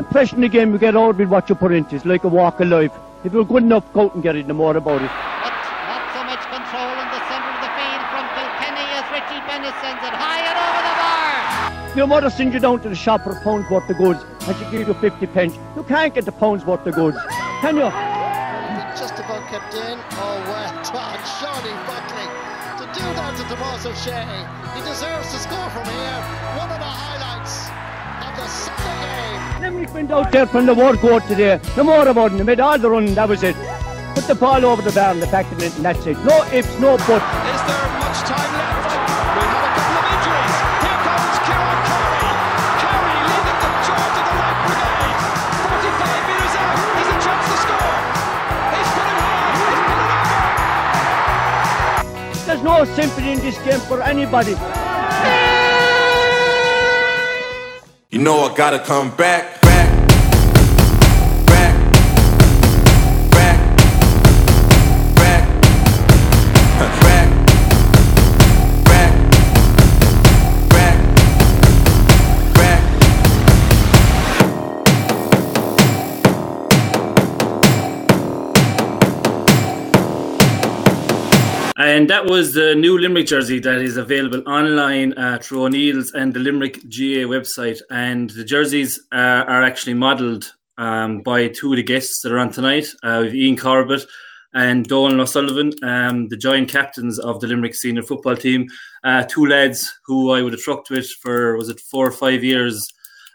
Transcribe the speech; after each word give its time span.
impression 0.00 0.40
the 0.40 0.48
game 0.48 0.72
you 0.72 0.78
get 0.78 0.96
out 0.96 1.16
with 1.16 1.28
what 1.28 1.48
you 1.48 1.54
put 1.54 1.72
into 1.72 1.94
It's 1.94 2.04
like 2.04 2.24
a 2.24 2.28
walk 2.28 2.58
of 2.60 2.68
life. 2.68 2.92
If 3.22 3.32
you're 3.34 3.44
good 3.44 3.62
enough, 3.62 3.84
go 3.92 4.06
out 4.06 4.14
and 4.14 4.22
get 4.22 4.34
it, 4.34 4.46
no 4.46 4.54
more 4.54 4.76
about 4.76 5.02
it. 5.02 5.12
But 5.44 5.52
not 5.92 6.04
so 6.16 6.24
much 6.24 6.40
control 6.48 6.92
in 7.02 7.08
the 7.12 7.20
centre 7.28 7.52
of 7.52 7.60
the 7.60 7.72
field 7.76 8.04
from 8.08 8.24
Kilkenny 8.32 8.86
as 8.96 9.06
Richie 9.12 9.42
Bennett 9.44 9.76
sends 9.84 10.02
it 10.08 10.14
high 10.16 10.40
and 10.48 10.56
over 10.56 10.82
the 10.88 10.94
bar. 11.04 11.96
Your 11.96 12.06
mother 12.06 12.30
sends 12.30 12.54
you 12.54 12.60
down 12.60 12.80
to 12.80 12.88
the 12.88 12.94
shop 12.94 13.24
for 13.24 13.32
a 13.32 13.40
pound's 13.44 13.68
worth 13.70 13.90
of 13.90 13.98
goods 13.98 14.24
and 14.48 14.56
she 14.56 14.64
gives 14.72 14.88
you 14.88 14.94
50 14.94 15.26
pence. 15.26 15.54
You 15.76 15.82
can't 15.82 16.14
get 16.14 16.24
the 16.24 16.32
pound's 16.32 16.64
worth 16.64 16.86
of 16.86 16.94
goods, 16.94 17.18
can 17.60 17.76
you? 17.76 17.90
Just 18.96 19.20
about 19.20 19.46
kept 19.52 19.74
in. 19.74 19.98
Oh, 20.16 20.40
well 20.48 20.72
done, 20.80 21.20
Shawnee 21.38 21.76
Buckley. 21.84 22.28
To 22.80 22.86
do 22.96 23.04
that 23.20 23.36
to 23.36 23.44
Tomas 23.52 23.84
O'Shea, 23.84 24.24
he 24.74 24.80
deserves 24.80 25.28
to 25.32 25.38
score 25.44 25.68
from 25.70 25.84
here. 25.84 26.20
One 26.56 26.72
of 26.72 26.80
the 26.80 26.88
highlights 26.88 26.99
Limerick 29.70 29.94
went 29.94 30.10
out 30.10 30.32
there 30.32 30.46
from 30.46 30.66
the 30.66 30.74
war 30.74 30.96
court 30.96 31.24
today. 31.28 31.60
No 31.76 31.84
more 31.84 32.08
about 32.08 32.32
it. 32.32 32.38
They 32.38 32.42
made 32.42 32.58
all 32.58 32.76
the 32.76 32.90
running, 32.90 33.14
that 33.14 33.28
was 33.28 33.44
it. 33.44 33.54
Put 34.16 34.24
the 34.24 34.34
ball 34.34 34.64
over 34.64 34.82
the 34.82 34.90
bar 34.90 35.12
and 35.12 35.22
the 35.22 35.28
back 35.28 35.50
of 35.52 35.62
it, 35.62 35.72
and 35.76 35.84
that's 35.84 36.04
it. 36.06 36.18
No 36.24 36.42
ifs, 36.52 36.76
no 36.80 36.96
buts. 36.96 37.10
Is 37.10 37.14
there 37.14 37.86
much 38.02 38.18
time 38.26 38.50
left? 38.50 38.90
We've 39.30 39.46
a 39.46 39.70
couple 39.70 39.94
of 39.94 40.10
injuries. 40.10 40.58
Here 40.82 40.98
comes 41.06 41.38
Kieran 41.46 41.80
Carey. 41.86 42.34
Carey 42.82 43.14
leading 43.30 43.58
the 43.62 43.70
charge 43.86 44.16
of 44.18 44.26
the 44.26 44.34
right 44.42 44.58
brigade. 44.66 45.14
45 45.70 46.26
metres 46.26 46.54
out. 46.58 46.74
He's 46.98 47.06
a 47.06 47.18
chance 47.22 47.46
to 47.46 47.54
score. 47.62 47.94
He's 48.74 48.90
put 48.90 49.06
it 49.06 49.22
high. 49.22 49.54
He's 49.54 49.70
put 49.70 49.94
it 49.94 50.02
over. 50.02 50.26
There's 52.42 52.64
no 52.66 52.82
sympathy 52.98 53.30
in 53.30 53.38
this 53.38 53.54
game 53.62 53.78
for 53.86 54.02
anybody. 54.02 54.58
You 58.10 58.18
know 58.18 58.40
I 58.40 58.52
gotta 58.56 58.80
come 58.80 59.10
back, 59.10 59.16
back, 59.16 59.59
back, 59.59 59.59
And 81.80 82.10
that 82.10 82.26
was 82.26 82.52
the 82.52 82.74
new 82.74 82.98
Limerick 82.98 83.26
jersey 83.26 83.58
that 83.60 83.80
is 83.80 83.96
available 83.96 84.46
online 84.46 85.14
uh, 85.14 85.38
through 85.40 85.64
O'Neill's 85.64 86.12
and 86.12 86.34
the 86.34 86.38
Limerick 86.38 86.74
GAA 86.82 87.24
website. 87.24 87.80
And 87.90 88.28
the 88.28 88.44
jerseys 88.44 89.00
uh, 89.12 89.44
are 89.48 89.62
actually 89.62 89.94
modelled 89.94 90.52
um, 90.76 91.22
by 91.22 91.48
two 91.48 91.72
of 91.72 91.76
the 91.78 91.82
guests 91.82 92.20
that 92.20 92.32
are 92.32 92.38
on 92.38 92.52
tonight. 92.52 92.86
Uh, 93.02 93.22
with 93.24 93.34
Ian 93.34 93.56
Corbett 93.56 94.04
and 94.52 94.86
Donal 94.88 95.22
O'Sullivan, 95.22 95.72
um, 95.82 96.28
the 96.28 96.36
joint 96.36 96.68
captains 96.68 97.18
of 97.18 97.40
the 97.40 97.46
Limerick 97.46 97.74
senior 97.74 98.02
football 98.02 98.36
team. 98.36 98.68
Uh, 99.02 99.24
two 99.24 99.46
lads 99.46 99.90
who 100.04 100.32
I 100.32 100.42
would 100.42 100.52
have 100.52 100.60
trucked 100.60 100.90
with 100.90 101.08
for, 101.22 101.56
was 101.56 101.70
it 101.70 101.80
four 101.80 102.06
or 102.06 102.12
five 102.12 102.44
years, 102.44 102.86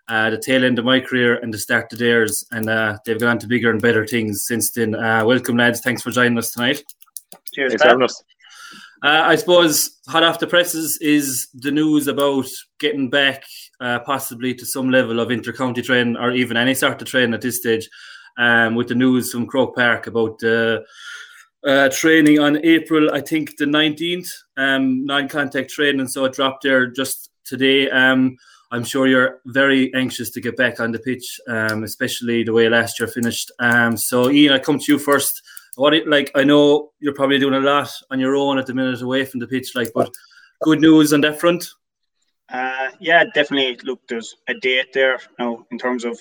uh, 0.07 0.29
the 0.29 0.37
tail 0.37 0.63
end 0.63 0.77
of 0.77 0.85
my 0.85 0.99
career 0.99 1.39
and 1.39 1.51
the 1.51 1.57
start 1.57 1.91
of 1.91 1.97
theirs. 1.97 2.45
And 2.51 2.69
uh, 2.69 2.99
they've 3.07 3.19
gone 3.19 3.29
on 3.29 3.39
to 3.39 3.47
bigger 3.47 3.71
and 3.71 3.81
better 3.81 4.05
things 4.05 4.45
since 4.45 4.69
then. 4.69 4.93
Uh, 4.93 5.25
welcome, 5.25 5.57
lads. 5.57 5.81
Thanks 5.81 6.03
for 6.03 6.11
joining 6.11 6.37
us 6.37 6.51
tonight. 6.51 6.83
Cheers, 7.55 7.71
Thanks 7.71 7.81
for 7.81 7.89
having 7.89 8.03
us. 8.03 8.23
Uh, 9.05 9.21
I 9.23 9.35
suppose 9.35 9.99
hot 10.07 10.23
off 10.23 10.39
the 10.39 10.47
presses 10.47 10.97
is 10.99 11.49
the 11.53 11.69
news 11.69 12.07
about 12.07 12.47
getting 12.79 13.07
back 13.07 13.43
uh, 13.79 13.99
possibly 13.99 14.55
to 14.55 14.65
some 14.65 14.89
level 14.89 15.19
of 15.19 15.29
intercounty 15.29 15.83
training 15.83 16.17
or 16.17 16.31
even 16.31 16.57
any 16.57 16.73
sort 16.73 16.99
of 16.99 17.07
training 17.07 17.35
at 17.35 17.41
this 17.41 17.59
stage. 17.59 17.87
Um, 18.39 18.73
with 18.73 18.87
the 18.87 18.95
news 18.95 19.31
from 19.31 19.45
Croke 19.45 19.75
Park 19.75 20.07
about 20.07 20.43
uh, 20.43 20.79
uh, 21.63 21.89
training 21.89 22.39
on 22.39 22.65
April, 22.65 23.13
I 23.13 23.21
think 23.21 23.57
the 23.57 23.65
19th, 23.65 24.27
um, 24.57 25.05
non 25.05 25.27
contact 25.27 25.69
training. 25.69 26.07
So 26.07 26.25
it 26.25 26.33
dropped 26.33 26.63
there 26.63 26.87
just 26.87 27.29
today. 27.45 27.91
Um, 27.91 28.37
I'm 28.71 28.83
sure 28.83 29.05
you're 29.05 29.39
very 29.45 29.93
anxious 29.93 30.31
to 30.31 30.41
get 30.41 30.57
back 30.57 30.79
on 30.79 30.91
the 30.91 30.99
pitch, 30.99 31.39
um, 31.47 31.83
especially 31.83 32.43
the 32.43 32.53
way 32.53 32.69
last 32.69 32.99
year 32.99 33.07
finished. 33.07 33.51
Um, 33.59 33.97
so, 33.97 34.31
Ian, 34.31 34.53
I 34.53 34.57
come 34.57 34.79
to 34.79 34.91
you 34.91 34.97
first 34.97 35.43
what 35.77 35.93
it 35.93 36.07
like 36.07 36.31
i 36.35 36.43
know 36.43 36.91
you're 36.99 37.13
probably 37.13 37.39
doing 37.39 37.53
a 37.53 37.59
lot 37.59 37.89
on 38.11 38.19
your 38.19 38.35
own 38.35 38.57
at 38.57 38.65
the 38.65 38.73
minute 38.73 39.01
away 39.01 39.25
from 39.25 39.39
the 39.39 39.47
pitch 39.47 39.75
like 39.75 39.91
but 39.93 40.09
good 40.61 40.81
news 40.81 41.13
on 41.13 41.21
that 41.21 41.39
front? 41.39 41.67
Uh, 42.49 42.89
yeah 42.99 43.23
definitely. 43.33 43.77
Look 43.83 44.01
there's 44.07 44.35
a 44.47 44.53
date 44.53 44.93
there 44.93 45.19
now 45.39 45.65
in 45.71 45.77
terms 45.77 46.05
of 46.05 46.19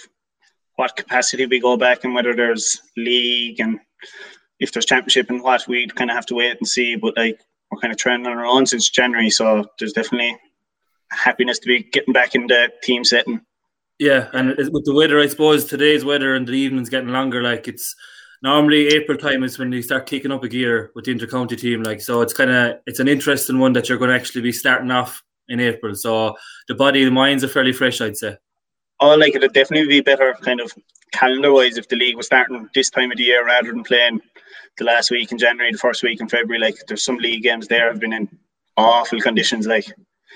what 0.76 0.96
capacity 0.96 1.46
we 1.46 1.60
go 1.60 1.76
back 1.76 2.04
and 2.04 2.14
whether 2.14 2.34
there's 2.34 2.80
league 2.96 3.60
and 3.60 3.78
if 4.60 4.72
there's 4.72 4.86
championship 4.86 5.30
and 5.30 5.42
what 5.42 5.66
we'd 5.68 5.94
kind 5.94 6.10
of 6.10 6.14
have 6.14 6.26
to 6.26 6.34
wait 6.34 6.56
and 6.56 6.66
see. 6.66 6.96
But 6.96 7.16
like 7.16 7.40
we're 7.70 7.80
kind 7.80 7.92
of 7.92 7.98
training 7.98 8.26
on 8.26 8.38
our 8.38 8.46
own 8.46 8.66
since 8.66 8.88
january 8.88 9.30
so 9.30 9.64
there's 9.78 9.92
definitely 9.92 10.36
happiness 11.10 11.58
to 11.58 11.66
be 11.66 11.82
getting 11.82 12.12
back 12.12 12.34
in 12.34 12.46
the 12.46 12.70
team 12.82 13.04
setting. 13.04 13.40
Yeah 13.98 14.28
and 14.32 14.56
with 14.56 14.84
the 14.84 14.94
weather 14.94 15.20
i 15.20 15.26
suppose 15.26 15.64
today's 15.64 16.04
weather 16.04 16.34
and 16.34 16.46
the 16.46 16.52
evening's 16.52 16.88
getting 16.88 17.08
longer 17.08 17.42
like 17.42 17.68
it's 17.68 17.94
normally 18.44 18.88
April 18.88 19.16
time 19.16 19.42
is 19.42 19.58
when 19.58 19.72
you 19.72 19.82
start 19.82 20.06
kicking 20.06 20.30
up 20.30 20.44
a 20.44 20.48
gear 20.48 20.92
with 20.94 21.06
the 21.06 21.14
intercounty 21.14 21.58
team. 21.58 21.82
Like 21.82 22.00
so, 22.00 22.20
it's 22.20 22.34
kind 22.34 22.50
of 22.50 22.78
it's 22.86 23.00
an 23.00 23.08
interesting 23.08 23.58
one 23.58 23.72
that 23.72 23.88
you're 23.88 23.98
going 23.98 24.10
to 24.10 24.16
actually 24.16 24.42
be 24.42 24.52
starting 24.52 24.90
off 24.90 25.24
in 25.48 25.58
April. 25.58 25.94
So 25.94 26.36
the 26.68 26.74
body, 26.74 27.04
the 27.04 27.10
minds 27.10 27.42
are 27.42 27.48
fairly 27.48 27.72
fresh, 27.72 28.00
I'd 28.00 28.16
say. 28.16 28.36
Oh, 29.00 29.16
like 29.16 29.34
it'd 29.34 29.52
definitely 29.52 29.88
be 29.88 30.00
better, 30.00 30.34
kind 30.42 30.60
of 30.60 30.72
calendar 31.10 31.52
wise, 31.52 31.78
if 31.78 31.88
the 31.88 31.96
league 31.96 32.16
was 32.16 32.26
starting 32.26 32.68
this 32.74 32.90
time 32.90 33.10
of 33.10 33.16
the 33.16 33.24
year 33.24 33.44
rather 33.44 33.72
than 33.72 33.82
playing 33.82 34.20
the 34.78 34.84
last 34.84 35.10
week 35.10 35.32
in 35.32 35.38
January, 35.38 35.72
the 35.72 35.78
first 35.78 36.02
week 36.02 36.20
in 36.20 36.28
February. 36.28 36.60
Like 36.60 36.76
there's 36.86 37.02
some 37.02 37.16
league 37.16 37.42
games 37.42 37.66
there 37.66 37.90
have 37.90 38.00
been 38.00 38.12
in 38.12 38.28
awful 38.76 39.20
conditions. 39.20 39.66
Like 39.66 39.86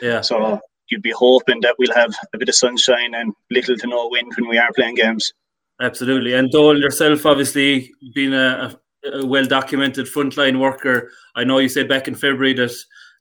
yeah, 0.01 0.23
so 0.23 0.61
you'd 0.89 1.03
be 1.03 1.13
hoping 1.13 1.61
that 1.61 1.75
we'll 1.79 1.95
have 1.95 2.15
a 2.33 2.39
bit 2.39 2.49
of 2.49 2.55
sunshine 2.55 3.15
and 3.15 3.35
little 3.51 3.77
to 3.77 3.87
no 3.87 4.09
wind 4.09 4.33
when 4.37 4.49
we 4.49 4.57
are 4.57 4.73
playing 4.73 4.95
games. 4.95 5.33
Absolutely. 5.81 6.35
And 6.35 6.51
Dole, 6.51 6.79
yourself, 6.79 7.25
obviously, 7.25 7.93
being 8.15 8.35
a, 8.35 8.77
a, 9.05 9.27
well 9.27 9.45
documented 9.45 10.07
frontline 10.07 10.59
worker, 10.59 11.11
I 11.37 11.45
know 11.45 11.59
you 11.59 11.69
said 11.69 11.89
back 11.89 12.09
in 12.09 12.15
February 12.15 12.55
that 12.55 12.73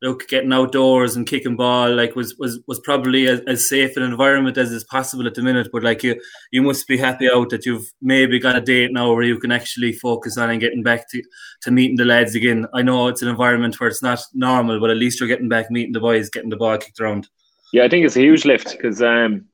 look 0.01 0.28
getting 0.28 0.53
outdoors 0.53 1.16
and 1.16 1.28
kicking 1.28 1.56
ball 1.56 1.94
like 1.94 2.16
was 2.16 2.35
was 2.38 2.59
was 2.67 2.79
probably 2.81 3.28
as, 3.28 3.40
as 3.47 3.67
safe 3.67 3.97
an 3.97 4.03
environment 4.03 4.57
as 4.57 4.72
is 4.72 4.84
possible 4.84 5.25
at 5.25 5.34
the 5.34 5.41
minute 5.41 5.69
but 5.72 5.84
like 5.84 6.03
you 6.03 6.19
you 6.51 6.62
must 6.62 6.88
be 6.88 6.97
happy 6.97 7.28
out 7.29 7.50
that 7.50 7.66
you've 7.66 7.91
maybe 8.01 8.40
got 8.40 8.56
a 8.56 8.62
date 8.62 8.91
now 8.94 9.12
where 9.12 9.23
you 9.23 9.40
can 9.40 9.51
actually 9.51 9.91
focus 9.91 10.38
on 10.38 10.50
and 10.50 10.62
getting 10.62 10.84
back 10.84 11.09
to 11.09 11.22
to 11.62 11.72
meeting 11.72 11.97
the 11.97 12.06
lads 12.06 12.35
again 12.35 12.67
i 12.73 12.81
know 12.81 13.07
it's 13.07 13.22
an 13.22 13.28
environment 13.28 13.79
where 13.79 13.90
it's 13.90 14.03
not 14.03 14.19
normal 14.34 14.79
but 14.79 14.91
at 14.91 14.97
least 14.97 15.19
you're 15.19 15.29
getting 15.29 15.50
back 15.50 15.72
meeting 15.72 15.94
the 15.94 16.00
boys 16.00 16.29
getting 16.29 16.50
the 16.50 16.57
ball 16.57 16.78
kicked 16.78 17.00
around 17.00 17.28
yeah 17.73 17.84
i 17.84 17.90
think 17.90 18.06
it's 18.06 18.17
a 18.17 18.22
huge 18.22 18.46
lift 18.46 18.72
because 18.72 19.01
um 19.01 19.46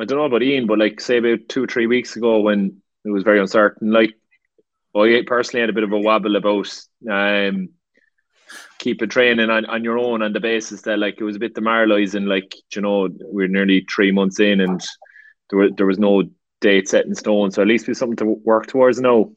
I 0.00 0.04
don't 0.04 0.18
know 0.18 0.24
about 0.24 0.42
Ian, 0.42 0.66
but 0.66 0.78
like 0.78 1.00
say 1.00 1.18
about 1.18 1.48
two, 1.48 1.64
or 1.64 1.66
three 1.66 1.86
weeks 1.86 2.16
ago 2.16 2.40
when 2.40 2.80
it 3.04 3.10
was 3.10 3.22
very 3.22 3.40
uncertain, 3.40 3.90
like 3.90 4.14
I 4.96 5.22
personally 5.26 5.60
had 5.60 5.70
a 5.70 5.74
bit 5.74 5.84
of 5.84 5.92
a 5.92 5.98
wobble 5.98 6.36
about 6.36 6.68
um 7.10 7.68
keeping 8.78 9.08
training 9.08 9.50
on, 9.50 9.64
on 9.66 9.84
your 9.84 9.98
own 9.98 10.22
on 10.22 10.32
the 10.32 10.40
basis 10.40 10.82
that 10.82 10.98
like 10.98 11.20
it 11.20 11.24
was 11.24 11.36
a 11.36 11.40
bit 11.40 11.54
demoralizing, 11.54 12.24
like 12.24 12.54
you 12.74 12.82
know, 12.82 13.08
we're 13.20 13.48
nearly 13.48 13.86
three 13.94 14.10
months 14.10 14.40
in 14.40 14.60
and 14.60 14.80
there 15.50 15.58
were, 15.58 15.70
there 15.76 15.86
was 15.86 15.98
no 15.98 16.24
date 16.60 16.88
set 16.88 17.06
in 17.06 17.14
stone. 17.14 17.50
So 17.50 17.62
at 17.62 17.68
least 17.68 17.86
we 17.86 17.94
something 17.94 18.16
to 18.16 18.24
work 18.24 18.66
towards 18.66 19.00
now. 19.00 19.30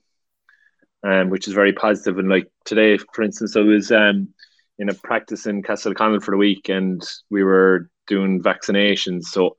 Um, 1.05 1.29
which 1.29 1.49
is 1.49 1.53
very 1.53 1.73
positive. 1.73 2.17
And 2.17 2.29
like 2.29 2.49
today, 2.63 2.97
for 2.97 3.23
instance, 3.23 3.57
I 3.57 3.59
was 3.59 3.91
um 3.91 4.29
in 4.79 4.89
a 4.89 4.93
practice 4.93 5.45
in 5.45 5.61
Castleconnell 5.61 6.23
for 6.23 6.31
the 6.31 6.37
week 6.37 6.69
and 6.69 7.01
we 7.29 7.43
were 7.43 7.89
doing 8.07 8.41
vaccinations. 8.41 9.23
So 9.23 9.55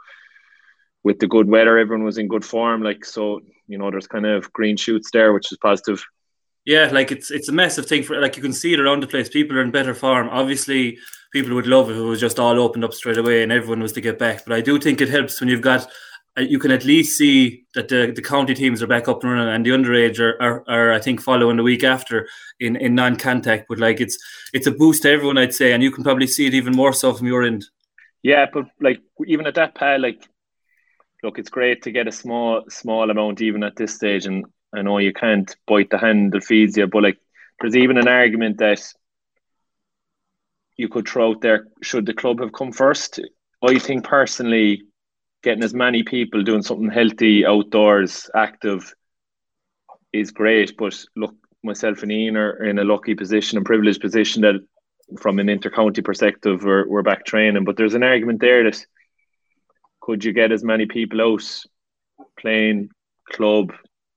with 1.05 1.19
the 1.21 1.29
good 1.29 1.49
weather, 1.49 1.79
everyone 1.79 2.05
was 2.05 2.19
in 2.19 2.29
good 2.29 2.45
form. 2.45 2.83
Like 2.83 3.05
so, 3.05 3.41
you 3.69 3.79
know, 3.79 3.91
there's 3.91 4.07
kind 4.07 4.27
of 4.27 4.53
green 4.53 4.77
shoots 4.77 5.11
there, 5.13 5.33
which 5.33 5.53
is 5.53 5.59
positive. 5.59 6.05
Yeah, 6.65 6.89
like 6.91 7.13
it's 7.13 7.31
it's 7.31 7.51
a 7.51 7.53
massive 7.53 7.87
thing 7.87 8.03
for 8.03 8.21
like 8.21 8.37
you 8.37 8.43
can 8.43 8.55
see 8.55 8.73
it 8.73 8.81
around 8.81 9.03
the 9.03 9.07
place. 9.07 9.29
People 9.29 9.59
are 9.59 9.63
in 9.63 9.71
better 9.71 9.95
form. 9.95 10.29
Obviously, 10.31 10.99
people 11.33 11.55
would 11.55 11.67
love 11.67 11.91
if 11.91 11.97
it 11.97 12.01
was 12.01 12.21
just 12.21 12.41
all 12.41 12.59
opened 12.59 12.85
up 12.85 12.95
straight 12.95 13.19
away 13.19 13.43
and 13.43 13.53
everyone 13.53 13.81
was 13.81 13.93
to 13.93 14.01
get 14.01 14.19
back. 14.19 14.45
But 14.47 14.55
I 14.55 14.63
do 14.63 14.81
think 14.81 15.01
it 15.01 15.11
helps 15.11 15.41
when 15.41 15.51
you've 15.51 15.61
got 15.61 15.87
uh, 16.37 16.41
you 16.41 16.59
can 16.59 16.71
at 16.71 16.85
least 16.85 17.17
see 17.17 17.65
that 17.75 17.89
the, 17.89 18.13
the 18.15 18.23
county 18.23 18.55
teams 18.55 18.83
are 18.83 18.87
back 18.87 19.09
up 19.09 19.23
and 19.23 19.33
running 19.33 19.55
and 19.55 19.65
the 19.65 19.71
underage 19.71 20.19
are, 20.19 20.41
are, 20.43 20.65
are 20.69 20.93
I 20.93 21.01
think 21.01 21.21
following 21.21 21.57
the 21.57 21.63
week 21.63 21.85
after 21.85 22.29
in, 22.59 22.77
in 22.77 22.95
non-contact 22.95 23.67
but 23.69 23.79
like 23.79 24.01
it's 24.01 24.19
it's 24.53 24.67
a 24.67 24.73
boost 24.73 25.03
to 25.03 25.11
everyone 25.11 25.39
I'd 25.39 25.55
say 25.55 25.73
and 25.73 25.83
you 25.83 25.93
can 25.93 26.03
probably 26.03 26.27
see 26.27 26.47
it 26.47 26.55
even 26.55 26.75
more 26.75 26.93
so 26.93 27.13
from 27.13 27.29
your 27.29 27.45
end 27.45 27.65
yeah 28.23 28.47
but 28.53 28.65
like 28.81 29.01
even 29.27 29.47
at 29.47 29.55
that 29.55 29.75
pal 29.77 30.01
like 30.01 30.29
look, 31.25 31.39
it's 31.39 31.51
great 31.51 31.83
to 31.83 31.91
get 31.91 32.07
a 32.07 32.13
small 32.13 32.65
small 32.69 33.11
amount 33.11 33.41
even 33.41 33.65
at 33.65 33.77
this 33.77 33.95
stage, 33.95 34.27
and 34.27 34.45
I 34.73 34.83
know 34.83 34.99
you 34.99 35.13
can't 35.13 35.55
bite 35.67 35.91
the 35.91 35.99
hand 35.99 36.33
that 36.33 36.45
feeds 36.45 36.77
you, 36.77 36.87
but 36.87 37.03
like 37.03 37.19
there's 37.61 37.77
even 37.77 37.97
an 37.97 38.09
argument 38.09 38.59
that 38.59 38.81
you 40.77 40.89
could 40.89 41.09
throw 41.09 41.31
out 41.31 41.41
there: 41.41 41.67
should 41.83 42.07
the 42.07 42.15
club 42.15 42.41
have 42.41 42.53
come 42.53 42.73
first? 42.73 43.21
I 43.63 43.79
think 43.79 44.05
personally, 44.05 44.83
getting 45.43 45.65
as 45.65 45.75
many 45.75 46.03
people 46.03 46.43
doing 46.43 46.63
something 46.63 46.91
healthy, 46.91 47.47
outdoors, 47.47 48.29
active 48.37 48.95
is 50.13 50.31
great. 50.31 50.77
But 50.77 51.03
look, 51.17 51.35
myself 51.63 52.03
and 52.03 52.13
Ian 52.13 52.37
are 52.37 52.63
in 52.65 52.79
a 52.79 52.85
lucky 52.85 53.15
position 53.15 53.57
and 53.57 53.67
privileged 53.67 54.03
position 54.03 54.43
that 54.43 54.57
from 55.19 55.39
an 55.39 55.47
intercounty 55.47 56.05
perspective 56.05 56.65
we're, 56.65 56.87
we're 56.87 57.03
back 57.03 57.25
training. 57.25 57.65
But 57.65 57.77
there's 57.79 57.95
an 57.95 58.03
argument 58.03 58.41
there 58.41 58.65
that 58.65 58.85
could 60.05 60.23
you 60.23 60.33
get 60.33 60.53
as 60.53 60.63
many 60.63 60.85
people 60.85 61.21
out 61.23 61.43
playing 62.39 62.91
club 63.33 63.73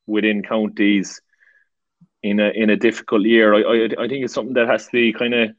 within 0.05 0.43
counties 0.43 1.21
in 2.21 2.41
a 2.41 2.49
in 2.49 2.69
a 2.69 2.75
difficult 2.75 3.23
year? 3.23 3.53
I 3.53 3.61
I, 3.61 4.03
I 4.03 4.07
think 4.07 4.25
it's 4.25 4.33
something 4.33 4.55
that 4.55 4.67
has 4.67 4.85
to 4.85 4.91
be 4.91 5.13
kind 5.13 5.33
of 5.33 5.51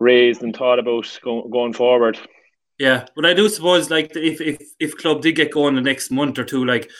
raised 0.00 0.42
and 0.42 0.54
thought 0.54 0.80
about 0.80 1.18
go, 1.22 1.46
going 1.48 1.74
forward. 1.74 2.18
Yeah, 2.78 3.06
but 3.14 3.24
I 3.24 3.34
do 3.34 3.48
suppose 3.48 3.88
like 3.88 4.16
if 4.16 4.40
if 4.40 4.58
if 4.80 4.98
club 4.98 5.22
did 5.22 5.36
get 5.36 5.52
going 5.52 5.76
the 5.76 5.80
next 5.80 6.10
month 6.10 6.38
or 6.40 6.44
two, 6.44 6.64
like 6.64 6.90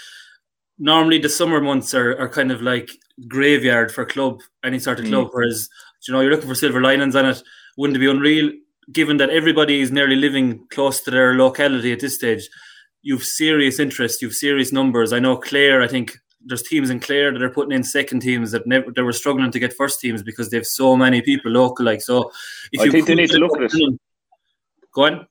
normally 0.79 1.19
the 1.19 1.29
summer 1.29 1.61
months 1.61 1.95
are, 1.95 2.17
are 2.17 2.29
kind 2.29 2.53
of 2.53 2.63
like 2.63 2.91
graveyard 3.27 3.91
for 3.91 4.05
club 4.05 4.41
any 4.65 4.79
sort 4.79 5.01
of 5.01 5.07
club. 5.07 5.27
Mm. 5.27 5.31
Whereas 5.33 5.69
you 6.07 6.15
know 6.15 6.21
you're 6.21 6.31
looking 6.31 6.49
for 6.49 6.55
silver 6.55 6.81
linings 6.81 7.17
on 7.17 7.27
it. 7.27 7.43
Wouldn't 7.77 7.97
it 7.97 8.01
be 8.01 8.11
unreal 8.11 8.53
given 8.93 9.17
that 9.19 9.31
everybody 9.31 9.81
is 9.81 9.91
nearly 9.91 10.17
living 10.17 10.67
close 10.71 11.01
to 11.03 11.11
their 11.11 11.35
locality 11.35 11.93
at 11.93 12.01
this 12.01 12.17
stage? 12.17 12.49
You've 13.03 13.25
serious 13.25 13.79
interest, 13.79 14.23
you've 14.23 14.35
serious 14.35 14.73
numbers. 14.73 15.13
I 15.13 15.19
know 15.19 15.37
Clare. 15.37 15.83
I 15.83 15.89
think 15.89 16.17
there's 16.47 16.63
teams 16.63 16.91
in 16.91 17.01
Clare 17.01 17.33
that 17.33 17.43
are 17.43 17.51
putting 17.51 17.73
in 17.73 17.85
second 17.85 18.21
teams 18.21 18.51
that 18.53 18.67
never 18.67 18.91
they 18.91 19.03
were 19.03 19.13
struggling 19.13 19.51
to 19.51 19.59
get 19.59 19.73
first 19.73 20.01
teams 20.01 20.23
because 20.23 20.51
they 20.51 20.57
have 20.57 20.67
so 20.67 20.97
many 20.97 21.23
people 21.23 21.51
local. 21.51 21.85
Like 21.85 22.03
so, 22.03 22.31
if 22.73 22.81
I 22.81 22.85
you 22.85 22.93
think 22.93 23.07
they 23.07 23.15
need 23.15 23.31
to 23.31 23.39
look 23.39 23.57
at 23.57 23.65
it. 23.65 23.73
Mm. 23.73 23.99
Go 24.95 25.05
on. 25.05 25.27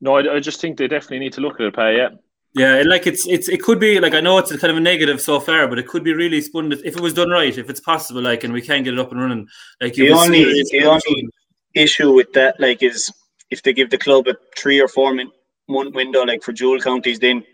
No, 0.00 0.16
I, 0.16 0.36
I, 0.36 0.40
just 0.40 0.60
think 0.60 0.78
they 0.78 0.86
definitely 0.86 1.18
need 1.18 1.32
to 1.32 1.40
look 1.40 1.54
at 1.54 1.66
it, 1.66 1.74
Pay, 1.74 1.96
yeah. 1.96 2.10
Yeah, 2.54 2.82
like 2.86 3.06
it's 3.06 3.26
it's 3.26 3.48
it 3.48 3.62
could 3.62 3.78
be 3.78 4.00
like 4.00 4.14
I 4.14 4.20
know 4.20 4.38
it's 4.38 4.50
a 4.50 4.58
kind 4.58 4.70
of 4.70 4.78
a 4.78 4.80
negative 4.80 5.20
so 5.20 5.38
far, 5.38 5.68
but 5.68 5.78
it 5.78 5.86
could 5.86 6.02
be 6.02 6.14
really 6.14 6.40
spun 6.40 6.72
if 6.72 6.82
it 6.82 7.00
was 7.00 7.12
done 7.12 7.30
right, 7.30 7.56
if 7.56 7.68
it's 7.68 7.80
possible, 7.80 8.22
like 8.22 8.42
and 8.42 8.54
we 8.54 8.62
can 8.62 8.82
get 8.82 8.94
it 8.94 8.98
up 8.98 9.12
and 9.12 9.20
running. 9.20 9.46
Like 9.80 9.94
the 9.94 10.10
only 10.10 10.44
the 10.44 10.84
only 10.84 11.28
issue 11.74 12.12
with 12.12 12.32
that, 12.32 12.58
like, 12.60 12.82
is 12.82 13.12
if 13.50 13.62
they 13.62 13.72
give 13.72 13.90
the 13.90 13.98
club 13.98 14.28
a 14.28 14.34
three 14.56 14.80
or 14.80 14.88
four 14.88 15.14
min- 15.14 15.32
month 15.68 15.94
window, 15.94 16.22
like 16.24 16.42
for 16.42 16.52
dual 16.52 16.80
counties, 16.80 17.18
then 17.18 17.44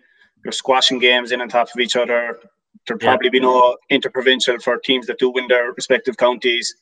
you're 0.44 0.52
squashing 0.52 0.99
games 0.99 1.32
in 1.32 1.40
on 1.40 1.49
top 1.49 1.69
of 1.75 1.81
each 1.81 1.96
other. 1.96 2.38
There'll 2.87 3.00
probably 3.00 3.28
yeah. 3.28 3.32
be 3.32 3.40
no 3.40 3.76
interprovincial 3.90 4.58
for 4.58 4.78
teams 4.78 5.06
that 5.06 5.19
do 5.19 5.31
win 5.31 5.46
their 5.49 5.72
respective 5.72 6.16
counties 6.16 6.75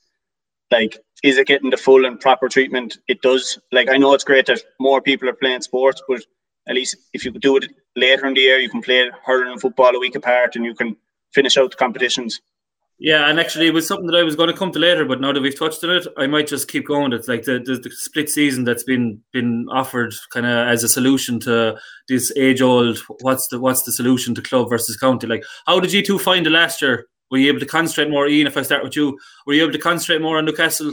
like 0.73 0.99
is 1.23 1.39
it 1.39 1.47
getting 1.47 1.71
the 1.71 1.77
full 1.77 2.05
and 2.07 2.19
proper 2.19 2.49
treatment 2.49 2.99
it 3.07 3.23
does 3.23 3.59
like 3.71 3.89
i 3.91 3.97
know 3.97 4.15
it's 4.15 4.25
great 4.25 4.47
that 4.47 4.61
more 4.81 5.01
people 5.01 5.29
are 5.29 5.41
playing 5.43 5.61
sports 5.61 6.03
but 6.09 6.25
at 6.69 6.75
least 6.75 6.97
if 7.13 7.25
you 7.25 7.31
do 7.31 7.57
it 7.57 7.67
later 7.95 8.27
in 8.27 8.35
the 8.35 8.41
year 8.41 8.59
you 8.59 8.71
can 8.71 8.83
play 8.83 9.09
hurling 9.25 9.53
and 9.53 9.61
football 9.61 9.95
a 9.95 10.01
week 10.01 10.17
apart 10.17 10.57
and 10.57 10.65
you 10.65 10.75
can 10.75 10.97
finish 11.33 11.57
out 11.57 11.71
the 11.71 11.77
competitions 11.77 12.41
yeah, 12.99 13.29
and 13.29 13.41
actually, 13.41 13.67
it 13.67 13.75
was 13.75 13.87
something 13.87 14.07
that 14.07 14.17
I 14.17 14.23
was 14.23 14.37
going 14.37 14.49
to 14.49 14.57
come 14.57 14.71
to 14.73 14.79
later, 14.79 15.05
but 15.05 15.21
now 15.21 15.33
that 15.33 15.43
we've 15.43 15.59
touched 15.59 15.83
on 15.83 15.91
it, 15.91 16.07
I 16.17 16.27
might 16.27 16.47
just 16.47 16.69
keep 16.69 16.87
going. 16.87 17.13
It's 17.13 17.27
like 17.27 17.43
the, 17.43 17.59
the, 17.59 17.77
the 17.77 17.91
split 17.91 18.29
season 18.29 18.65
that's 18.65 18.85
been 18.85 19.21
been 19.33 19.67
offered 19.73 20.15
kind 20.31 20.47
of 20.47 20.69
as 20.69 20.85
a 20.85 20.89
solution 20.89 21.41
to 21.41 21.77
this 22.09 22.33
age 22.37 22.63
old. 22.63 22.99
What's 23.21 23.49
the 23.49 23.59
what's 23.59 23.83
the 23.83 23.93
solution 23.93 24.35
to 24.37 24.43
club 24.43 24.69
versus 24.69 24.97
county? 24.97 25.27
Like, 25.27 25.45
how 25.67 25.81
did 25.81 25.93
you 25.93 26.03
two 26.03 26.19
find 26.19 26.47
it 26.47 26.51
last 26.51 26.81
year? 26.81 27.07
Were 27.31 27.39
you 27.39 27.49
able 27.49 27.61
to 27.61 27.67
concentrate 27.67 28.11
more, 28.11 28.29
Ian? 28.29 28.47
If 28.47 28.57
I 28.57 28.63
start 28.63 28.85
with 28.85 28.95
you, 28.95 29.19
were 29.47 29.55
you 29.55 29.63
able 29.63 29.73
to 29.73 29.79
concentrate 29.79 30.21
more 30.21 30.39
on 30.39 30.45
Newcastle? 30.45 30.93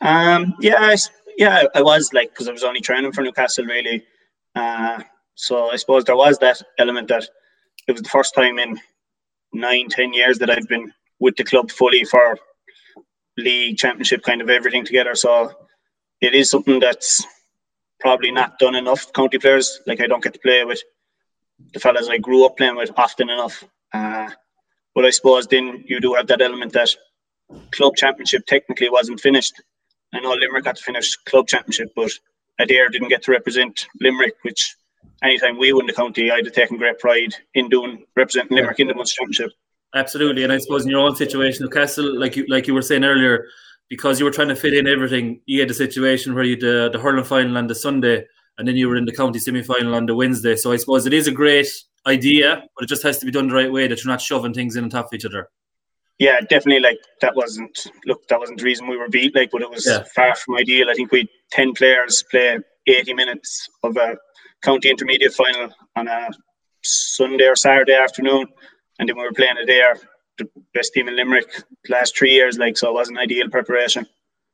Um, 0.00 0.54
yeah, 0.60 0.76
I, 0.78 0.96
yeah, 1.38 1.64
I 1.74 1.82
was 1.82 2.12
like 2.12 2.30
because 2.30 2.48
I 2.48 2.52
was 2.52 2.64
only 2.64 2.80
training 2.80 3.12
for 3.12 3.22
Newcastle 3.22 3.64
really. 3.64 4.04
Uh, 4.54 5.02
so 5.34 5.70
I 5.70 5.76
suppose 5.76 6.04
there 6.04 6.16
was 6.16 6.38
that 6.38 6.60
element 6.78 7.08
that 7.08 7.28
it 7.86 7.92
was 7.92 8.02
the 8.02 8.08
first 8.08 8.34
time 8.34 8.58
in 8.58 8.78
nine, 9.52 9.88
ten 9.88 10.12
years 10.12 10.38
that 10.38 10.50
I've 10.50 10.68
been 10.68 10.92
with 11.20 11.36
the 11.36 11.44
club 11.44 11.70
fully 11.70 12.04
for 12.04 12.38
league, 13.36 13.76
championship, 13.76 14.22
kind 14.22 14.40
of 14.40 14.50
everything 14.50 14.84
together. 14.84 15.14
So 15.14 15.52
it 16.20 16.34
is 16.34 16.50
something 16.50 16.80
that's 16.80 17.24
probably 18.00 18.30
not 18.30 18.58
done 18.58 18.74
enough. 18.74 19.12
County 19.12 19.38
players, 19.38 19.80
like 19.86 20.00
I 20.00 20.06
don't 20.06 20.22
get 20.22 20.34
to 20.34 20.40
play 20.40 20.64
with 20.64 20.82
the 21.72 21.80
fellas 21.80 22.08
I 22.08 22.18
grew 22.18 22.44
up 22.44 22.56
playing 22.56 22.76
with 22.76 22.92
often 22.96 23.30
enough. 23.30 23.64
Uh, 23.92 24.30
but 24.94 25.04
I 25.04 25.10
suppose 25.10 25.46
then 25.46 25.84
you 25.86 26.00
do 26.00 26.14
have 26.14 26.26
that 26.28 26.42
element 26.42 26.72
that 26.72 26.90
club 27.72 27.96
championship 27.96 28.46
technically 28.46 28.90
wasn't 28.90 29.20
finished. 29.20 29.60
I 30.12 30.20
know 30.20 30.32
Limerick 30.32 30.64
got 30.64 30.76
to 30.76 30.82
finish 30.82 31.16
club 31.16 31.48
championship, 31.48 31.92
but 31.94 32.10
Adare 32.60 32.90
didn't 32.90 33.08
get 33.08 33.22
to 33.24 33.32
represent 33.32 33.86
Limerick, 34.00 34.34
which 34.42 34.76
anytime 35.22 35.58
we 35.58 35.72
win 35.72 35.86
the 35.86 35.92
county, 35.92 36.30
I'd 36.30 36.44
have 36.46 36.54
taken 36.54 36.76
great 36.76 36.98
pride 36.98 37.34
in 37.54 37.68
doing 37.68 38.04
representing 38.16 38.56
Limerick 38.56 38.80
in 38.80 38.88
the 38.88 38.94
Munster 38.94 39.20
Championship. 39.20 39.52
Absolutely, 39.94 40.44
and 40.44 40.52
I 40.52 40.58
suppose 40.58 40.84
in 40.84 40.90
your 40.90 41.00
own 41.00 41.16
situation, 41.16 41.64
Newcastle, 41.64 42.18
like 42.18 42.36
you 42.36 42.46
like 42.48 42.66
you 42.66 42.74
were 42.74 42.82
saying 42.82 43.04
earlier, 43.04 43.46
because 43.88 44.18
you 44.18 44.24
were 44.24 44.30
trying 44.30 44.48
to 44.48 44.56
fit 44.56 44.74
in 44.74 44.86
everything, 44.86 45.40
you 45.46 45.60
had 45.60 45.70
a 45.70 45.74
situation 45.74 46.34
where 46.34 46.44
you 46.44 46.52
had 46.52 46.60
the, 46.60 46.90
the 46.92 46.98
hurling 46.98 47.24
final 47.24 47.56
on 47.56 47.66
the 47.66 47.74
Sunday, 47.74 48.26
and 48.58 48.68
then 48.68 48.76
you 48.76 48.88
were 48.88 48.96
in 48.96 49.06
the 49.06 49.12
county 49.12 49.38
semi 49.38 49.62
final 49.62 49.94
on 49.94 50.06
the 50.06 50.14
Wednesday. 50.14 50.56
So 50.56 50.72
I 50.72 50.76
suppose 50.76 51.06
it 51.06 51.14
is 51.14 51.26
a 51.26 51.32
great 51.32 51.68
idea, 52.06 52.64
but 52.76 52.84
it 52.84 52.88
just 52.88 53.02
has 53.02 53.18
to 53.18 53.26
be 53.26 53.32
done 53.32 53.48
the 53.48 53.54
right 53.54 53.72
way 53.72 53.86
that 53.86 54.04
you're 54.04 54.12
not 54.12 54.20
shoving 54.20 54.52
things 54.52 54.76
in 54.76 54.84
on 54.84 54.90
top 54.90 55.06
of 55.06 55.14
each 55.14 55.24
other. 55.24 55.48
Yeah, 56.18 56.40
definitely. 56.40 56.80
Like 56.80 56.98
that 57.20 57.34
wasn't 57.36 57.86
look, 58.04 58.26
that 58.28 58.40
wasn't 58.40 58.58
the 58.58 58.64
reason 58.64 58.88
we 58.88 58.96
were 58.96 59.08
beat. 59.08 59.34
Like, 59.34 59.50
but 59.52 59.62
it 59.62 59.70
was 59.70 59.86
yeah. 59.86 60.04
far 60.14 60.34
from 60.34 60.56
ideal. 60.56 60.90
I 60.90 60.94
think 60.94 61.12
we 61.12 61.20
had 61.20 61.28
ten 61.50 61.72
players 61.72 62.24
play 62.30 62.58
eighty 62.86 63.14
minutes 63.14 63.68
of 63.84 63.96
a 63.96 64.16
county 64.62 64.90
intermediate 64.90 65.32
final 65.32 65.70
on 65.96 66.08
a 66.08 66.30
Sunday 66.82 67.46
or 67.46 67.56
Saturday 67.56 67.94
afternoon, 67.94 68.46
and 68.98 69.08
then 69.08 69.16
we 69.16 69.22
were 69.22 69.32
playing 69.32 69.56
it 69.58 69.66
there. 69.66 69.98
The 70.38 70.48
best 70.72 70.92
team 70.92 71.08
in 71.08 71.16
Limerick 71.16 71.62
last 71.88 72.16
three 72.16 72.32
years, 72.32 72.58
like 72.58 72.76
so, 72.76 72.90
it 72.90 72.94
wasn't 72.94 73.18
ideal 73.18 73.48
preparation. 73.50 74.06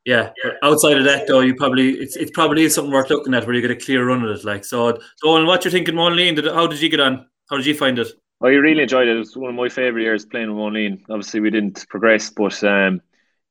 Yeah, 0.05 0.31
outside 0.63 0.99
of 0.99 1.05
that 1.05 1.27
though, 1.27 1.41
you 1.41 1.55
probably 1.55 1.93
it's 1.93 2.17
it's 2.17 2.31
probably 2.31 2.69
something 2.69 2.93
worth 2.93 3.09
looking 3.09 3.33
at 3.33 3.47
where 3.47 3.55
you 3.55 3.63
get 3.63 3.71
a 3.71 3.77
clear 3.77 4.07
run 4.07 4.23
of 4.23 4.37
it. 4.37 4.45
Like 4.45 4.65
so, 4.65 4.99
Donal, 5.23 5.47
what 5.47 5.65
you're 5.65 5.73
thinking, 5.73 5.95
Monaleen? 5.95 6.37
Did 6.37 6.47
how 6.47 6.67
did 6.67 6.81
you 6.81 6.91
get 6.91 7.01
on? 7.01 7.27
How 7.49 7.57
did 7.57 7.67
you 7.67 7.75
find 7.75 7.99
it? 7.99 8.09
Oh, 8.41 8.49
I 8.49 8.51
really 8.51 8.83
enjoyed 8.83 9.09
it. 9.09 9.17
It 9.17 9.19
was 9.19 9.37
one 9.37 9.51
of 9.51 9.57
my 9.57 9.69
favourite 9.69 10.03
years 10.03 10.27
playing 10.27 10.55
with 10.55 10.59
Monaleen. 10.59 11.01
Obviously, 11.09 11.41
we 11.41 11.51
didn't 11.51 11.87
progress, 11.89 12.29
but 12.29 12.63
um, 12.65 13.01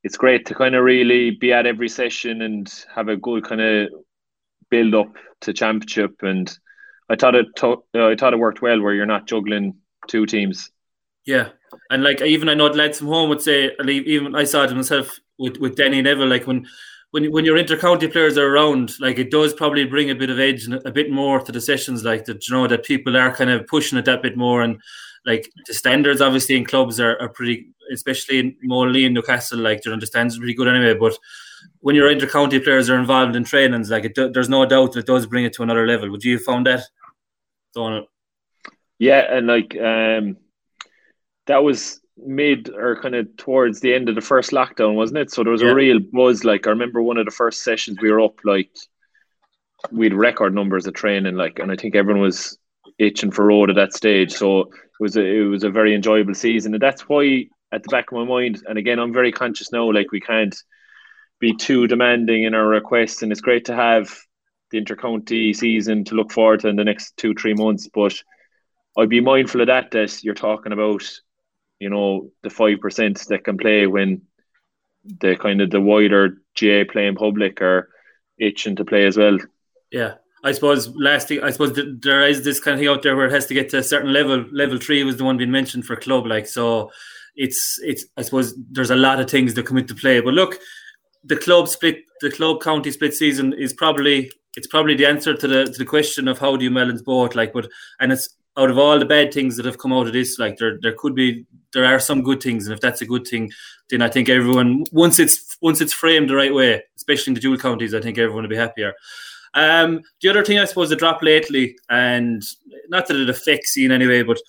it's 0.04 0.18
great 0.18 0.46
to 0.46 0.54
kind 0.54 0.76
of 0.76 0.84
really 0.84 1.32
be 1.32 1.52
at 1.54 1.66
every 1.66 1.90
session 1.90 2.44
and 2.44 2.72
have 2.94 3.08
a 3.08 3.18
good 3.18 3.44
kind 3.44 3.62
of 3.62 3.90
build 4.74 4.96
up 4.96 5.16
to 5.42 5.54
championship. 5.54 6.16
And 6.24 6.52
I 7.08 7.16
thought 7.16 7.36
it, 7.36 7.46
to- 7.58 7.84
uh, 7.94 8.08
I 8.08 8.16
thought 8.16 8.34
it 8.34 8.40
worked 8.40 8.64
well 8.64 8.82
where 8.82 8.96
you're 8.96 9.06
not 9.06 9.28
juggling 9.28 9.76
two 10.08 10.26
teams. 10.26 10.72
Yeah, 11.26 11.50
and 11.90 12.04
like 12.04 12.22
even 12.22 12.50
I 12.50 12.56
know 12.56 12.66
lads 12.68 12.98
from 12.98 13.08
home 13.08 13.30
would 13.30 13.42
say, 13.42 13.72
even 13.88 14.36
I 14.36 14.44
saw 14.44 14.64
it 14.64 14.76
myself 14.76 15.12
with 15.38 15.58
with 15.58 15.78
Denny 15.78 16.02
Neville, 16.02 16.28
like 16.28 16.48
when 16.48 16.66
when 17.12 17.32
when 17.32 17.46
your 17.46 17.58
intercounty 17.58 18.12
players 18.12 18.38
are 18.38 18.54
around, 18.54 19.00
like 19.00 19.20
it 19.20 19.32
does 19.32 19.54
probably 19.54 19.86
bring 19.86 20.10
a 20.10 20.16
bit 20.16 20.30
of 20.30 20.40
edge 20.40 20.66
and 20.66 20.82
a 20.86 20.92
bit 20.92 21.10
more 21.12 21.40
to 21.40 21.52
the 21.52 21.62
sessions, 21.62 22.04
like 22.04 22.26
that. 22.26 22.46
You 22.48 22.56
know 22.56 22.68
that 22.68 22.84
people 22.84 23.16
are 23.16 23.34
kind 23.34 23.52
of 23.52 23.68
pushing 23.68 23.98
it 23.98 24.06
that 24.06 24.22
bit 24.22 24.36
more, 24.36 24.64
and 24.64 24.82
like 25.26 25.50
the 25.68 25.74
standards 25.74 26.20
obviously 26.20 26.58
in 26.58 26.66
clubs 26.66 27.00
are, 27.00 27.18
are 27.22 27.30
pretty, 27.30 27.68
especially 27.94 28.40
in 28.40 28.58
and 29.06 29.14
Newcastle. 29.14 29.60
Like 29.60 29.86
you 29.86 29.92
standards 30.06 30.36
are 30.36 30.42
pretty 30.42 30.56
good 30.56 30.68
anyway. 30.68 30.96
But 31.00 31.18
when 31.80 31.96
your 31.96 32.14
intercounty 32.14 32.64
players 32.64 32.90
are 32.90 32.98
involved 32.98 33.36
in 33.36 33.44
trainings, 33.44 33.90
like 33.90 34.06
it, 34.06 34.34
there's 34.34 34.50
no 34.50 34.66
doubt 34.66 34.94
that 34.94 35.02
it 35.02 35.06
does 35.06 35.26
bring 35.26 35.46
it 35.46 35.54
to 35.54 35.64
another 35.64 35.86
level. 35.86 36.10
Would 36.10 36.24
you 36.24 36.38
have 36.38 36.44
found 36.44 36.66
that? 36.68 36.84
Donal? 37.74 38.06
Yeah, 39.00 39.36
and 39.36 39.48
like 39.48 39.76
um, 39.76 40.38
that 41.48 41.64
was 41.64 42.00
mid 42.18 42.70
or 42.70 43.02
kind 43.02 43.16
of 43.16 43.36
towards 43.38 43.80
the 43.80 43.94
end 43.94 44.08
of 44.08 44.16
the 44.16 44.22
first 44.22 44.52
lockdown, 44.52 44.96
wasn't 44.96 45.18
it? 45.18 45.32
So 45.32 45.44
there 45.44 45.52
was 45.52 45.62
yeah. 45.62 45.72
a 45.72 45.76
real 45.76 46.00
buzz. 46.00 46.44
Like 46.44 46.68
I 46.68 46.70
remember 46.70 47.02
one 47.02 47.18
of 47.18 47.26
the 47.26 47.32
first 47.32 47.64
sessions 47.64 47.98
we 48.02 48.12
were 48.12 48.22
up, 48.22 48.36
like 48.46 48.70
we'd 49.92 50.14
record 50.14 50.54
numbers 50.54 50.88
of 50.88 50.94
training, 50.94 51.36
like, 51.36 51.60
and 51.60 51.72
I 51.72 51.76
think 51.76 51.96
everyone 51.96 52.22
was 52.22 52.58
itching 53.00 53.32
for 53.32 53.46
road 53.46 53.70
at 53.70 53.76
that 53.76 53.94
stage. 53.94 54.32
So 54.32 54.62
it 54.62 54.70
was 55.00 55.18
a, 55.18 55.26
it 55.26 55.44
was 55.44 55.64
a 55.64 55.70
very 55.70 55.96
enjoyable 55.96 56.34
season, 56.34 56.74
and 56.74 56.82
that's 56.82 57.10
why 57.10 57.48
at 57.72 57.84
the 57.84 57.90
back 57.90 58.12
of 58.12 58.18
my 58.18 58.24
mind, 58.24 58.64
and 58.68 58.78
again, 58.78 59.00
I'm 59.00 59.12
very 59.12 59.32
conscious 59.32 59.72
now, 59.72 59.92
like 59.92 60.12
we 60.12 60.22
can't 60.22 60.56
be 61.48 61.56
too 61.56 61.88
demanding 61.88 62.44
in 62.44 62.54
our 62.54 62.68
requests, 62.68 63.22
and 63.22 63.32
it's 63.32 63.42
great 63.42 63.66
to 63.66 63.76
have 63.76 64.06
the 64.72 64.82
intercounty 64.82 65.56
season 65.56 66.04
to 66.06 66.16
look 66.16 66.32
forward 66.32 66.62
to 66.62 66.70
in 66.70 66.76
the 66.76 66.84
next 66.84 67.16
two 67.18 67.34
three 67.34 67.54
months, 67.54 67.90
but. 67.94 68.16
I'd 68.96 69.10
be 69.10 69.22
mindful 69.22 69.62
of 69.62 69.68
that. 69.68 69.90
That 69.90 70.24
you're 70.24 70.36
talking 70.36 70.72
about 70.72 71.04
you 71.80 71.90
know 71.90 72.30
the 72.44 72.50
five 72.50 72.80
percent 72.80 73.26
that 73.30 73.44
can 73.44 73.58
play 73.58 73.88
when 73.88 74.22
the 75.20 75.36
kind 75.36 75.62
of 75.62 75.70
the 75.70 75.82
wider 75.82 76.38
GAA 76.60 76.84
playing 76.90 77.16
public 77.16 77.62
are 77.62 77.90
itching 78.38 78.76
to 78.78 78.86
play 78.86 79.06
as 79.06 79.18
well. 79.18 79.38
Yeah. 79.92 80.16
I 80.46 80.52
suppose 80.52 80.90
last 80.96 81.30
thing, 81.30 81.42
I 81.42 81.52
suppose 81.52 81.80
there 82.00 82.28
is 82.28 82.44
this 82.44 82.60
kind 82.60 82.74
of 82.76 82.80
thing 82.80 82.90
out 82.90 83.02
there 83.02 83.16
where 83.16 83.28
it 83.28 83.32
has 83.32 83.48
to 83.48 83.54
get 83.54 83.70
to 83.70 83.78
a 83.78 83.84
certain 83.84 84.12
level. 84.12 84.46
Level 84.52 84.78
three 84.78 85.04
was 85.04 85.18
the 85.18 85.24
one 85.24 85.38
being 85.38 85.52
mentioned 85.52 85.86
for 85.86 85.96
club, 85.96 86.26
like 86.26 86.48
so. 86.48 86.92
It's 87.36 87.80
it's. 87.82 88.06
I 88.18 88.22
suppose 88.22 88.54
there's 88.70 88.92
a 88.92 88.96
lot 88.96 89.20
of 89.20 89.30
things 89.30 89.54
that 89.54 89.66
come 89.66 89.78
into 89.78 89.96
play. 89.96 90.20
But 90.20 90.34
look, 90.34 90.60
the 91.24 91.38
club 91.38 91.68
split, 91.68 92.04
the 92.22 92.32
club 92.32 92.62
county 92.62 92.92
split 92.92 93.14
season 93.14 93.54
is 93.54 93.74
probably 93.74 94.32
it's 94.56 94.68
probably 94.68 94.96
the 94.96 95.06
answer 95.06 95.36
to 95.36 95.48
the 95.48 95.66
to 95.66 95.78
the 95.78 95.86
question 95.86 96.28
of 96.28 96.40
how 96.40 96.56
do 96.56 96.64
you 96.64 96.74
balance 96.74 97.02
both. 97.02 97.36
Like, 97.36 97.54
but 97.54 97.68
and 98.00 98.12
it's 98.12 98.30
out 98.58 98.70
of 98.70 98.78
all 98.78 99.00
the 99.00 99.06
bad 99.06 99.34
things 99.34 99.56
that 99.58 99.66
have 99.66 99.80
come 99.80 99.94
out 99.94 100.08
of 100.08 100.14
this, 100.14 100.38
like 100.38 100.58
there 100.58 100.78
there 100.82 100.94
could 100.94 101.16
be 101.16 101.46
there 101.74 101.86
are 101.86 102.00
some 102.00 102.22
good 102.22 102.42
things, 102.42 102.66
and 102.66 102.74
if 102.74 102.82
that's 102.82 103.02
a 103.02 103.06
good 103.06 103.26
thing, 103.28 103.52
then 103.90 104.02
I 104.02 104.10
think 104.10 104.30
everyone 104.30 104.86
once 104.92 105.20
it's 105.20 105.58
once 105.62 105.82
it's 105.82 105.94
framed 105.94 106.30
the 106.30 106.36
right 106.36 106.54
way, 106.54 106.84
especially 106.98 107.32
in 107.32 107.36
the 107.36 107.42
dual 107.42 107.58
counties, 107.58 107.94
I 107.94 108.02
think 108.02 108.18
everyone 108.18 108.44
will 108.44 108.50
be 108.50 108.56
happier. 108.56 108.94
Um, 109.56 110.02
the 110.22 110.30
other 110.30 110.44
thing 110.44 110.60
I 110.60 110.66
suppose 110.66 110.90
the 110.90 110.96
drop 110.96 111.22
lately, 111.22 111.76
and 111.90 112.44
not 112.90 113.08
that 113.08 113.18
it 113.18 113.30
affects 113.30 113.76
you 113.76 113.86
in 113.86 113.92
any 113.92 114.08
way, 114.08 114.24
but 114.24 114.40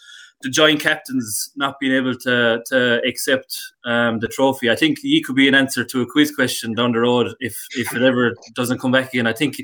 the 0.43 0.50
joint 0.50 0.81
captains 0.81 1.50
not 1.57 1.81
being 1.81 1.93
able 1.93 2.14
to 2.14 2.62
to 2.67 3.00
accept 3.07 3.59
um, 3.85 4.19
the 4.21 4.29
trophy. 4.29 4.71
I 4.71 4.76
think 4.76 4.99
he 4.99 5.23
could 5.23 5.37
be 5.37 5.49
an 5.49 5.55
answer 5.55 5.85
to 5.85 6.03
a 6.03 6.07
quiz 6.07 6.35
question 6.35 6.75
down 6.75 6.93
the 6.93 7.00
road 7.00 7.35
if 7.41 7.57
if 7.73 7.95
it 7.95 8.03
ever 8.03 8.35
doesn't 8.55 8.81
come 8.81 8.93
back 8.93 9.09
again. 9.12 9.26
I 9.26 9.33
think 9.33 9.57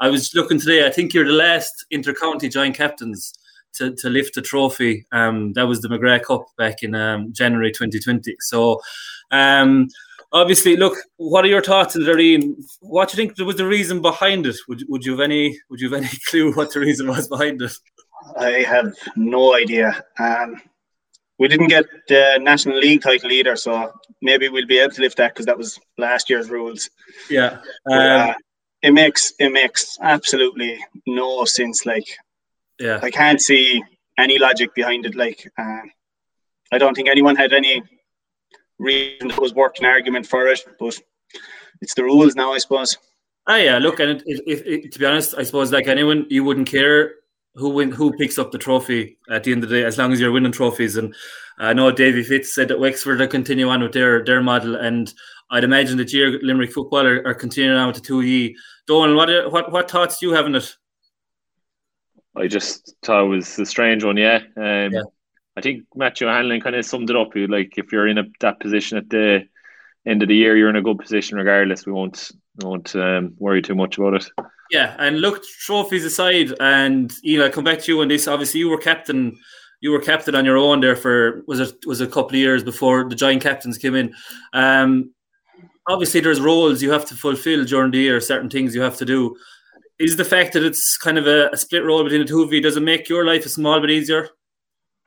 I 0.00 0.08
was 0.08 0.34
looking 0.34 0.60
today. 0.60 0.86
I 0.86 0.90
think 0.90 1.14
you're 1.14 1.26
the 1.26 1.32
last 1.32 1.86
intercounty 1.92 2.50
joint 2.50 2.76
captains 2.76 3.32
to, 3.74 3.94
to 3.96 4.10
lift 4.10 4.34
the 4.34 4.42
trophy. 4.42 5.06
Um, 5.12 5.52
that 5.54 5.66
was 5.66 5.80
the 5.80 5.88
McGrath 5.88 6.24
Cup 6.24 6.46
back 6.56 6.82
in 6.82 6.94
um, 6.94 7.32
January 7.32 7.72
2020. 7.72 8.36
So. 8.40 8.80
Um, 9.32 9.88
obviously, 10.32 10.76
look. 10.76 10.96
What 11.16 11.44
are 11.44 11.48
your 11.48 11.62
thoughts, 11.62 11.96
Loreen? 11.96 12.54
What 12.80 13.08
do 13.08 13.16
you 13.20 13.26
think 13.26 13.38
was 13.46 13.56
the 13.56 13.66
reason 13.66 14.02
behind 14.02 14.46
it? 14.46 14.56
Would, 14.68 14.84
would 14.88 15.04
you 15.04 15.12
have 15.12 15.20
any 15.20 15.58
Would 15.70 15.80
you 15.80 15.90
have 15.90 16.02
any 16.02 16.10
clue 16.28 16.52
what 16.52 16.72
the 16.72 16.80
reason 16.80 17.08
was 17.08 17.26
behind 17.28 17.62
it? 17.62 17.72
I 18.36 18.64
have 18.66 18.94
no 19.16 19.54
idea. 19.54 20.04
Um, 20.18 20.60
we 21.38 21.48
didn't 21.48 21.68
get 21.68 21.84
the 22.08 22.38
National 22.40 22.78
League 22.78 23.02
title 23.02 23.30
either, 23.30 23.56
so 23.56 23.92
maybe 24.22 24.48
we'll 24.48 24.66
be 24.66 24.78
able 24.78 24.94
to 24.94 25.02
lift 25.02 25.18
that 25.18 25.34
because 25.34 25.46
that 25.46 25.58
was 25.58 25.78
last 25.98 26.30
year's 26.30 26.48
rules. 26.48 26.88
Yeah, 27.28 27.58
um, 27.90 28.30
uh, 28.30 28.34
it 28.82 28.92
makes 28.92 29.34
it 29.38 29.52
makes 29.52 29.98
absolutely 30.00 30.78
no 31.06 31.44
sense. 31.44 31.84
Like, 31.84 32.06
yeah, 32.78 33.00
I 33.02 33.10
can't 33.10 33.40
see 33.40 33.82
any 34.18 34.38
logic 34.38 34.74
behind 34.74 35.04
it. 35.04 35.14
Like, 35.14 35.46
uh, 35.58 35.82
I 36.72 36.78
don't 36.78 36.94
think 36.94 37.08
anyone 37.08 37.36
had 37.36 37.52
any 37.52 37.82
reason 38.78 39.28
that 39.28 39.40
was 39.40 39.54
worth 39.54 39.78
an 39.78 39.86
argument 39.86 40.26
for 40.26 40.46
it, 40.46 40.64
but 40.78 40.98
it's 41.80 41.94
the 41.94 42.04
rules 42.04 42.34
now, 42.34 42.52
I 42.52 42.58
suppose. 42.58 42.96
Ah, 43.46 43.56
yeah. 43.56 43.78
Look, 43.78 44.00
and 44.00 44.22
it, 44.26 44.42
it, 44.46 44.66
it, 44.66 44.92
to 44.92 44.98
be 44.98 45.06
honest, 45.06 45.34
I 45.36 45.44
suppose 45.44 45.72
like 45.72 45.86
anyone, 45.86 46.26
you 46.28 46.44
wouldn't 46.44 46.68
care 46.68 47.14
who 47.56 47.70
win 47.70 47.90
who 47.90 48.12
picks 48.12 48.38
up 48.38 48.52
the 48.52 48.58
trophy 48.58 49.18
at 49.30 49.44
the 49.44 49.52
end 49.52 49.64
of 49.64 49.70
the 49.70 49.76
day, 49.76 49.84
as 49.84 49.98
long 49.98 50.12
as 50.12 50.20
you're 50.20 50.32
winning 50.32 50.52
trophies. 50.52 50.96
And 50.96 51.14
I 51.58 51.72
know 51.72 51.90
Davy 51.90 52.22
Fitz 52.22 52.54
said 52.54 52.68
that 52.68 52.80
Wexford 52.80 53.20
are 53.20 53.26
continue 53.26 53.68
on 53.68 53.82
with 53.82 53.92
their 53.92 54.24
their 54.24 54.42
model, 54.42 54.76
and 54.76 55.12
I'd 55.50 55.64
imagine 55.64 55.96
that 55.98 56.12
year 56.12 56.38
Limerick 56.42 56.72
football 56.72 57.06
are, 57.06 57.26
are 57.26 57.34
continuing 57.34 57.78
on 57.78 57.88
with 57.88 57.96
the 57.96 58.02
two 58.02 58.22
E. 58.22 58.56
Donal, 58.86 59.16
what 59.16 59.52
what 59.52 59.72
what 59.72 59.90
thoughts 59.90 60.18
do 60.18 60.26
you 60.26 60.32
have 60.34 60.44
on 60.44 60.54
it? 60.54 60.76
I 62.36 62.46
just 62.46 62.94
thought 63.02 63.24
it 63.24 63.28
was 63.28 63.58
a 63.58 63.64
strange 63.64 64.04
one, 64.04 64.18
yeah. 64.18 64.40
Um, 64.56 64.92
yeah. 64.92 65.02
I 65.56 65.62
think 65.62 65.84
Matthew 65.94 66.26
Hanlon 66.26 66.60
kind 66.60 66.76
of 66.76 66.84
summed 66.84 67.08
it 67.08 67.16
up. 67.16 67.30
Like 67.34 67.78
if 67.78 67.90
you're 67.90 68.08
in 68.08 68.18
a, 68.18 68.24
that 68.40 68.60
position 68.60 68.98
at 68.98 69.08
the 69.08 69.48
end 70.06 70.22
of 70.22 70.28
the 70.28 70.36
year, 70.36 70.54
you're 70.54 70.68
in 70.68 70.76
a 70.76 70.82
good 70.82 70.98
position 70.98 71.38
regardless. 71.38 71.86
We 71.86 71.92
won't 71.92 72.30
won't 72.62 72.94
um, 72.94 73.34
worry 73.38 73.62
too 73.62 73.74
much 73.74 73.96
about 73.96 74.14
it. 74.14 74.30
Yeah, 74.70 74.96
and 74.98 75.20
look, 75.20 75.44
trophies 75.44 76.04
aside, 76.04 76.52
and 76.60 77.12
you 77.22 77.38
know, 77.38 77.46
I 77.46 77.48
come 77.50 77.64
back 77.64 77.80
to 77.80 77.92
you 77.92 78.00
on 78.00 78.08
this. 78.08 78.26
Obviously, 78.26 78.60
you 78.60 78.68
were 78.68 78.78
captain. 78.78 79.36
You 79.80 79.90
were 79.92 80.00
captain 80.00 80.34
on 80.34 80.44
your 80.44 80.56
own 80.56 80.80
there 80.80 80.96
for 80.96 81.42
was 81.46 81.60
it 81.60 81.86
was 81.86 82.00
a 82.00 82.06
couple 82.06 82.30
of 82.30 82.34
years 82.36 82.64
before 82.64 83.08
the 83.08 83.14
giant 83.14 83.42
captains 83.42 83.78
came 83.78 83.94
in. 83.94 84.14
Um, 84.52 85.12
obviously, 85.86 86.20
there's 86.20 86.40
roles 86.40 86.82
you 86.82 86.90
have 86.90 87.04
to 87.06 87.14
fulfil 87.14 87.64
during 87.64 87.92
the 87.92 87.98
year. 87.98 88.20
Certain 88.20 88.50
things 88.50 88.74
you 88.74 88.80
have 88.80 88.96
to 88.96 89.04
do. 89.04 89.36
Is 89.98 90.16
the 90.16 90.24
fact 90.24 90.52
that 90.54 90.64
it's 90.64 90.96
kind 90.96 91.16
of 91.16 91.26
a, 91.26 91.48
a 91.52 91.56
split 91.56 91.84
role 91.84 92.02
between 92.02 92.20
the 92.20 92.26
two 92.26 92.42
of 92.42 92.52
you 92.52 92.60
does 92.60 92.76
it 92.76 92.82
make 92.82 93.08
your 93.08 93.24
life 93.24 93.46
a 93.46 93.48
small 93.48 93.80
bit 93.80 93.90
easier? 93.90 94.28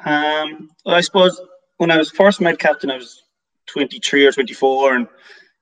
Um, 0.06 0.70
well, 0.86 0.96
I 0.96 1.02
suppose 1.02 1.40
when 1.78 1.92
I 1.92 1.98
was 1.98 2.10
first 2.10 2.42
made 2.42 2.60
captain, 2.60 2.90
I 2.90 2.98
was 2.98 3.24
23 3.68 4.26
or 4.26 4.32
24, 4.32 4.96
and 4.96 5.08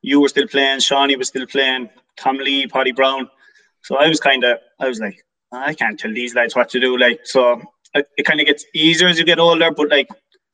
you 0.02 0.22
were 0.22 0.30
still 0.30 0.48
playing, 0.48 0.80
Shawnee 0.80 1.16
was 1.16 1.28
still 1.28 1.46
playing, 1.46 1.90
Tom 2.18 2.38
Lee, 2.38 2.68
Paddy 2.68 2.92
Brown. 2.92 3.30
So 3.88 3.96
I 3.96 4.10
was 4.10 4.20
kind 4.20 4.44
of, 4.44 4.60
I 4.82 4.90
was 4.90 5.00
like, 5.00 5.26
I 5.54 5.74
can't 5.74 5.98
tell 5.98 6.14
these 6.14 6.36
lads 6.36 6.58
what 6.58 6.68
to 6.72 6.80
do. 6.82 6.98
Like, 6.98 7.22
so 7.24 7.62
it, 7.94 8.06
it 8.18 8.24
kind 8.24 8.42
of 8.42 8.46
gets 8.46 8.66
easier 8.76 9.08
as 9.08 9.18
you 9.18 9.24
get 9.24 9.40
older, 9.40 9.72
but 9.72 9.90
like, 9.90 10.10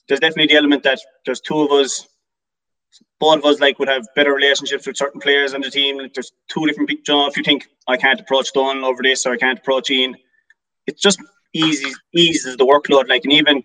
there's 0.07 0.19
definitely 0.19 0.53
the 0.53 0.59
element 0.59 0.83
that 0.83 0.99
there's 1.25 1.41
two 1.41 1.61
of 1.61 1.71
us, 1.71 2.07
both 3.19 3.39
of 3.39 3.45
us 3.45 3.59
like 3.59 3.79
would 3.79 3.87
have 3.87 4.05
better 4.15 4.35
relationships 4.35 4.85
with 4.85 4.97
certain 4.97 5.19
players 5.19 5.55
on 5.55 5.61
the 5.61 5.71
team. 5.71 5.97
Like, 5.97 6.13
there's 6.13 6.31
two 6.47 6.67
different 6.67 6.89
people. 6.89 7.03
You 7.07 7.13
know, 7.15 7.27
if 7.27 7.35
you 7.35 7.41
think 7.41 7.65
I 7.87 7.97
can't 7.97 8.19
approach 8.19 8.53
Don 8.53 8.83
over 8.83 9.01
this 9.01 9.25
or 9.25 9.33
I 9.33 9.37
can't 9.37 9.57
approach 9.57 9.89
Ian, 9.89 10.15
it's 10.85 11.01
just 11.01 11.19
easy 11.53 11.91
eases 12.13 12.55
the 12.57 12.67
workload. 12.67 13.09
Like, 13.09 13.23
and 13.23 13.33
even 13.33 13.55
you 13.55 13.63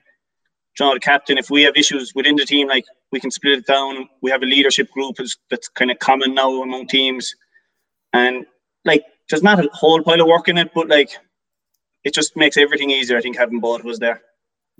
know, 0.81 0.95
the 0.95 1.01
captain, 1.01 1.37
if 1.37 1.51
we 1.51 1.61
have 1.65 1.77
issues 1.77 2.15
within 2.15 2.37
the 2.37 2.47
team, 2.47 2.69
like 2.69 2.87
we 3.13 3.21
can 3.21 3.31
split 3.31 3.59
it 3.59 3.67
down. 3.67 4.09
We 4.23 4.31
have 4.31 4.43
a 4.43 4.47
leadership 4.47 4.91
group 4.93 5.17
that's 5.51 5.69
kind 5.69 5.91
of 5.91 5.99
common 5.99 6.33
now 6.33 6.63
among 6.63 6.87
teams, 6.87 7.35
and 8.15 8.47
like 8.87 9.05
there's 9.29 9.43
not 9.43 9.65
a 9.65 9.69
whole 9.73 10.03
pile 10.03 10.21
of 10.21 10.27
work 10.27 10.49
in 10.49 10.59
it, 10.59 10.73
but 10.75 10.89
like 10.89 11.11
it 12.05 12.15
just 12.15 12.37
makes 12.37 12.57
everything 12.57 12.91
easier. 12.91 13.19
I 13.19 13.21
think 13.21 13.37
having 13.37 13.61
both 13.61 13.85
was 13.85 13.99
there. 13.99 14.23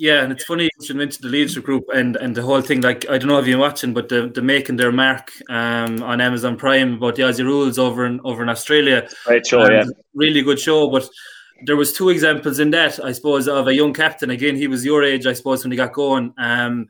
Yeah, 0.01 0.23
and 0.23 0.31
it's 0.31 0.45
funny 0.45 0.71
you 0.79 0.87
should 0.87 0.95
mention 0.95 1.23
the 1.23 1.29
leadership 1.29 1.65
group 1.65 1.85
and, 1.93 2.15
and 2.15 2.33
the 2.33 2.43
whole 2.43 2.61
thing. 2.61 2.83
Like 2.83 3.11
I 3.11 3.19
don't 3.19 3.27
know 3.27 3.41
if 3.41 3.49
you're 3.49 3.59
watching, 3.59 3.93
but 3.93 4.09
the, 4.09 4.29
the 4.29 4.41
making 4.41 4.77
their 4.77 4.93
mark 4.93 5.33
um, 5.51 6.05
on 6.05 6.21
Amazon 6.21 6.57
Prime 6.57 6.95
about 6.95 7.17
the 7.17 7.23
Aussie 7.23 7.45
rules 7.45 7.81
over 7.81 8.07
in 8.07 8.21
over 8.23 8.43
in 8.43 8.49
Australia. 8.49 9.09
Great 9.25 9.47
show, 9.47 9.63
um, 9.63 9.73
yeah, 9.73 9.85
really 10.15 10.43
good 10.43 10.61
show. 10.61 10.89
But 10.89 11.09
there 11.65 11.77
was 11.77 11.93
two 11.93 12.11
examples 12.11 12.61
in 12.61 12.71
that, 12.71 13.05
I 13.05 13.11
suppose, 13.11 13.49
of 13.49 13.67
a 13.67 13.75
young 13.75 13.93
captain. 13.93 14.31
Again, 14.31 14.55
he 14.55 14.69
was 14.69 14.85
your 14.85 15.03
age, 15.03 15.27
I 15.27 15.33
suppose, 15.33 15.65
when 15.65 15.73
he 15.73 15.77
got 15.77 15.93
going. 15.93 16.33
Um, 16.39 16.87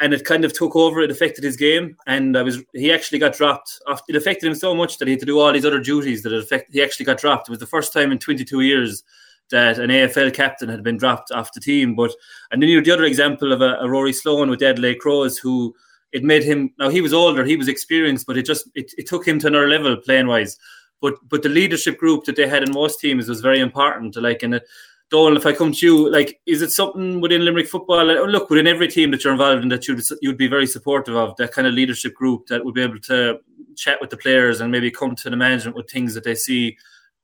and 0.00 0.14
it 0.14 0.24
kind 0.24 0.44
of 0.44 0.52
took 0.52 0.74
over. 0.74 1.00
It 1.02 1.10
affected 1.10 1.44
his 1.44 1.56
game, 1.56 1.96
and 2.06 2.36
I 2.36 2.42
was 2.42 2.62
he 2.72 2.90
actually 2.90 3.18
got 3.18 3.36
dropped. 3.36 3.80
Off 3.86 4.02
it 4.08 4.16
affected 4.16 4.46
him 4.46 4.54
so 4.54 4.74
much 4.74 4.98
that 4.98 5.06
he 5.06 5.12
had 5.12 5.20
to 5.20 5.26
do 5.26 5.38
all 5.38 5.52
these 5.52 5.66
other 5.66 5.80
duties. 5.80 6.22
That 6.22 6.32
it 6.32 6.42
affect, 6.42 6.72
he 6.72 6.82
actually 6.82 7.06
got 7.06 7.18
dropped. 7.18 7.48
It 7.48 7.52
was 7.52 7.60
the 7.60 7.66
first 7.66 7.92
time 7.92 8.10
in 8.10 8.18
22 8.18 8.62
years 8.62 9.04
that 9.50 9.78
an 9.78 9.90
AFL 9.90 10.32
captain 10.32 10.68
had 10.68 10.82
been 10.82 10.96
dropped 10.96 11.30
off 11.32 11.52
the 11.52 11.60
team. 11.60 11.94
But 11.94 12.12
and 12.50 12.62
then 12.62 12.70
you 12.70 12.76
had 12.76 12.86
the 12.86 12.92
other 12.92 13.04
example 13.04 13.52
of 13.52 13.60
a, 13.60 13.76
a 13.80 13.88
Rory 13.88 14.12
Sloane 14.12 14.50
with 14.50 14.62
Adelaide 14.62 15.00
Crows, 15.00 15.38
who 15.38 15.74
it 16.12 16.24
made 16.24 16.44
him. 16.44 16.72
Now 16.78 16.88
he 16.88 17.02
was 17.02 17.12
older, 17.12 17.44
he 17.44 17.56
was 17.56 17.68
experienced, 17.68 18.26
but 18.26 18.38
it 18.38 18.46
just 18.46 18.68
it, 18.74 18.92
it 18.96 19.06
took 19.06 19.28
him 19.28 19.38
to 19.40 19.48
another 19.48 19.68
level 19.68 19.96
playing 19.98 20.28
wise. 20.28 20.58
But 21.02 21.14
but 21.28 21.42
the 21.42 21.48
leadership 21.50 21.98
group 21.98 22.24
that 22.24 22.36
they 22.36 22.48
had 22.48 22.62
in 22.62 22.72
most 22.72 23.00
teams 23.00 23.28
was 23.28 23.42
very 23.42 23.60
important. 23.60 24.16
Like 24.16 24.42
and. 24.42 24.62
Donal, 25.10 25.36
if 25.36 25.44
I 25.44 25.52
come 25.52 25.72
to 25.72 25.86
you, 25.86 26.10
like, 26.10 26.40
is 26.46 26.62
it 26.62 26.70
something 26.70 27.20
within 27.20 27.44
Limerick 27.44 27.66
football? 27.66 28.04
Look, 28.04 28.48
within 28.48 28.68
every 28.68 28.86
team 28.86 29.10
that 29.10 29.24
you're 29.24 29.32
involved 29.32 29.62
in, 29.62 29.68
that 29.70 29.88
you'd 29.88 30.00
you'd 30.22 30.38
be 30.38 30.46
very 30.46 30.66
supportive 30.66 31.16
of 31.16 31.36
that 31.36 31.52
kind 31.52 31.66
of 31.66 31.74
leadership 31.74 32.14
group 32.14 32.46
that 32.46 32.64
would 32.64 32.74
be 32.74 32.82
able 32.82 33.00
to 33.00 33.40
chat 33.76 34.00
with 34.00 34.10
the 34.10 34.16
players 34.16 34.60
and 34.60 34.70
maybe 34.70 34.90
come 34.90 35.16
to 35.16 35.28
the 35.28 35.36
management 35.36 35.76
with 35.76 35.90
things 35.90 36.14
that 36.14 36.22
they 36.22 36.36
see 36.36 36.76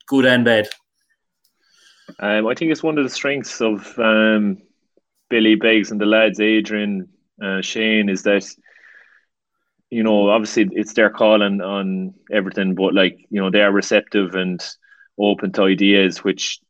good 0.07 0.27
and 0.27 0.45
bad. 0.45 0.69
Um, 2.19 2.49
I 2.49 2.55
think 2.55 2.73
it's 2.73 2.83
one 2.83 2.99
of 2.99 3.05
the 3.05 3.11
strengths 3.11 3.61
of 3.61 3.97
um, 3.99 4.59
Billy 5.29 5.55
Beggs 5.55 5.91
and 5.91 6.01
the 6.01 6.07
lads, 6.07 6.41
Adrian, 6.41 7.09
uh, 7.43 7.61
Shane, 7.61 8.09
is 8.09 8.23
that 8.25 8.45
you 9.91 10.03
know 10.03 10.29
obviously 10.29 10.69
it's 10.73 10.95
their 10.95 11.11
call 11.11 11.41
on, 11.41 11.61
on 11.61 12.15
everything, 12.33 12.75
but 12.75 12.95
like 12.95 13.17
you 13.31 13.41
know 13.41 13.51
they 13.51 13.63
are 13.63 13.71
receptive 13.71 14.35
and 14.35 14.61
open 15.19 15.53
to 15.53 15.63
ideas, 15.63 16.25
which 16.25 16.61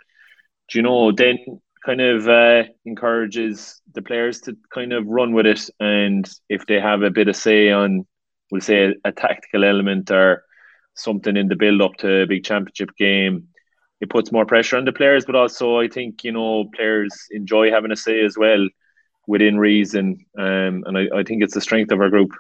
you 0.75 0.83
know, 0.83 1.13
then 1.13 1.39
kind 1.85 2.01
of 2.01 2.29
uh, 2.29 2.65
encourages 2.85 3.81
the 3.95 4.03
players 4.03 4.41
to 4.41 4.57
kind 4.75 4.93
of 4.93 5.07
run 5.07 5.33
with 5.33 5.47
it. 5.47 5.71
And 5.79 6.29
if 6.49 6.67
they 6.67 6.81
have 6.81 7.03
a 7.03 7.11
bit 7.11 7.29
of 7.29 7.37
say 7.37 7.71
on, 7.71 8.07
we'll 8.51 8.61
say, 8.61 8.87
a, 8.87 8.95
a 9.05 9.13
tactical 9.13 9.65
element 9.65 10.11
or 10.11 10.45
something 10.95 11.37
in 11.37 11.49
the 11.49 11.57
build 11.57 11.81
up 11.81 11.95
to 11.99 12.23
a 12.23 12.27
big 12.27 12.45
championship 12.45 12.91
game, 12.99 13.49
it 14.01 14.11
puts 14.11 14.33
more 14.33 14.45
pressure 14.45 14.77
on 14.77 14.85
the 14.85 14.93
players. 14.93 15.25
But 15.25 15.37
also, 15.37 15.79
I 15.79 15.89
think, 15.89 16.25
you 16.25 16.33
know, 16.33 16.65
players 16.75 17.15
enjoy 17.31 17.71
having 17.71 17.93
a 17.93 17.97
say 17.97 18.25
as 18.25 18.37
well 18.37 18.69
within 19.29 19.59
reason. 19.59 20.27
Um, 20.37 20.85
and 20.87 20.99
I, 20.99 21.19
I 21.19 21.23
think 21.23 21.43
it's 21.43 21.55
the 21.55 21.61
strength 21.61 21.93
of 21.93 22.01
our 22.01 22.11
group. 22.11 22.31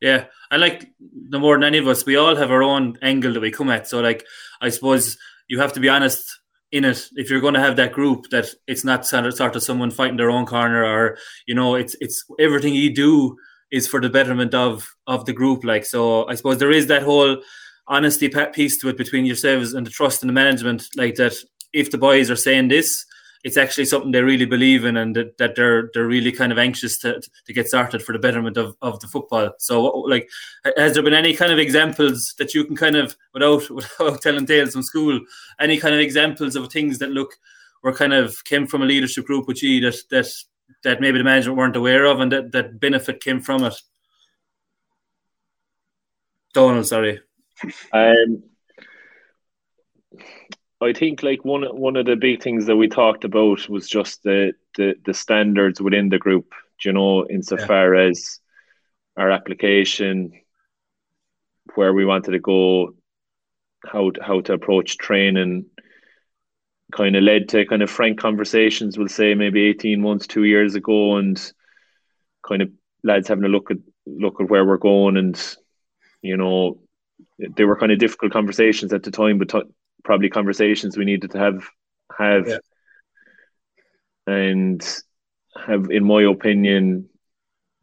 Yeah, 0.00 0.26
I 0.50 0.56
like 0.56 0.90
the 1.30 1.38
more 1.38 1.54
than 1.54 1.64
any 1.64 1.78
of 1.78 1.88
us, 1.88 2.04
we 2.04 2.16
all 2.16 2.36
have 2.36 2.50
our 2.50 2.62
own 2.62 2.98
angle 3.00 3.32
that 3.32 3.40
we 3.40 3.50
come 3.50 3.70
at. 3.70 3.88
So, 3.88 4.00
like, 4.00 4.26
I 4.60 4.68
suppose 4.68 5.16
you 5.48 5.60
have 5.60 5.72
to 5.74 5.80
be 5.80 5.88
honest 5.88 6.38
in 6.76 6.84
it 6.84 7.08
if 7.14 7.30
you're 7.30 7.40
going 7.40 7.54
to 7.54 7.60
have 7.60 7.76
that 7.76 7.92
group 7.92 8.28
that 8.30 8.46
it's 8.66 8.84
not 8.84 9.06
sort 9.06 9.56
of 9.56 9.62
someone 9.62 9.90
fighting 9.90 10.16
their 10.16 10.30
own 10.30 10.46
corner 10.46 10.84
or 10.84 11.16
you 11.46 11.54
know 11.54 11.74
it's 11.74 11.96
it's 12.00 12.24
everything 12.38 12.74
you 12.74 12.94
do 12.94 13.36
is 13.70 13.88
for 13.88 14.00
the 14.00 14.10
betterment 14.10 14.54
of 14.54 14.94
of 15.06 15.24
the 15.24 15.32
group 15.32 15.64
like 15.64 15.84
so 15.84 16.26
i 16.28 16.34
suppose 16.34 16.58
there 16.58 16.70
is 16.70 16.86
that 16.86 17.02
whole 17.02 17.36
honesty 17.88 18.28
piece 18.52 18.78
to 18.78 18.88
it 18.88 18.98
between 18.98 19.24
yourselves 19.24 19.72
and 19.72 19.86
the 19.86 19.90
trust 19.90 20.22
and 20.22 20.28
the 20.28 20.34
management 20.34 20.86
like 20.96 21.14
that 21.14 21.34
if 21.72 21.90
the 21.90 21.98
boys 21.98 22.30
are 22.30 22.36
saying 22.36 22.68
this 22.68 23.04
it's 23.46 23.56
actually 23.56 23.84
something 23.84 24.10
they 24.10 24.22
really 24.22 24.44
believe 24.44 24.84
in 24.84 24.96
and 24.96 25.14
that, 25.14 25.38
that 25.38 25.54
they're 25.54 25.88
they're 25.94 26.08
really 26.08 26.32
kind 26.32 26.50
of 26.50 26.58
anxious 26.58 26.98
to, 26.98 27.22
to 27.46 27.52
get 27.52 27.68
started 27.68 28.02
for 28.02 28.12
the 28.12 28.18
betterment 28.18 28.56
of, 28.56 28.76
of 28.82 28.98
the 28.98 29.06
football. 29.06 29.52
So 29.60 29.84
like 29.84 30.28
has 30.76 30.94
there 30.94 31.02
been 31.04 31.14
any 31.14 31.32
kind 31.32 31.52
of 31.52 31.58
examples 31.60 32.34
that 32.38 32.54
you 32.54 32.64
can 32.64 32.74
kind 32.74 32.96
of 32.96 33.16
without 33.32 33.70
without 33.70 34.20
telling 34.20 34.46
tales 34.46 34.72
from 34.72 34.82
school, 34.82 35.20
any 35.60 35.78
kind 35.78 35.94
of 35.94 36.00
examples 36.00 36.56
of 36.56 36.72
things 36.72 36.98
that 36.98 37.10
look 37.10 37.36
were 37.84 37.92
kind 37.92 38.12
of 38.12 38.42
came 38.42 38.66
from 38.66 38.82
a 38.82 38.86
leadership 38.86 39.26
group 39.26 39.46
with 39.46 39.62
you 39.62 39.80
that 39.82 39.96
that 40.10 40.26
that 40.82 41.00
maybe 41.00 41.18
the 41.18 41.24
management 41.24 41.56
weren't 41.56 41.76
aware 41.76 42.04
of 42.04 42.18
and 42.18 42.32
that, 42.32 42.50
that 42.50 42.80
benefit 42.80 43.22
came 43.22 43.40
from 43.40 43.62
it? 43.62 43.80
Donal, 46.52 46.82
sorry. 46.82 47.20
Um 47.92 48.42
I 50.80 50.92
think 50.92 51.22
like 51.22 51.44
one 51.44 51.62
one 51.62 51.96
of 51.96 52.06
the 52.06 52.16
big 52.16 52.42
things 52.42 52.66
that 52.66 52.76
we 52.76 52.88
talked 52.88 53.24
about 53.24 53.68
was 53.68 53.88
just 53.88 54.22
the 54.22 54.52
the, 54.76 54.94
the 55.04 55.14
standards 55.14 55.80
within 55.80 56.10
the 56.10 56.18
group. 56.18 56.52
You 56.84 56.92
know, 56.92 57.26
insofar 57.26 57.94
yeah. 57.94 58.10
as 58.10 58.40
our 59.16 59.30
application, 59.30 60.32
where 61.74 61.94
we 61.94 62.04
wanted 62.04 62.32
to 62.32 62.38
go, 62.38 62.94
how 63.84 64.10
to, 64.10 64.22
how 64.22 64.40
to 64.42 64.52
approach 64.52 64.98
training, 64.98 65.64
kind 66.92 67.16
of 67.16 67.22
led 67.22 67.48
to 67.48 67.64
kind 67.64 67.82
of 67.82 67.90
frank 67.90 68.20
conversations. 68.20 68.98
We'll 68.98 69.08
say 69.08 69.34
maybe 69.34 69.62
eighteen 69.62 70.02
months, 70.02 70.26
two 70.26 70.44
years 70.44 70.74
ago, 70.74 71.16
and 71.16 71.40
kind 72.46 72.60
of 72.60 72.70
lads 73.02 73.28
having 73.28 73.44
a 73.44 73.48
look 73.48 73.70
at 73.70 73.78
look 74.06 74.40
at 74.40 74.50
where 74.50 74.66
we're 74.66 74.76
going, 74.76 75.16
and 75.16 75.56
you 76.20 76.36
know, 76.36 76.80
they 77.38 77.64
were 77.64 77.78
kind 77.78 77.92
of 77.92 77.98
difficult 77.98 78.32
conversations 78.32 78.92
at 78.92 79.02
the 79.02 79.10
time, 79.10 79.38
but 79.38 79.48
t- 79.48 79.62
probably 80.06 80.30
conversations 80.30 80.96
we 80.96 81.04
needed 81.04 81.32
to 81.32 81.38
have 81.38 81.68
have 82.16 82.46
yeah. 82.46 82.58
and 84.26 84.80
have 85.66 85.90
in 85.90 86.04
my 86.04 86.22
opinion 86.22 87.08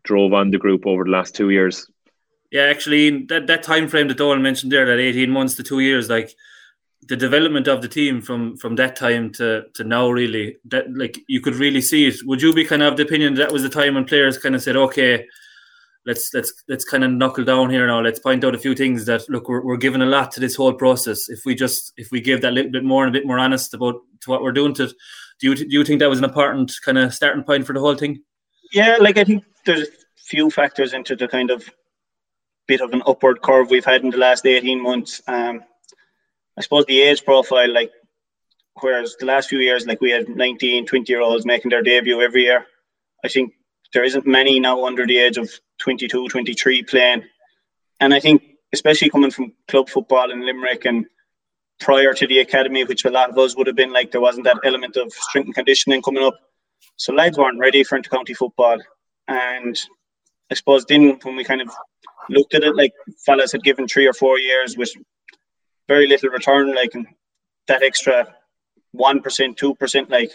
drove 0.03 0.33
on 0.33 0.49
the 0.49 0.57
group 0.57 0.87
over 0.87 1.03
the 1.03 1.11
last 1.11 1.35
two 1.35 1.49
years 1.49 1.85
yeah 2.49 2.63
actually 2.63 3.25
that, 3.25 3.45
that 3.47 3.61
time 3.61 3.89
frame 3.89 4.07
that 4.07 4.17
Donal 4.17 4.41
mentioned 4.41 4.71
there 4.71 4.85
that 4.85 4.99
18 4.99 5.29
months 5.29 5.55
to 5.55 5.63
two 5.63 5.81
years 5.81 6.09
like 6.09 6.33
the 7.09 7.17
development 7.17 7.67
of 7.67 7.81
the 7.81 7.89
team 7.89 8.21
from 8.21 8.55
from 8.55 8.75
that 8.77 8.95
time 8.95 9.29
to 9.33 9.63
to 9.73 9.83
now 9.83 10.09
really 10.09 10.57
that 10.65 10.85
like 10.95 11.19
you 11.27 11.41
could 11.41 11.55
really 11.55 11.81
see 11.81 12.07
it 12.07 12.15
would 12.23 12.41
you 12.41 12.53
be 12.53 12.63
kind 12.63 12.81
of 12.81 12.95
the 12.95 13.03
opinion 13.03 13.33
that 13.33 13.51
was 13.51 13.63
the 13.63 13.69
time 13.69 13.95
when 13.95 14.05
players 14.05 14.37
kind 14.37 14.55
of 14.55 14.61
said 14.61 14.77
okay 14.77 15.27
let's 16.05 16.33
let's 16.33 16.53
let's 16.67 16.85
kind 16.85 17.03
of 17.03 17.11
knuckle 17.11 17.43
down 17.43 17.69
here 17.69 17.87
now. 17.87 18.01
Let's 18.01 18.19
point 18.19 18.43
out 18.43 18.55
a 18.55 18.59
few 18.59 18.75
things 18.75 19.05
that 19.05 19.29
look 19.29 19.47
we're, 19.47 19.63
we're 19.63 19.77
giving 19.77 20.01
a 20.01 20.05
lot 20.05 20.31
to 20.33 20.39
this 20.39 20.55
whole 20.55 20.73
process. 20.73 21.29
If 21.29 21.45
we 21.45 21.55
just 21.55 21.93
if 21.97 22.11
we 22.11 22.21
give 22.21 22.41
that 22.41 22.53
little 22.53 22.71
bit 22.71 22.83
more 22.83 23.05
and 23.05 23.15
a 23.15 23.19
bit 23.19 23.27
more 23.27 23.39
honest 23.39 23.73
about 23.73 23.95
to 24.21 24.29
what 24.29 24.41
we're 24.41 24.51
doing 24.51 24.73
to, 24.75 24.87
do 24.87 25.49
you 25.49 25.55
do 25.55 25.65
you 25.69 25.83
think 25.83 25.99
that 25.99 26.09
was 26.09 26.19
an 26.19 26.25
important 26.25 26.73
kind 26.83 26.97
of 26.97 27.13
starting 27.13 27.43
point 27.43 27.65
for 27.65 27.73
the 27.73 27.79
whole 27.79 27.95
thing? 27.95 28.21
Yeah, 28.71 28.97
like 28.99 29.17
I 29.17 29.23
think 29.23 29.43
there's 29.65 29.87
a 29.87 29.91
few 30.17 30.49
factors 30.49 30.93
into 30.93 31.15
the 31.15 31.27
kind 31.27 31.51
of 31.51 31.69
bit 32.67 32.81
of 32.81 32.91
an 32.93 33.03
upward 33.05 33.41
curve 33.41 33.69
we've 33.69 33.85
had 33.85 34.03
in 34.03 34.09
the 34.09 34.17
last 34.17 34.45
18 34.45 34.81
months. 34.81 35.21
Um, 35.27 35.63
I 36.57 36.61
suppose 36.61 36.85
the 36.85 37.01
age 37.01 37.23
profile, 37.25 37.71
like 37.71 37.91
whereas 38.79 39.15
the 39.19 39.25
last 39.25 39.49
few 39.49 39.59
years, 39.59 39.85
like 39.85 40.01
we 40.01 40.11
had 40.11 40.29
19, 40.29 40.85
20 40.85 41.11
year 41.11 41.21
olds 41.21 41.45
making 41.45 41.69
their 41.69 41.81
debut 41.81 42.21
every 42.21 42.43
year. 42.43 42.65
I 43.23 43.27
think 43.27 43.53
there 43.93 44.03
isn't 44.03 44.25
many 44.25 44.59
now 44.59 44.85
under 44.85 45.05
the 45.05 45.17
age 45.17 45.37
of 45.37 45.51
22, 45.83 46.29
23 46.29 46.83
playing. 46.83 47.23
And 47.99 48.13
I 48.13 48.19
think, 48.19 48.41
especially 48.71 49.09
coming 49.09 49.31
from 49.31 49.53
club 49.67 49.89
football 49.89 50.31
in 50.31 50.45
Limerick 50.45 50.85
and 50.85 51.05
prior 51.79 52.13
to 52.13 52.25
the 52.25 52.39
academy, 52.39 52.85
which 52.85 53.05
a 53.05 53.09
lot 53.09 53.29
of 53.29 53.37
us 53.37 53.55
would 53.57 53.67
have 53.67 53.75
been 53.75 53.91
like, 53.91 54.11
there 54.11 54.21
wasn't 54.21 54.45
that 54.45 54.59
element 54.63 54.95
of 54.95 55.11
strength 55.11 55.47
and 55.47 55.55
conditioning 55.55 56.01
coming 56.01 56.23
up. 56.23 56.35
So 56.95 57.13
lads 57.13 57.37
weren't 57.37 57.59
ready 57.59 57.83
for 57.83 57.99
intercounty 57.99 58.35
football. 58.35 58.77
And 59.27 59.79
I 60.49 60.55
suppose 60.55 60.85
then 60.85 61.19
when 61.23 61.35
we 61.35 61.43
kind 61.43 61.61
of 61.61 61.69
looked 62.29 62.53
at 62.53 62.63
it, 62.63 62.75
like 62.75 62.93
fellas 63.25 63.51
had 63.51 63.63
given 63.63 63.87
three 63.87 64.07
or 64.07 64.13
four 64.13 64.39
years 64.39 64.77
with 64.77 64.91
very 65.89 66.07
little 66.07 66.29
return, 66.29 66.73
like 66.73 66.93
and 66.93 67.05
that 67.67 67.83
extra 67.83 68.33
one 68.91 69.21
percent, 69.21 69.57
two 69.57 69.75
percent, 69.75 70.09
like 70.09 70.31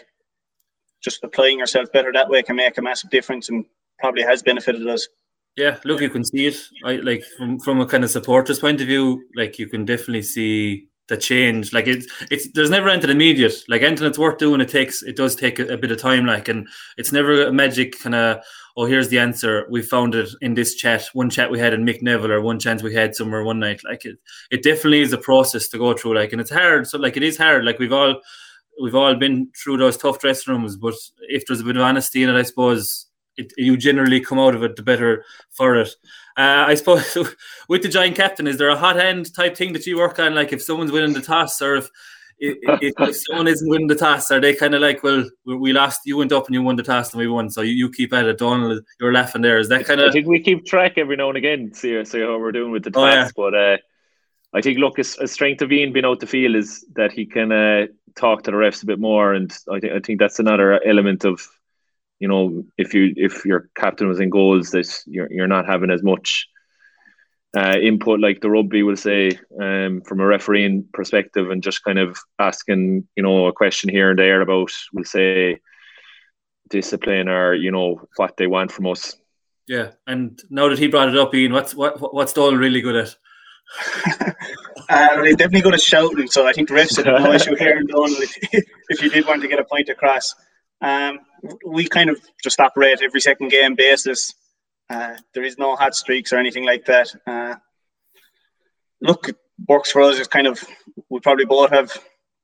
just 1.01 1.23
applying 1.23 1.59
yourself 1.59 1.91
better 1.91 2.11
that 2.11 2.29
way 2.29 2.43
can 2.43 2.55
make 2.55 2.77
a 2.77 2.81
massive 2.81 3.09
difference 3.09 3.49
and 3.49 3.65
probably 3.99 4.23
has 4.23 4.43
benefited 4.43 4.87
us. 4.87 5.07
Yeah, 5.55 5.77
look, 5.83 6.01
you 6.01 6.09
can 6.09 6.23
see 6.23 6.47
it. 6.47 6.55
I 6.85 6.97
like 6.97 7.23
from 7.37 7.59
from 7.59 7.81
a 7.81 7.85
kind 7.85 8.03
of 8.03 8.11
supporters 8.11 8.59
point 8.59 8.79
of 8.81 8.87
view, 8.87 9.23
like 9.35 9.59
you 9.59 9.67
can 9.67 9.85
definitely 9.85 10.21
see 10.21 10.87
the 11.09 11.17
change. 11.17 11.73
Like 11.73 11.87
it's 11.87 12.07
it's 12.31 12.49
there's 12.53 12.69
never 12.69 12.87
anything 12.87 13.09
immediate. 13.09 13.55
Like 13.67 13.81
anything 13.81 14.05
that's 14.05 14.17
worth 14.17 14.37
doing, 14.37 14.61
it 14.61 14.69
takes 14.69 15.03
it 15.03 15.17
does 15.17 15.35
take 15.35 15.59
a, 15.59 15.73
a 15.73 15.77
bit 15.77 15.91
of 15.91 15.99
time. 15.99 16.25
Like 16.25 16.47
and 16.47 16.67
it's 16.97 17.11
never 17.11 17.43
a 17.47 17.51
magic 17.51 17.99
kind 17.99 18.15
of 18.15 18.41
oh 18.77 18.85
here's 18.85 19.09
the 19.09 19.19
answer. 19.19 19.67
We 19.69 19.81
found 19.81 20.15
it 20.15 20.29
in 20.39 20.53
this 20.53 20.75
chat. 20.75 21.09
One 21.13 21.29
chat 21.29 21.51
we 21.51 21.59
had 21.59 21.73
in 21.73 21.83
Mick 21.85 22.01
Neville 22.01 22.31
or 22.31 22.41
one 22.41 22.59
chance 22.59 22.81
we 22.81 22.93
had 22.93 23.15
somewhere 23.15 23.43
one 23.43 23.59
night. 23.59 23.81
Like 23.83 24.05
it 24.05 24.17
it 24.51 24.63
definitely 24.63 25.01
is 25.01 25.11
a 25.11 25.17
process 25.17 25.67
to 25.69 25.77
go 25.77 25.93
through. 25.93 26.15
Like 26.15 26.31
and 26.31 26.39
it's 26.39 26.51
hard. 26.51 26.87
So 26.87 26.97
like 26.97 27.17
it 27.17 27.23
is 27.23 27.37
hard. 27.37 27.65
Like 27.65 27.79
we've 27.79 27.93
all 27.93 28.21
we've 28.81 28.95
all 28.95 29.15
been 29.15 29.51
through 29.61 29.77
those 29.77 29.97
tough 29.97 30.19
dressing 30.19 30.53
rooms, 30.53 30.77
but 30.77 30.93
if 31.27 31.45
there's 31.45 31.59
a 31.59 31.65
bit 31.65 31.75
of 31.75 31.81
honesty 31.83 32.23
in 32.23 32.29
it, 32.29 32.39
I 32.39 32.43
suppose 32.43 33.07
it, 33.39 33.53
you 33.57 33.77
generally 33.77 34.19
come 34.19 34.39
out 34.39 34.55
of 34.55 34.63
it 34.63 34.75
the 34.75 34.83
better 34.83 35.25
for 35.51 35.75
it. 35.75 35.89
Uh, 36.37 36.65
I 36.67 36.75
suppose 36.75 37.17
with 37.69 37.81
the 37.81 37.89
giant 37.89 38.15
captain, 38.15 38.47
is 38.47 38.57
there 38.57 38.69
a 38.69 38.77
hot 38.77 38.97
end 38.97 39.33
type 39.33 39.57
thing 39.57 39.73
that 39.73 39.85
you 39.85 39.97
work 39.97 40.19
on? 40.19 40.35
Like 40.35 40.53
if 40.53 40.61
someone's 40.61 40.91
winning 40.91 41.13
the 41.13 41.21
toss, 41.21 41.61
or 41.61 41.75
if 41.75 41.89
if, 42.41 42.57
if 42.97 43.15
someone 43.27 43.47
isn't 43.47 43.69
winning 43.69 43.87
the 43.87 43.95
toss, 43.95 44.31
are 44.31 44.39
they 44.39 44.55
kind 44.55 44.73
of 44.73 44.81
like, 44.81 45.03
well, 45.03 45.29
we 45.45 45.73
lost, 45.73 46.01
you 46.05 46.15
went 46.15 46.31
up 46.31 46.45
and 46.45 46.53
you 46.53 46.61
won 46.61 46.77
the 46.77 46.83
toss 46.83 47.11
and 47.11 47.19
we 47.19 47.27
won, 47.27 47.49
so 47.49 47.61
you, 47.61 47.73
you 47.73 47.89
keep 47.89 48.13
at 48.13 48.25
it. 48.25 48.37
Donal, 48.37 48.79
you're 48.99 49.11
laughing 49.11 49.41
there. 49.41 49.57
Is 49.57 49.67
that 49.69 49.85
kind 49.85 49.99
of? 49.99 50.09
I 50.09 50.11
think 50.11 50.27
we 50.27 50.41
keep 50.41 50.65
track 50.65 50.97
every 50.97 51.17
now 51.17 51.29
and 51.29 51.37
again, 51.37 51.73
see 51.73 52.03
see 52.05 52.21
how 52.21 52.37
we're 52.39 52.51
doing 52.51 52.71
with 52.71 52.83
the 52.83 52.91
toss, 52.91 53.03
oh, 53.03 53.15
yeah. 53.15 53.29
but. 53.35 53.55
Uh, 53.55 53.77
I 54.51 54.61
think 54.61 54.79
look, 54.79 54.97
a, 54.97 55.03
strength 55.03 55.61
of 55.61 55.71
Ian 55.71 55.93
being 55.93 56.05
out 56.05 56.19
the 56.19 56.25
field 56.25 56.55
is 56.55 56.83
that 56.95 57.11
he 57.11 57.27
can 57.27 57.51
uh, 57.51 57.85
talk 58.15 58.41
to 58.43 58.51
the 58.51 58.57
refs 58.57 58.81
a 58.81 58.87
bit 58.87 58.99
more, 58.99 59.33
and 59.33 59.55
I 59.71 59.79
think 59.79 59.93
I 59.93 59.99
think 59.99 60.19
that's 60.19 60.39
another 60.39 60.83
element 60.83 61.23
of, 61.23 61.47
you 62.19 62.27
know, 62.27 62.63
if 62.77 62.93
you 62.93 63.13
if 63.15 63.45
your 63.45 63.69
captain 63.75 64.07
was 64.07 64.19
in 64.19 64.29
goals, 64.29 64.71
this 64.71 65.03
you're 65.07 65.31
you're 65.31 65.47
not 65.47 65.65
having 65.65 65.89
as 65.89 66.03
much 66.03 66.47
uh, 67.57 67.77
input 67.81 68.19
like 68.19 68.41
the 68.41 68.49
rugby 68.49 68.83
will 68.83 68.97
say 68.97 69.31
um, 69.59 70.01
from 70.01 70.19
a 70.19 70.25
refereeing 70.25 70.85
perspective, 70.93 71.49
and 71.49 71.63
just 71.63 71.83
kind 71.83 71.97
of 71.97 72.17
asking 72.37 73.07
you 73.15 73.23
know 73.23 73.47
a 73.47 73.53
question 73.53 73.89
here 73.89 74.11
and 74.11 74.19
there 74.19 74.41
about 74.41 74.71
we'll 74.93 75.05
say 75.05 75.59
discipline 76.69 77.29
or 77.29 77.53
you 77.53 77.71
know 77.71 78.01
what 78.17 78.35
they 78.37 78.47
want 78.47 78.71
from 78.71 78.87
us. 78.87 79.15
Yeah, 79.67 79.91
and 80.05 80.41
now 80.49 80.67
that 80.67 80.79
he 80.79 80.87
brought 80.87 81.09
it 81.09 81.17
up, 81.17 81.33
Ian, 81.33 81.53
what's 81.53 81.73
what 81.73 82.13
what's 82.13 82.33
Donal 82.33 82.59
really 82.59 82.81
good 82.81 82.95
at? 82.95 83.15
uh, 84.89 85.23
he's 85.23 85.35
definitely 85.35 85.61
good 85.61 85.75
at 85.75 85.81
shouting, 85.81 86.27
so 86.27 86.45
I 86.45 86.53
think 86.53 86.67
the 86.67 86.75
refs 86.75 86.97
had 86.97 87.05
no 87.05 87.31
issue 87.31 87.55
hearing 87.55 87.87
Donal 87.87 88.15
if, 88.17 88.65
if 88.89 89.01
you 89.01 89.09
did 89.09 89.25
want 89.25 89.41
to 89.41 89.47
get 89.47 89.59
a 89.59 89.63
point 89.63 89.89
across. 89.89 90.35
Um, 90.81 91.19
we 91.65 91.87
kind 91.87 92.09
of 92.09 92.19
just 92.43 92.59
operate 92.59 93.01
every 93.01 93.21
second 93.21 93.49
game 93.49 93.75
basis. 93.75 94.33
Uh, 94.89 95.15
there 95.33 95.43
is 95.43 95.57
no 95.57 95.75
hot 95.75 95.95
streaks 95.95 96.33
or 96.33 96.37
anything 96.37 96.65
like 96.65 96.85
that. 96.85 97.13
Uh, 97.27 97.55
look, 99.01 99.29
it 99.29 99.37
works 99.67 99.91
for 99.91 100.01
us. 100.01 100.17
It's 100.17 100.27
kind 100.27 100.47
of 100.47 100.63
we 101.09 101.19
probably 101.19 101.45
both 101.45 101.71
have 101.71 101.91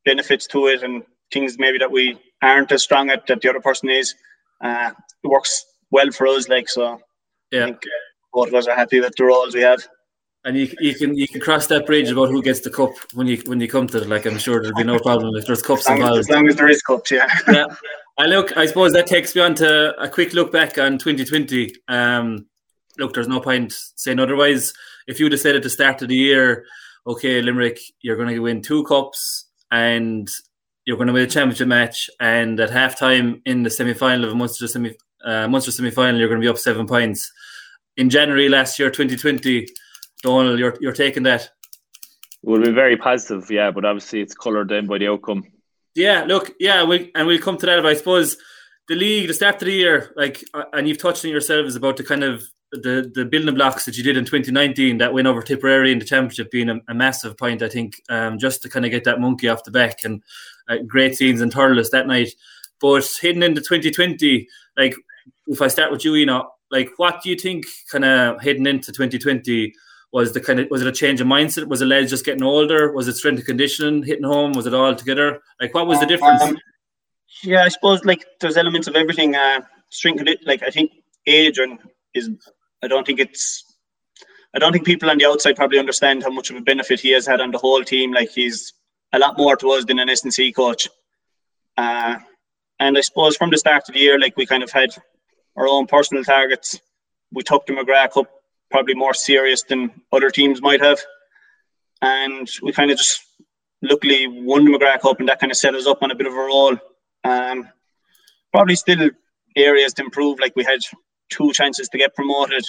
benefits 0.06 0.48
to 0.48 0.68
it 0.68 0.84
and 0.84 1.04
things 1.32 1.58
maybe 1.58 1.78
that 1.80 1.92
we 1.92 2.20
aren't 2.42 2.72
as 2.72 2.84
strong 2.84 3.10
at 3.10 3.26
that 3.28 3.42
the 3.42 3.50
other 3.50 3.62
person 3.62 3.90
is. 3.90 4.14
Uh, 4.64 4.92
it 5.24 5.28
works 5.28 5.66
well 5.92 6.12
for 6.12 6.28
us, 6.28 6.48
like 6.48 6.70
so. 6.70 7.00
Yeah. 7.52 7.64
I 7.64 7.66
think 7.66 7.84
both 8.34 8.50
of 8.50 8.54
us 8.54 8.68
are 8.68 8.76
happy 8.76 9.00
with 9.00 9.16
the 9.16 9.26
roles 9.26 9.56
we 9.56 9.62
have 9.62 9.88
and 10.46 10.56
you, 10.56 10.72
you 10.80 10.94
can 10.94 11.18
you 11.18 11.28
can 11.28 11.42
cross 11.42 11.68
that 11.68 11.86
bridge 11.88 12.10
about 12.10 12.30
who 12.30 12.42
gets 12.42 12.62
the 12.62 12.70
cup 12.70 12.92
when 13.14 13.26
you 13.28 13.42
when 13.48 13.60
you 13.60 13.68
come 13.68 13.88
to 13.88 13.98
it. 13.98 14.08
Like 14.08 14.26
I'm 14.26 14.38
sure 14.38 14.62
there'll 14.62 14.78
be 14.78 14.84
no 14.84 15.00
problem 15.00 15.36
if 15.36 15.48
there's 15.48 15.64
cups 15.64 15.90
as 15.90 15.98
involved. 15.98 16.20
As 16.20 16.30
long 16.30 16.48
as 16.48 16.56
there 16.56 16.70
is 16.70 16.82
cups, 16.84 17.12
yeah. 17.12 17.28
yeah. 17.48 17.66
I 18.20 18.28
look. 18.28 18.56
I 18.56 18.68
suppose 18.68 18.94
that 18.94 19.08
takes 19.08 19.36
me 19.36 19.42
on 19.42 19.56
to 19.56 20.00
a 20.00 20.08
quick 20.08 20.34
look 20.34 20.52
back 20.52 20.78
on 20.78 21.00
2020. 21.00 21.74
Um, 21.88 22.46
look, 23.00 23.14
there's 23.14 23.28
no 23.28 23.42
point 23.42 23.74
saying 23.96 24.20
otherwise. 24.20 24.72
If 25.08 25.18
said 25.40 25.56
at 25.56 25.64
the 25.64 25.70
start 25.70 26.02
of 26.04 26.10
the 26.10 26.16
year, 26.16 26.66
okay, 27.08 27.42
Limerick, 27.42 27.80
you're 28.02 28.16
going 28.16 28.30
to 28.30 28.40
win 28.40 28.62
two 28.62 28.84
cups 28.86 29.48
and 29.72 30.28
you're 30.86 30.98
going 30.98 31.08
to 31.08 31.14
win 31.14 31.24
a 31.24 31.28
championship 31.28 31.68
match, 31.68 32.10
and 32.20 32.60
at 32.60 32.70
halftime 32.70 33.42
in 33.46 33.64
the 33.64 33.72
semi 33.72 33.94
final 33.96 34.26
of 34.26 34.32
a 34.32 34.36
Munster 34.36 34.68
semi 34.68 34.94
uh, 35.26 35.48
Munster 35.48 35.72
semi 35.72 35.90
final, 35.90 36.20
you're 36.20 36.30
going 36.30 36.40
to 36.40 36.46
be 36.46 36.50
up 36.50 36.60
seven 36.60 36.86
points. 36.86 37.32
In 37.98 38.12
January 38.12 38.48
last 38.48 38.78
year, 38.78 38.92
2020 38.92 39.68
Donal, 40.26 40.58
you're 40.58 40.76
you're 40.82 40.92
taking 40.92 41.24
that. 41.24 41.52
Will 42.42 42.62
be 42.62 42.72
very 42.72 42.98
positive, 42.98 43.50
yeah, 43.52 43.72
but 43.72 43.86
obviously 43.86 44.22
it's 44.22 44.34
coloured 44.34 44.72
in 44.72 44.88
by 44.88 44.98
the 44.98 45.08
outcome. 45.08 45.44
Yeah, 45.94 46.26
look, 46.28 46.52
yeah, 46.60 46.84
we 46.84 47.12
and 47.14 47.28
we'll 47.28 47.40
come 47.40 47.58
to 47.58 47.66
that. 47.68 47.82
But 47.82 47.92
I 47.92 47.94
suppose 47.94 48.36
the 48.88 48.96
league, 48.96 49.28
the 49.28 49.34
start 49.34 49.62
of 49.62 49.68
the 49.68 49.72
year, 49.72 50.14
like, 50.16 50.44
uh, 50.54 50.64
and 50.74 50.88
you've 50.88 50.98
touched 50.98 51.26
on 51.26 51.32
yourselves 51.32 51.76
about 51.76 51.98
the 51.98 52.04
kind 52.04 52.24
of 52.24 52.44
the 52.72 53.12
the 53.14 53.24
building 53.24 53.54
blocks 53.54 53.86
that 53.86 53.98
you 53.98 54.04
did 54.04 54.18
in 54.18 54.26
2019, 54.26 54.98
that 54.98 55.14
win 55.14 55.28
over 55.28 55.44
Tipperary 55.44 55.92
in 55.92 56.00
the 56.00 56.06
championship 56.06 56.50
being 56.50 56.70
a, 56.70 56.80
a 56.88 56.96
massive 56.96 57.38
point, 57.38 57.62
I 57.62 57.70
think, 57.70 58.02
um, 58.10 58.40
just 58.40 58.64
to 58.64 58.70
kind 58.70 58.86
of 58.86 58.92
get 58.92 59.04
that 59.04 59.22
monkey 59.22 59.48
off 59.48 59.64
the 59.64 59.72
back 59.72 60.04
and 60.04 60.24
uh, 60.68 60.78
great 60.88 61.16
scenes 61.16 61.42
in 61.42 61.52
Thurles 61.52 61.92
that 61.92 62.08
night. 62.08 62.34
But 62.82 63.08
heading 63.22 63.44
into 63.44 63.62
2020, 63.62 64.48
like 64.76 64.96
if 65.48 65.62
I 65.62 65.68
start 65.68 65.92
with 65.92 66.04
you, 66.04 66.16
you 66.16 66.26
know, 66.26 66.50
like 66.72 66.90
what 66.98 67.22
do 67.22 67.30
you 67.30 67.38
think 67.38 67.66
kind 67.92 68.06
of 68.06 68.42
heading 68.42 68.66
into 68.66 68.92
2020 68.92 69.74
was 70.16 70.32
the 70.32 70.40
kind 70.40 70.62
of 70.62 70.70
was 70.72 70.82
it 70.82 70.88
a 70.88 70.94
change 70.94 71.20
of 71.20 71.28
mindset? 71.28 71.68
Was 71.68 71.82
the 71.82 71.86
lads 71.86 72.10
just 72.10 72.24
getting 72.24 72.42
older? 72.42 72.90
Was 72.94 73.10
it 73.10 73.18
strength 73.18 73.40
and 73.40 73.46
conditioning 73.46 74.02
hitting 74.02 74.24
home? 74.24 74.54
Was 74.54 74.66
it 74.66 74.74
all 74.74 74.96
together? 74.96 75.42
Like 75.60 75.74
what 75.74 75.88
was 75.88 76.00
the 76.00 76.06
difference? 76.06 76.42
Um, 76.42 76.58
yeah, 77.44 77.64
I 77.64 77.68
suppose 77.68 78.06
like 78.06 78.26
there's 78.40 78.56
elements 78.56 78.88
of 78.88 78.96
everything. 78.96 79.36
Uh, 79.36 79.60
strength, 79.90 80.24
like 80.46 80.64
I 80.64 80.70
think 80.70 80.92
age 81.28 81.58
and 81.58 81.80
is. 82.14 82.30
I 82.82 82.88
don't 82.88 83.06
think 83.06 83.20
it's. 83.20 83.66
I 84.56 84.60
don't 84.60 84.72
think 84.72 84.86
people 84.86 85.10
on 85.10 85.18
the 85.18 85.26
outside 85.26 85.58
probably 85.58 85.80
understand 85.80 86.24
how 86.24 86.30
much 86.30 86.50
of 86.50 86.56
a 86.56 86.62
benefit 86.62 87.02
he 87.02 87.12
has 87.12 87.28
had 87.28 87.42
on 87.42 87.52
the 87.52 87.58
whole 87.58 87.84
team. 87.84 88.14
Like 88.14 88.30
he's 88.30 88.72
a 89.12 89.20
lot 89.20 89.38
more 89.38 89.58
to 89.58 89.72
us 89.72 89.84
than 89.84 90.00
an 90.00 90.08
S&C 90.08 90.54
coach. 90.54 90.88
Uh, 91.76 92.16
and 92.80 92.98
I 92.98 93.02
suppose 93.02 93.36
from 93.36 93.50
the 93.50 93.58
start 93.58 93.90
of 93.90 93.94
the 93.94 94.00
year, 94.00 94.18
like 94.18 94.38
we 94.38 94.46
kind 94.46 94.64
of 94.64 94.72
had 94.72 94.92
our 95.58 95.68
own 95.68 95.88
personal 95.88 96.24
targets. 96.24 96.80
We 97.34 97.44
took 97.44 97.66
the 97.66 97.74
McGrath 97.74 98.12
Cup 98.14 98.30
probably 98.72 98.96
more 98.96 99.14
serious 99.14 99.64
than 99.64 99.92
other 100.12 100.30
teams 100.30 100.62
might 100.62 100.82
have. 100.82 101.00
And 102.02 102.50
we 102.62 102.72
kind 102.72 102.92
of 102.92 102.98
just 102.98 103.22
luckily 103.82 104.28
won 104.28 104.66
the 104.66 104.72
McGrath 104.72 105.02
Cup 105.02 105.20
and 105.20 105.30
that 105.30 105.40
kind 105.40 105.52
of 105.52 105.58
set 105.58 105.76
us 105.76 105.88
up 105.88 106.02
on 106.02 106.12
a 106.12 106.16
bit 106.16 106.28
of 106.28 106.34
a 106.34 106.38
roll. 106.38 106.78
Um, 107.24 107.70
probably 108.52 108.76
still 108.76 109.10
areas 109.56 109.94
to 109.94 110.04
improve. 110.04 110.40
Like 110.40 110.56
we 110.56 110.64
had 110.64 110.80
two 111.30 111.52
chances 111.54 111.90
to 111.90 111.98
get 111.98 112.16
promoted 112.16 112.66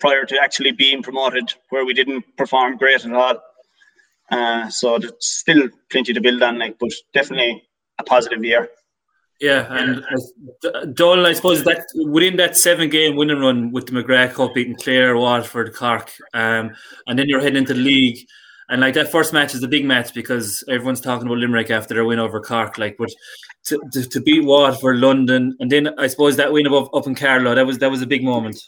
prior 0.00 0.24
to 0.24 0.38
actually 0.38 0.72
being 0.72 1.02
promoted, 1.02 1.54
where 1.70 1.84
we 1.84 1.94
didn't 1.94 2.24
perform 2.36 2.76
great 2.76 3.04
at 3.04 3.12
all. 3.12 3.40
Uh, 4.30 4.68
so 4.68 4.98
there's 4.98 5.12
still 5.20 5.68
plenty 5.90 6.12
to 6.12 6.20
build 6.20 6.42
on. 6.42 6.58
Like, 6.58 6.78
but 6.78 6.90
definitely 7.12 7.62
a 7.98 8.04
positive 8.04 8.44
year. 8.44 8.68
Yeah, 9.44 9.66
and 9.68 10.02
uh, 10.64 10.86
Donal, 10.86 11.26
I 11.26 11.34
suppose 11.34 11.64
that 11.64 11.84
within 11.94 12.38
that 12.38 12.56
seven 12.56 12.88
game 12.88 13.14
winning 13.14 13.40
run 13.40 13.72
with 13.72 13.84
the 13.84 13.92
McGrath 13.92 14.32
Cup 14.32 14.54
beating 14.54 14.74
Clare, 14.74 15.18
Waterford, 15.18 15.74
Cork, 15.74 16.10
um, 16.32 16.70
and 17.06 17.18
then 17.18 17.28
you're 17.28 17.42
heading 17.42 17.58
into 17.58 17.74
the 17.74 17.80
league. 17.80 18.26
And 18.70 18.80
like 18.80 18.94
that 18.94 19.12
first 19.12 19.34
match 19.34 19.54
is 19.54 19.62
a 19.62 19.68
big 19.68 19.84
match 19.84 20.14
because 20.14 20.64
everyone's 20.66 21.02
talking 21.02 21.26
about 21.26 21.36
Limerick 21.36 21.70
after 21.70 21.92
their 21.92 22.06
win 22.06 22.20
over 22.20 22.40
Cork. 22.40 22.78
Like, 22.78 22.96
but 22.96 23.10
to, 23.64 23.78
to, 23.92 24.08
to 24.08 24.20
beat 24.22 24.46
Waterford, 24.46 24.96
London, 24.96 25.54
and 25.60 25.70
then 25.70 25.90
I 25.98 26.06
suppose 26.06 26.36
that 26.36 26.50
win 26.50 26.66
above 26.66 26.88
up 26.94 27.06
in 27.06 27.14
Carlow, 27.14 27.54
that 27.54 27.66
was 27.66 27.76
that 27.80 27.90
was 27.90 28.00
a 28.00 28.06
big 28.06 28.24
moment. 28.24 28.58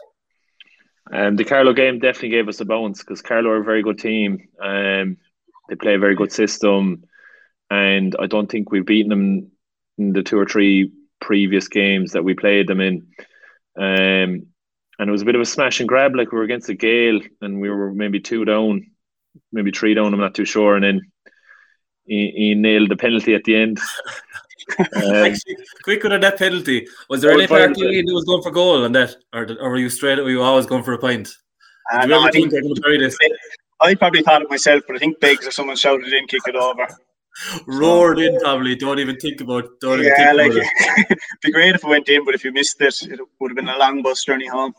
Um, 1.11 1.37
the 1.37 1.45
Carlow 1.45 1.73
game 1.73 2.01
definitely 2.01 2.37
gave 2.37 2.49
us 2.49 2.61
a 2.61 2.67
bounce 2.67 3.03
because 3.03 3.23
Carlow 3.23 3.49
are 3.49 3.63
a 3.63 3.65
very 3.65 3.83
good 3.83 3.99
team. 3.99 4.47
Um, 4.63 5.17
they 5.71 5.77
play 5.77 5.95
a 5.95 5.99
very 5.99 6.17
good 6.17 6.33
system, 6.33 7.05
and 7.71 8.15
I 8.19 8.27
don't 8.27 8.51
think 8.51 8.71
we've 8.71 8.85
beaten 8.85 9.09
them 9.09 9.53
the 9.99 10.23
two 10.23 10.39
or 10.39 10.47
three 10.47 10.93
previous 11.21 11.69
games 11.69 12.13
that 12.13 12.25
we 12.25 12.35
played 12.35 12.67
them 12.67 12.81
in. 12.81 13.07
Um, 13.79 14.47
and 14.99 15.09
it 15.09 15.11
was 15.11 15.23
a 15.23 15.27
bit 15.27 15.35
of 15.35 15.41
a 15.41 15.47
smash 15.47 15.81
and 15.81 15.89
grab, 15.89 16.15
like 16.15 16.33
we 16.33 16.39
were 16.39 16.45
against 16.45 16.69
the 16.69 16.75
Gale, 16.75 17.21
and 17.43 17.61
we 17.61 17.69
were 17.69 17.93
maybe 17.93 18.21
two 18.21 18.45
down, 18.45 18.91
maybe 19.53 19.71
three 19.71 19.95
down. 19.95 20.15
I'm 20.15 20.21
not 20.21 20.35
too 20.35 20.47
sure, 20.47 20.75
and 20.75 20.85
then 20.85 21.01
he, 22.05 22.33
he 22.35 22.55
nailed 22.55 22.91
the 22.91 22.97
penalty 22.97 23.35
at 23.35 23.45
the 23.45 23.57
end. 23.57 23.79
um, 24.79 25.35
quick 25.85 26.05
on 26.05 26.19
that 26.21 26.39
penalty. 26.39 26.87
Was 27.11 27.21
there 27.21 27.33
any 27.33 27.47
part 27.47 27.73
of 27.73 27.77
you 27.77 28.03
that 28.05 28.15
was 28.15 28.25
going 28.25 28.43
for 28.43 28.51
goal 28.51 28.85
on 28.85 28.93
that, 28.93 29.17
or, 29.35 29.47
or 29.61 29.71
were 29.71 29.77
you 29.77 29.91
straight? 29.91 30.19
Were 30.19 30.31
you 30.31 30.43
always 30.43 30.67
going 30.67 30.83
for 30.83 30.95
a 30.95 30.99
point? 30.99 31.31
Uh, 31.93 32.07
no, 32.07 32.23
I, 32.23 32.31
think, 32.31 32.53
I 33.81 33.95
probably 33.95 34.23
thought 34.23 34.43
it 34.43 34.51
myself, 34.51 34.83
but 34.87 34.97
I 34.97 34.99
think 34.99 35.21
Beggs 35.21 35.47
or 35.47 35.51
someone 35.51 35.77
shouted 35.77 36.13
in, 36.13 36.27
kick 36.27 36.41
it 36.47 36.57
over 36.57 36.89
roared 37.67 38.19
in 38.19 38.39
probably. 38.41 38.75
Don't 38.75 38.99
even 38.99 39.17
think 39.17 39.41
about. 39.41 39.69
Don't 39.81 40.03
yeah, 40.03 40.33
like 40.33 40.53
it. 40.55 41.19
be 41.43 41.53
great 41.53 41.75
if 41.75 41.85
it 41.85 41.89
went 41.89 42.09
in, 42.09 42.25
but 42.25 42.35
if 42.35 42.45
you 42.45 42.53
missed 42.53 42.81
it, 42.81 43.03
it 43.03 43.21
would 43.41 43.51
have 43.51 43.57
been 43.57 43.69
a 43.69 43.79
long 43.79 44.03
bus 44.03 44.25
journey 44.25 44.47
home. 44.47 44.75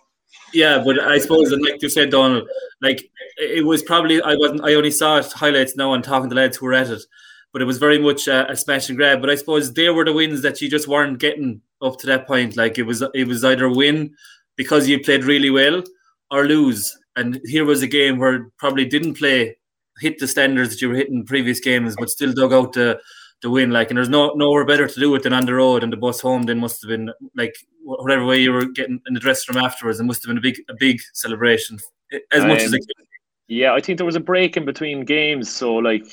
Yeah, 0.54 0.82
but 0.84 1.00
I 1.00 1.20
suppose, 1.20 1.52
and 1.52 1.64
like 1.64 1.82
you 1.82 1.90
said, 1.90 2.10
Donal, 2.10 2.48
like 2.82 3.10
it 3.38 3.66
was 3.66 3.84
probably 3.84 4.22
I 4.22 4.36
wasn't. 4.36 4.64
I 4.64 4.74
only 4.76 4.92
saw 4.92 5.18
it 5.18 5.32
highlights 5.32 5.76
now 5.76 5.94
and 5.94 6.04
talking 6.04 6.30
to 6.30 6.36
lads 6.36 6.58
who 6.58 6.66
were 6.66 6.74
at 6.74 6.90
it, 6.90 7.04
but 7.52 7.62
it 7.62 7.66
was 7.66 7.78
very 7.78 8.00
much 8.00 8.28
a, 8.28 8.50
a 8.52 8.56
smash 8.56 8.90
and 8.90 8.98
grab. 8.98 9.22
But 9.22 9.30
I 9.30 9.36
suppose 9.36 9.74
they 9.74 9.90
were 9.90 10.06
the 10.06 10.14
wins 10.14 10.42
that 10.42 10.62
you 10.62 10.70
just 10.70 10.88
weren't 10.88 11.20
getting 11.20 11.62
up 11.82 11.98
to 12.00 12.08
that 12.08 12.28
point. 12.28 12.58
Like 12.58 12.78
it 12.78 12.84
was, 12.84 13.04
it 13.14 13.28
was 13.28 13.44
either 13.44 13.70
win 13.70 14.16
because 14.56 14.88
you 14.88 15.00
played 15.00 15.24
really 15.24 15.50
well 15.50 15.84
or 16.32 16.46
lose. 16.46 16.98
And 17.16 17.40
here 17.46 17.66
was 17.66 17.82
a 17.82 17.88
game 17.88 18.18
where 18.18 18.52
probably 18.58 18.86
didn't 18.86 19.16
play 19.16 19.58
hit 20.00 20.20
the 20.20 20.28
standards 20.28 20.72
that 20.72 20.82
you 20.82 20.90
were 20.90 20.96
hitting 20.96 21.26
previous 21.26 21.60
games, 21.60 21.96
but 21.98 22.10
still 22.10 22.34
dug 22.34 22.54
out 22.54 22.74
the 22.74 23.00
the 23.42 23.50
win. 23.50 23.72
Like, 23.72 23.90
and 23.90 23.98
there's 23.98 24.10
no 24.10 24.34
nowhere 24.34 24.66
better 24.66 24.88
to 24.88 25.00
do 25.00 25.14
it 25.16 25.24
than 25.24 25.34
on 25.34 25.46
the 25.46 25.54
road. 25.54 25.84
And 25.84 25.94
the 25.94 25.98
bus 25.98 26.22
home 26.22 26.44
then 26.44 26.60
must 26.60 26.82
have 26.82 26.90
been 26.90 27.12
like 27.36 27.56
whatever 27.84 28.26
way 28.26 28.40
you 28.40 28.52
were 28.52 28.66
getting 28.66 29.02
in 29.08 29.14
the 29.14 29.20
dressing 29.20 29.56
room 29.56 29.64
afterwards. 29.64 30.00
It 30.00 30.04
must 30.04 30.24
have 30.24 30.30
been 30.30 30.38
a 30.38 30.42
big 30.42 30.60
a 30.70 30.74
big 30.78 31.00
celebration 31.14 31.80
as 32.32 32.42
much 32.44 32.60
um, 32.62 32.66
as 32.66 32.74
it 32.74 32.80
could. 32.80 33.06
Yeah, 33.48 33.74
I 33.74 33.80
think 33.80 33.98
there 33.98 34.06
was 34.06 34.16
a 34.16 34.22
break 34.22 34.58
in 34.58 34.66
between 34.66 35.06
games, 35.06 35.50
so 35.50 35.76
like 35.76 36.06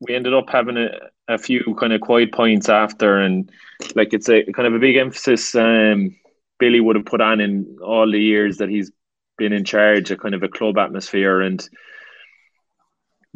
we 0.00 0.14
ended 0.14 0.34
up 0.34 0.50
having 0.50 0.76
a, 0.76 0.90
a 1.28 1.38
few 1.38 1.74
kind 1.80 1.92
of 1.92 2.02
quiet 2.02 2.32
points 2.32 2.68
after, 2.68 3.18
and 3.18 3.50
like 3.94 4.12
it's 4.12 4.28
a 4.28 4.44
kind 4.52 4.68
of 4.68 4.74
a 4.74 4.78
big 4.78 4.96
emphasis. 4.96 5.54
Um, 5.54 6.14
Billy 6.58 6.80
would 6.80 6.96
have 6.96 7.06
put 7.06 7.20
on 7.20 7.40
in 7.40 7.78
all 7.82 8.10
the 8.10 8.20
years 8.20 8.58
that 8.58 8.68
he's 8.68 8.90
been 9.38 9.52
in 9.52 9.64
charge, 9.64 10.10
a 10.10 10.16
kind 10.16 10.34
of 10.34 10.42
a 10.42 10.48
club 10.48 10.78
atmosphere 10.78 11.40
and 11.40 11.66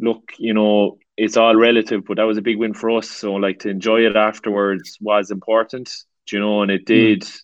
look, 0.01 0.33
you 0.37 0.53
know, 0.53 0.97
it's 1.17 1.37
all 1.37 1.55
relative, 1.55 2.03
but 2.05 2.17
that 2.17 2.23
was 2.23 2.37
a 2.37 2.41
big 2.41 2.57
win 2.57 2.73
for 2.73 2.89
us. 2.97 3.09
So 3.09 3.33
like 3.33 3.59
to 3.59 3.69
enjoy 3.69 4.05
it 4.05 4.15
afterwards 4.15 4.97
was 4.99 5.31
important, 5.31 5.93
you 6.31 6.39
know, 6.39 6.61
and 6.61 6.71
it 6.71 6.81
hmm. 6.81 6.93
did 6.93 7.21
mm. 7.21 7.39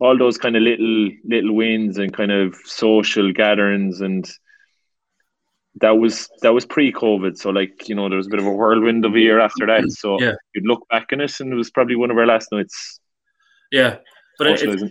all 0.00 0.18
those 0.18 0.38
kind 0.38 0.56
of 0.56 0.62
little 0.62 1.10
little 1.24 1.54
wins 1.54 1.98
and 1.98 2.12
kind 2.12 2.32
of 2.32 2.56
social 2.64 3.32
gatherings 3.32 4.00
and 4.00 4.28
that 5.80 5.96
was 5.96 6.28
that 6.42 6.52
was 6.52 6.66
pre-COVID. 6.66 7.38
So 7.38 7.50
like, 7.50 7.88
you 7.88 7.94
know, 7.94 8.08
there 8.08 8.18
was 8.18 8.26
a 8.26 8.30
bit 8.30 8.40
of 8.40 8.46
a 8.46 8.52
whirlwind 8.52 9.04
of 9.04 9.14
a 9.14 9.20
year 9.20 9.40
after 9.40 9.66
that. 9.66 9.90
So 9.90 10.20
yeah. 10.20 10.34
you'd 10.54 10.66
look 10.66 10.86
back 10.90 11.08
on 11.12 11.20
it 11.20 11.40
and 11.40 11.52
it 11.52 11.56
was 11.56 11.70
probably 11.70 11.96
one 11.96 12.10
of 12.10 12.18
our 12.18 12.26
last 12.26 12.48
nights. 12.52 13.00
Yeah. 13.70 13.96
But 14.38 14.48
it, 14.48 14.62
it's, 14.62 14.82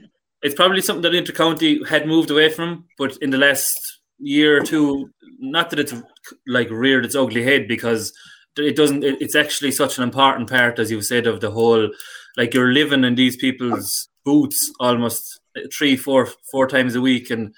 it's 0.42 0.56
probably 0.56 0.82
something 0.82 1.04
that 1.04 1.12
Intercounty 1.12 1.88
had 1.88 2.08
moved 2.08 2.32
away 2.32 2.50
from, 2.50 2.86
but 2.98 3.18
in 3.22 3.30
the 3.30 3.38
last 3.38 4.01
year 4.22 4.58
or 4.58 4.62
two, 4.62 5.10
not 5.40 5.70
that 5.70 5.80
it's 5.80 5.94
like 6.48 6.70
reared 6.70 7.06
its 7.06 7.16
ugly 7.16 7.44
head 7.44 7.68
because 7.68 8.14
it 8.58 8.76
doesn't. 8.76 9.04
It's 9.04 9.36
actually 9.36 9.72
such 9.72 9.98
an 9.98 10.04
important 10.04 10.50
part, 10.50 10.80
as 10.80 10.92
you 10.92 11.02
said, 11.02 11.28
of 11.28 11.42
the 11.42 11.52
whole. 11.52 11.90
Like 12.38 12.54
you're 12.54 12.74
living 12.74 13.04
in 13.04 13.16
these 13.16 13.36
people's 13.36 14.08
boots 14.24 14.72
almost 14.80 15.40
three, 15.74 15.98
four, 15.98 16.28
four 16.50 16.68
times 16.68 16.96
a 16.96 17.02
week, 17.02 17.30
and 17.30 17.54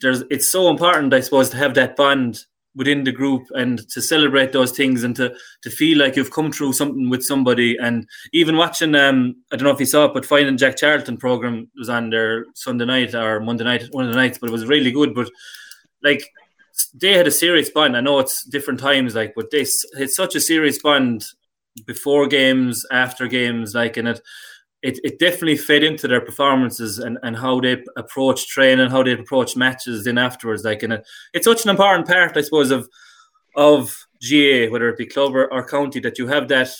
there's. 0.00 0.22
It's 0.30 0.50
so 0.50 0.68
important, 0.68 1.14
I 1.14 1.20
suppose, 1.20 1.50
to 1.50 1.56
have 1.56 1.74
that 1.74 1.96
bond 1.96 2.44
within 2.76 3.04
the 3.04 3.12
group 3.12 3.46
and 3.54 3.88
to 3.88 4.02
celebrate 4.02 4.52
those 4.52 4.72
things 4.72 5.04
and 5.04 5.14
to 5.16 5.34
to 5.62 5.70
feel 5.70 5.98
like 5.98 6.16
you've 6.16 6.32
come 6.32 6.50
through 6.50 6.72
something 6.72 7.08
with 7.08 7.22
somebody 7.22 7.76
and 7.76 8.06
even 8.32 8.56
watching 8.56 8.94
um 8.94 9.36
I 9.52 9.56
don't 9.56 9.64
know 9.64 9.70
if 9.70 9.80
you 9.80 9.86
saw 9.86 10.06
it 10.06 10.14
but 10.14 10.26
finding 10.26 10.56
Jack 10.56 10.76
Charlton 10.76 11.16
program 11.16 11.70
was 11.78 11.88
on 11.88 12.10
there 12.10 12.46
Sunday 12.54 12.84
night 12.84 13.14
or 13.14 13.40
Monday 13.40 13.64
night 13.64 13.84
one 13.92 14.06
of 14.06 14.10
the 14.10 14.16
nights 14.16 14.38
but 14.38 14.48
it 14.48 14.52
was 14.52 14.66
really 14.66 14.90
good 14.90 15.14
but 15.14 15.30
like 16.04 16.30
they 16.94 17.14
had 17.14 17.26
a 17.26 17.32
serious 17.32 17.70
bond. 17.70 17.96
I 17.96 18.00
know 18.00 18.18
it's 18.18 18.44
different 18.44 18.80
times, 18.80 19.14
like, 19.14 19.34
but 19.34 19.50
they 19.50 19.66
had 19.96 20.10
such 20.10 20.34
a 20.34 20.40
serious 20.40 20.80
bond 20.80 21.24
before 21.86 22.28
games, 22.28 22.84
after 22.92 23.26
games, 23.26 23.74
like, 23.74 23.96
and 23.96 24.08
it, 24.08 24.20
it, 24.82 25.00
it 25.02 25.18
definitely 25.18 25.56
fed 25.56 25.82
into 25.82 26.06
their 26.06 26.20
performances 26.20 26.98
and, 26.98 27.18
and 27.22 27.36
how 27.36 27.60
they 27.60 27.82
approach 27.96 28.48
training, 28.48 28.90
how 28.90 29.02
they 29.02 29.12
approach 29.12 29.56
matches. 29.56 30.04
Then 30.04 30.18
afterwards, 30.18 30.64
like, 30.64 30.82
and 30.82 30.92
it, 30.92 31.06
it's 31.32 31.46
such 31.46 31.64
an 31.64 31.70
important 31.70 32.06
part, 32.06 32.36
I 32.36 32.42
suppose, 32.42 32.70
of 32.70 32.88
of 33.56 33.96
GAA, 34.20 34.68
whether 34.68 34.88
it 34.88 34.98
be 34.98 35.06
club 35.06 35.34
or, 35.34 35.52
or 35.52 35.66
county, 35.66 36.00
that 36.00 36.18
you 36.18 36.26
have 36.26 36.48
that. 36.48 36.70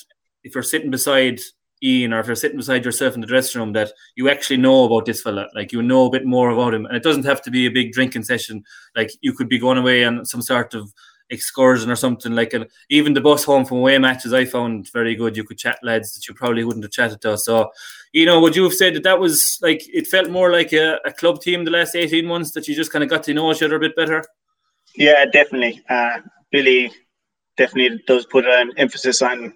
If 0.43 0.53
you're 0.53 0.63
sitting 0.63 0.91
beside 0.91 1.39
Ian 1.83 2.13
or 2.13 2.19
if 2.19 2.27
you're 2.27 2.35
sitting 2.35 2.57
beside 2.57 2.85
yourself 2.85 3.15
in 3.15 3.21
the 3.21 3.27
dressing 3.27 3.59
room 3.59 3.73
that 3.73 3.91
you 4.15 4.29
actually 4.29 4.57
know 4.57 4.85
about 4.85 5.05
this 5.05 5.21
fella, 5.21 5.47
like 5.53 5.71
you 5.71 5.81
know 5.81 6.05
a 6.05 6.09
bit 6.09 6.25
more 6.25 6.49
about 6.49 6.73
him. 6.73 6.85
And 6.85 6.95
it 6.95 7.03
doesn't 7.03 7.25
have 7.25 7.41
to 7.43 7.51
be 7.51 7.65
a 7.65 7.71
big 7.71 7.91
drinking 7.91 8.23
session. 8.23 8.63
Like 8.95 9.11
you 9.21 9.33
could 9.33 9.49
be 9.49 9.59
going 9.59 9.77
away 9.77 10.03
on 10.03 10.25
some 10.25 10.41
sort 10.41 10.73
of 10.73 10.93
excursion 11.31 11.89
or 11.89 11.95
something 11.95 12.35
like 12.35 12.53
and 12.53 12.67
even 12.89 13.13
the 13.13 13.21
bus 13.21 13.43
home 13.43 13.65
from 13.65 13.77
away 13.77 13.97
matches 13.97 14.33
I 14.33 14.45
found 14.45 14.91
very 14.91 15.15
good. 15.15 15.35
You 15.35 15.43
could 15.43 15.57
chat 15.57 15.79
lads 15.83 16.13
that 16.13 16.27
you 16.27 16.33
probably 16.33 16.63
wouldn't 16.63 16.83
have 16.83 16.91
chatted 16.91 17.21
to. 17.21 17.37
So, 17.37 17.71
you 18.13 18.25
know, 18.25 18.39
would 18.39 18.55
you 18.55 18.63
have 18.63 18.73
said 18.73 18.95
that 18.95 19.03
that 19.03 19.19
was 19.19 19.57
like 19.61 19.81
it 19.93 20.07
felt 20.07 20.29
more 20.29 20.51
like 20.51 20.71
a, 20.73 20.99
a 21.05 21.11
club 21.11 21.41
team 21.41 21.65
the 21.65 21.71
last 21.71 21.95
18 21.95 22.25
months 22.25 22.51
that 22.51 22.67
you 22.67 22.75
just 22.75 22.91
kind 22.91 23.03
of 23.03 23.09
got 23.09 23.23
to 23.23 23.33
know 23.33 23.51
each 23.51 23.63
other 23.63 23.75
a 23.75 23.79
bit 23.79 23.95
better? 23.95 24.23
Yeah, 24.95 25.25
definitely. 25.25 25.83
Uh, 25.89 26.19
Billy 26.51 26.91
definitely 27.57 28.01
does 28.07 28.25
put 28.25 28.45
an 28.45 28.71
emphasis 28.77 29.21
on 29.21 29.53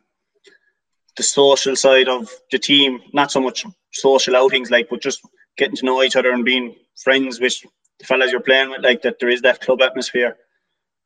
the 1.17 1.23
social 1.23 1.75
side 1.75 2.07
of 2.07 2.29
the 2.51 2.59
team, 2.59 2.99
not 3.13 3.31
so 3.31 3.41
much 3.41 3.65
social 3.91 4.35
outings 4.35 4.71
like, 4.71 4.89
but 4.89 5.01
just 5.01 5.21
getting 5.57 5.75
to 5.75 5.85
know 5.85 6.03
each 6.03 6.15
other 6.15 6.31
and 6.31 6.45
being 6.45 6.75
friends 7.03 7.39
with 7.39 7.55
the 7.99 8.05
fellas 8.05 8.31
you're 8.31 8.39
playing 8.39 8.69
with, 8.69 8.83
like 8.83 9.01
that 9.01 9.19
there 9.19 9.29
is 9.29 9.41
that 9.41 9.61
club 9.61 9.81
atmosphere. 9.81 10.37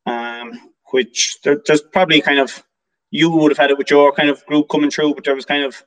Um, 0.06 0.74
which 0.92 1.38
there, 1.44 1.60
there's 1.66 1.82
probably 1.82 2.22
kind 2.22 2.40
of 2.40 2.64
you 3.10 3.30
would 3.30 3.52
have 3.52 3.58
had 3.58 3.72
it 3.72 3.78
with 3.78 3.90
your 3.90 4.12
kind 4.12 4.30
of 4.30 4.46
group 4.46 4.70
coming 4.70 4.92
through, 4.92 5.16
but 5.16 5.24
there 5.24 5.36
was 5.36 5.46
kind 5.46 5.64
of 5.64 5.84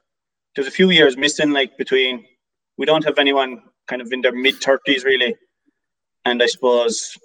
there's 0.54 0.68
a 0.68 0.72
few 0.72 0.90
years 0.90 1.16
missing, 1.16 1.50
like 1.50 1.76
between 1.76 2.24
we 2.78 2.86
don't 2.86 3.04
have 3.04 3.18
anyone 3.18 3.62
kind 3.86 4.02
of 4.02 4.12
in 4.12 4.20
their 4.20 4.32
mid 4.32 4.56
thirties 4.56 5.04
really, 5.04 5.36
and 6.24 6.42
I 6.42 6.46
suppose 6.46 7.16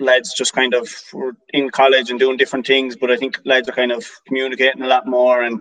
lads 0.00 0.32
just 0.34 0.54
kind 0.54 0.74
of 0.74 0.88
were 1.12 1.36
in 1.50 1.70
college 1.70 2.10
and 2.10 2.18
doing 2.18 2.36
different 2.36 2.66
things. 2.66 2.96
But 2.96 3.10
I 3.10 3.16
think 3.16 3.40
lads 3.44 3.68
are 3.68 3.72
kind 3.72 3.92
of 3.92 4.08
communicating 4.26 4.82
a 4.82 4.86
lot 4.86 5.06
more 5.06 5.42
and 5.42 5.60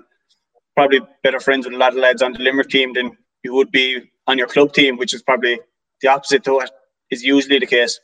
probably 0.82 1.08
better 1.22 1.40
friends 1.40 1.66
with 1.66 1.76
a 1.76 1.78
lot 1.78 1.94
of 1.94 2.00
lads 2.00 2.24
on 2.24 2.34
the 2.34 2.40
Limerick 2.40 2.70
team 2.70 2.94
than 2.94 3.16
you 3.44 3.54
would 3.54 3.72
be 3.72 4.02
on 4.26 4.40
your 4.40 4.48
club 4.48 4.74
team, 4.74 4.98
which 4.98 5.14
is 5.14 5.22
probably 5.22 5.60
the 6.02 6.08
opposite 6.08 6.44
to 6.46 6.54
what 6.54 6.72
is 7.12 7.24
usually 7.24 7.60
the 7.60 7.68
case. 7.68 8.00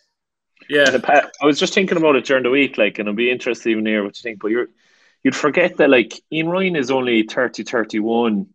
Yeah, 0.69 0.95
I 1.41 1.45
was 1.45 1.59
just 1.59 1.73
thinking 1.73 1.97
about 1.97 2.15
it 2.17 2.25
during 2.25 2.43
the 2.43 2.51
week, 2.51 2.77
like, 2.77 2.99
and 2.99 3.09
I'd 3.09 3.15
be 3.15 3.31
interested 3.31 3.71
even 3.71 3.85
hear 3.85 4.03
what 4.03 4.15
you 4.19 4.21
think. 4.21 4.39
But 4.39 4.51
you're, 4.51 4.67
you'd 5.23 5.35
forget 5.35 5.77
that, 5.77 5.89
like, 5.89 6.21
Ian 6.31 6.49
Ryan 6.49 6.75
is 6.75 6.91
only 6.91 7.23
30, 7.23 7.63
31. 7.63 8.45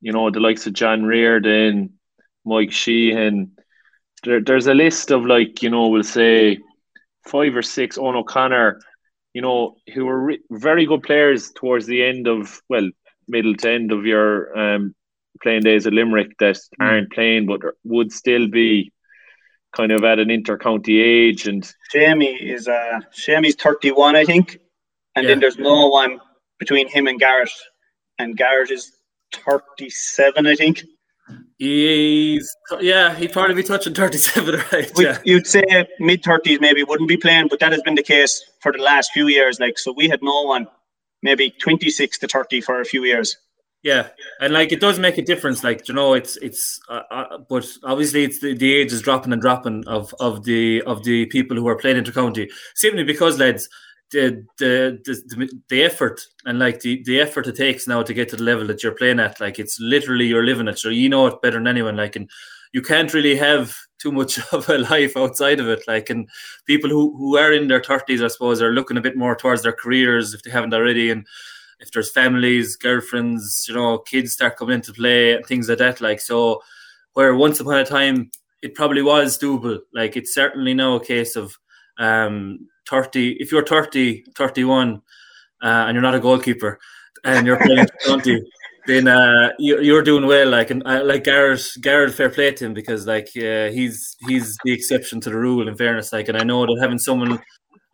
You 0.00 0.12
know, 0.12 0.30
the 0.30 0.40
likes 0.40 0.66
of 0.66 0.72
John 0.72 1.04
Reardon, 1.04 1.98
Mike 2.46 2.72
Sheehan. 2.72 3.52
There, 4.22 4.40
there's 4.40 4.68
a 4.68 4.74
list 4.74 5.10
of, 5.10 5.26
like, 5.26 5.62
you 5.62 5.68
know, 5.68 5.88
we'll 5.88 6.02
say 6.02 6.60
five 7.26 7.54
or 7.54 7.62
six, 7.62 7.98
Owen 7.98 8.16
O'Connor, 8.16 8.80
you 9.34 9.42
know, 9.42 9.76
who 9.92 10.06
were 10.06 10.20
re- 10.20 10.42
very 10.50 10.86
good 10.86 11.02
players 11.02 11.50
towards 11.50 11.84
the 11.84 12.02
end 12.02 12.26
of, 12.26 12.62
well, 12.70 12.88
middle 13.28 13.54
to 13.56 13.70
end 13.70 13.92
of 13.92 14.06
your 14.06 14.56
um, 14.58 14.94
playing 15.42 15.62
days 15.62 15.86
at 15.86 15.92
Limerick 15.92 16.36
that 16.38 16.56
mm. 16.56 16.60
aren't 16.80 17.12
playing 17.12 17.46
but 17.46 17.60
would 17.84 18.12
still 18.12 18.48
be 18.48 18.92
kind 19.74 19.92
of 19.92 20.04
at 20.04 20.18
an 20.18 20.30
inter-county 20.30 20.98
age 20.98 21.46
and 21.46 21.70
Jamie 21.92 22.34
is 22.34 22.66
uh 22.66 23.00
Jamie's 23.12 23.56
31 23.56 24.16
I 24.16 24.24
think 24.24 24.58
and 25.14 25.24
yeah. 25.24 25.30
then 25.30 25.40
there's 25.40 25.58
no 25.58 25.88
one 25.88 26.18
between 26.58 26.88
him 26.88 27.06
and 27.06 27.18
Garrett 27.18 27.50
and 28.18 28.36
Garrett 28.36 28.70
is 28.70 28.92
37 29.34 30.46
I 30.46 30.54
think 30.54 30.82
He's 31.58 32.54
yeah, 32.80 33.14
he'd 33.14 33.32
probably 33.32 33.54
be 33.54 33.62
touching 33.62 33.94
thirty-seven, 33.94 34.60
right? 34.72 34.92
Yeah. 34.96 35.18
You'd 35.24 35.46
say 35.46 35.64
mid 35.98 36.22
thirties 36.22 36.60
maybe 36.60 36.84
wouldn't 36.84 37.08
be 37.08 37.16
playing, 37.16 37.48
but 37.48 37.60
that 37.60 37.72
has 37.72 37.82
been 37.82 37.94
the 37.94 38.02
case 38.02 38.44
for 38.60 38.72
the 38.72 38.78
last 38.78 39.10
few 39.12 39.26
years. 39.26 39.58
Like 39.58 39.78
so, 39.78 39.92
we 39.92 40.08
had 40.08 40.22
no 40.22 40.42
one, 40.42 40.66
maybe 41.26 41.50
twenty-six 41.60 42.18
to 42.20 42.26
thirty 42.26 42.62
for 42.62 42.80
a 42.80 42.84
few 42.86 43.04
years. 43.04 43.36
Yeah, 43.82 44.08
and 44.40 44.52
like 44.52 44.72
it 44.72 44.80
does 44.80 44.98
make 44.98 45.18
a 45.18 45.22
difference. 45.22 45.62
Like 45.62 45.86
you 45.86 45.94
know, 45.94 46.14
it's 46.14 46.36
it's, 46.38 46.80
uh, 46.88 47.02
uh, 47.10 47.38
but 47.48 47.66
obviously 47.84 48.24
it's 48.24 48.40
the, 48.40 48.54
the 48.54 48.74
age 48.74 48.92
is 48.92 49.02
dropping 49.02 49.32
and 49.32 49.42
dropping 49.42 49.86
of 49.86 50.12
of 50.18 50.44
the 50.44 50.82
of 50.82 51.04
the 51.04 51.26
people 51.26 51.56
who 51.56 51.68
are 51.68 51.76
playing 51.76 52.02
intercounty. 52.02 52.50
Simply 52.74 53.04
because 53.04 53.38
lads, 53.38 53.68
the, 54.10 54.44
the 54.58 54.98
the 55.04 55.60
the 55.68 55.84
effort 55.84 56.20
and 56.46 56.58
like 56.58 56.80
the 56.80 57.02
the 57.04 57.20
effort 57.20 57.46
it 57.46 57.56
takes 57.56 57.86
now 57.86 58.02
to 58.02 58.14
get 58.14 58.28
to 58.30 58.36
the 58.36 58.42
level 58.42 58.66
that 58.66 58.82
you're 58.82 58.92
playing 58.92 59.20
at, 59.20 59.40
like 59.40 59.58
it's 59.58 59.78
literally 59.78 60.26
you're 60.26 60.46
living 60.46 60.68
it. 60.68 60.78
So 60.78 60.88
you 60.88 61.08
know 61.08 61.26
it 61.28 61.42
better 61.42 61.58
than 61.58 61.68
anyone. 61.68 61.96
Like 61.96 62.16
and 62.16 62.28
you 62.76 62.82
can't 62.82 63.14
really 63.14 63.36
have 63.36 63.74
too 63.98 64.12
much 64.12 64.38
of 64.52 64.68
a 64.68 64.76
life 64.76 65.16
outside 65.16 65.60
of 65.60 65.68
it. 65.68 65.82
Like 65.88 66.10
and 66.10 66.28
people 66.66 66.90
who 66.90 67.16
who 67.16 67.38
are 67.38 67.50
in 67.50 67.68
their 67.68 67.82
thirties, 67.82 68.22
I 68.22 68.28
suppose, 68.28 68.60
are 68.60 68.72
looking 68.74 68.98
a 68.98 69.06
bit 69.06 69.16
more 69.16 69.34
towards 69.34 69.62
their 69.62 69.72
careers 69.72 70.34
if 70.34 70.42
they 70.42 70.50
haven't 70.50 70.74
already 70.74 71.10
and 71.10 71.26
if 71.80 71.90
there's 71.92 72.12
families, 72.12 72.76
girlfriends, 72.76 73.64
you 73.68 73.74
know, 73.74 73.98
kids 73.98 74.32
start 74.34 74.56
coming 74.58 74.74
into 74.74 74.92
play 74.92 75.32
and 75.32 75.46
things 75.46 75.70
like 75.70 75.78
that. 75.78 76.02
Like 76.02 76.20
so, 76.20 76.60
where 77.14 77.34
once 77.34 77.60
upon 77.60 77.78
a 77.78 77.84
time 77.86 78.30
it 78.60 78.74
probably 78.74 79.02
was 79.02 79.38
doable. 79.38 79.78
Like 79.94 80.14
it's 80.16 80.34
certainly 80.34 80.74
now 80.74 80.96
a 80.96 81.04
case 81.04 81.34
of 81.34 81.56
um, 81.98 82.68
30. 82.90 83.38
If 83.40 83.52
you're 83.52 83.64
30, 83.64 84.24
31, 84.36 85.00
uh, 85.62 85.66
and 85.66 85.94
you're 85.94 86.02
not 86.02 86.14
a 86.14 86.20
goalkeeper, 86.20 86.78
and 87.24 87.46
you're 87.46 87.62
playing 87.62 87.86
20, 88.06 88.42
then 88.86 89.08
uh, 89.08 89.50
you, 89.58 89.96
are 89.96 90.02
doing 90.02 90.26
well. 90.26 90.48
Like 90.48 90.70
and 90.70 90.82
uh, 90.86 91.02
like 91.04 91.24
Garrett, 91.24 91.66
Garrett, 91.80 92.14
fair 92.14 92.30
play 92.30 92.52
to 92.52 92.66
him 92.66 92.74
because 92.74 93.06
like 93.06 93.28
uh, 93.36 93.68
he's 93.68 94.16
he's 94.26 94.56
the 94.64 94.72
exception 94.72 95.20
to 95.22 95.30
the 95.30 95.38
rule. 95.38 95.68
In 95.68 95.76
fairness, 95.76 96.12
like, 96.12 96.28
and 96.28 96.38
I 96.38 96.44
know 96.44 96.64
that 96.66 96.78
having 96.80 96.98
someone 96.98 97.40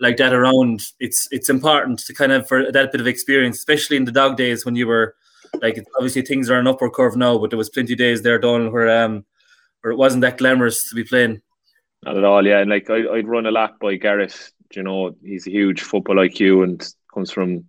like 0.01 0.17
that 0.19 0.33
around, 0.33 0.83
it's 1.01 1.29
it's 1.31 1.49
important 1.51 2.01
to 2.01 2.15
kind 2.15 2.33
of 2.33 2.47
for 2.49 2.71
that 2.71 2.93
bit 2.93 3.01
of 3.01 3.07
experience, 3.07 3.59
especially 3.59 3.97
in 3.97 4.05
the 4.05 4.13
dog 4.13 4.37
days 4.37 4.65
when 4.65 4.77
you 4.77 4.87
were 4.87 5.15
like 5.61 5.83
obviously 5.97 6.23
things 6.23 6.51
are 6.51 6.59
an 6.59 6.67
upward 6.67 6.93
curve 6.93 7.17
now, 7.17 7.39
but 7.39 7.51
there 7.51 7.59
was 7.59 7.71
plenty 7.71 7.93
of 7.93 7.99
days 7.99 8.23
there 8.23 8.39
done 8.39 8.73
where 8.73 9.05
um 9.05 9.25
where 9.81 9.93
it 9.93 9.97
wasn't 9.97 10.23
that 10.23 10.39
glamorous 10.39 10.89
to 10.89 10.95
be 10.95 11.05
playing. 11.05 11.41
Not 12.05 12.17
at 12.17 12.25
all, 12.25 12.47
yeah. 12.47 12.59
And 12.59 12.71
like 12.71 12.91
I, 12.91 13.03
would 13.11 13.29
run 13.29 13.47
a 13.47 13.51
lap 13.51 13.79
by 13.81 13.97
Garrett. 13.97 14.53
You 14.75 14.83
know, 14.83 15.15
he's 15.23 15.47
a 15.47 15.51
huge 15.51 15.83
football 15.83 16.17
IQ 16.17 16.65
and 16.65 16.95
comes 17.13 17.31
from 17.31 17.67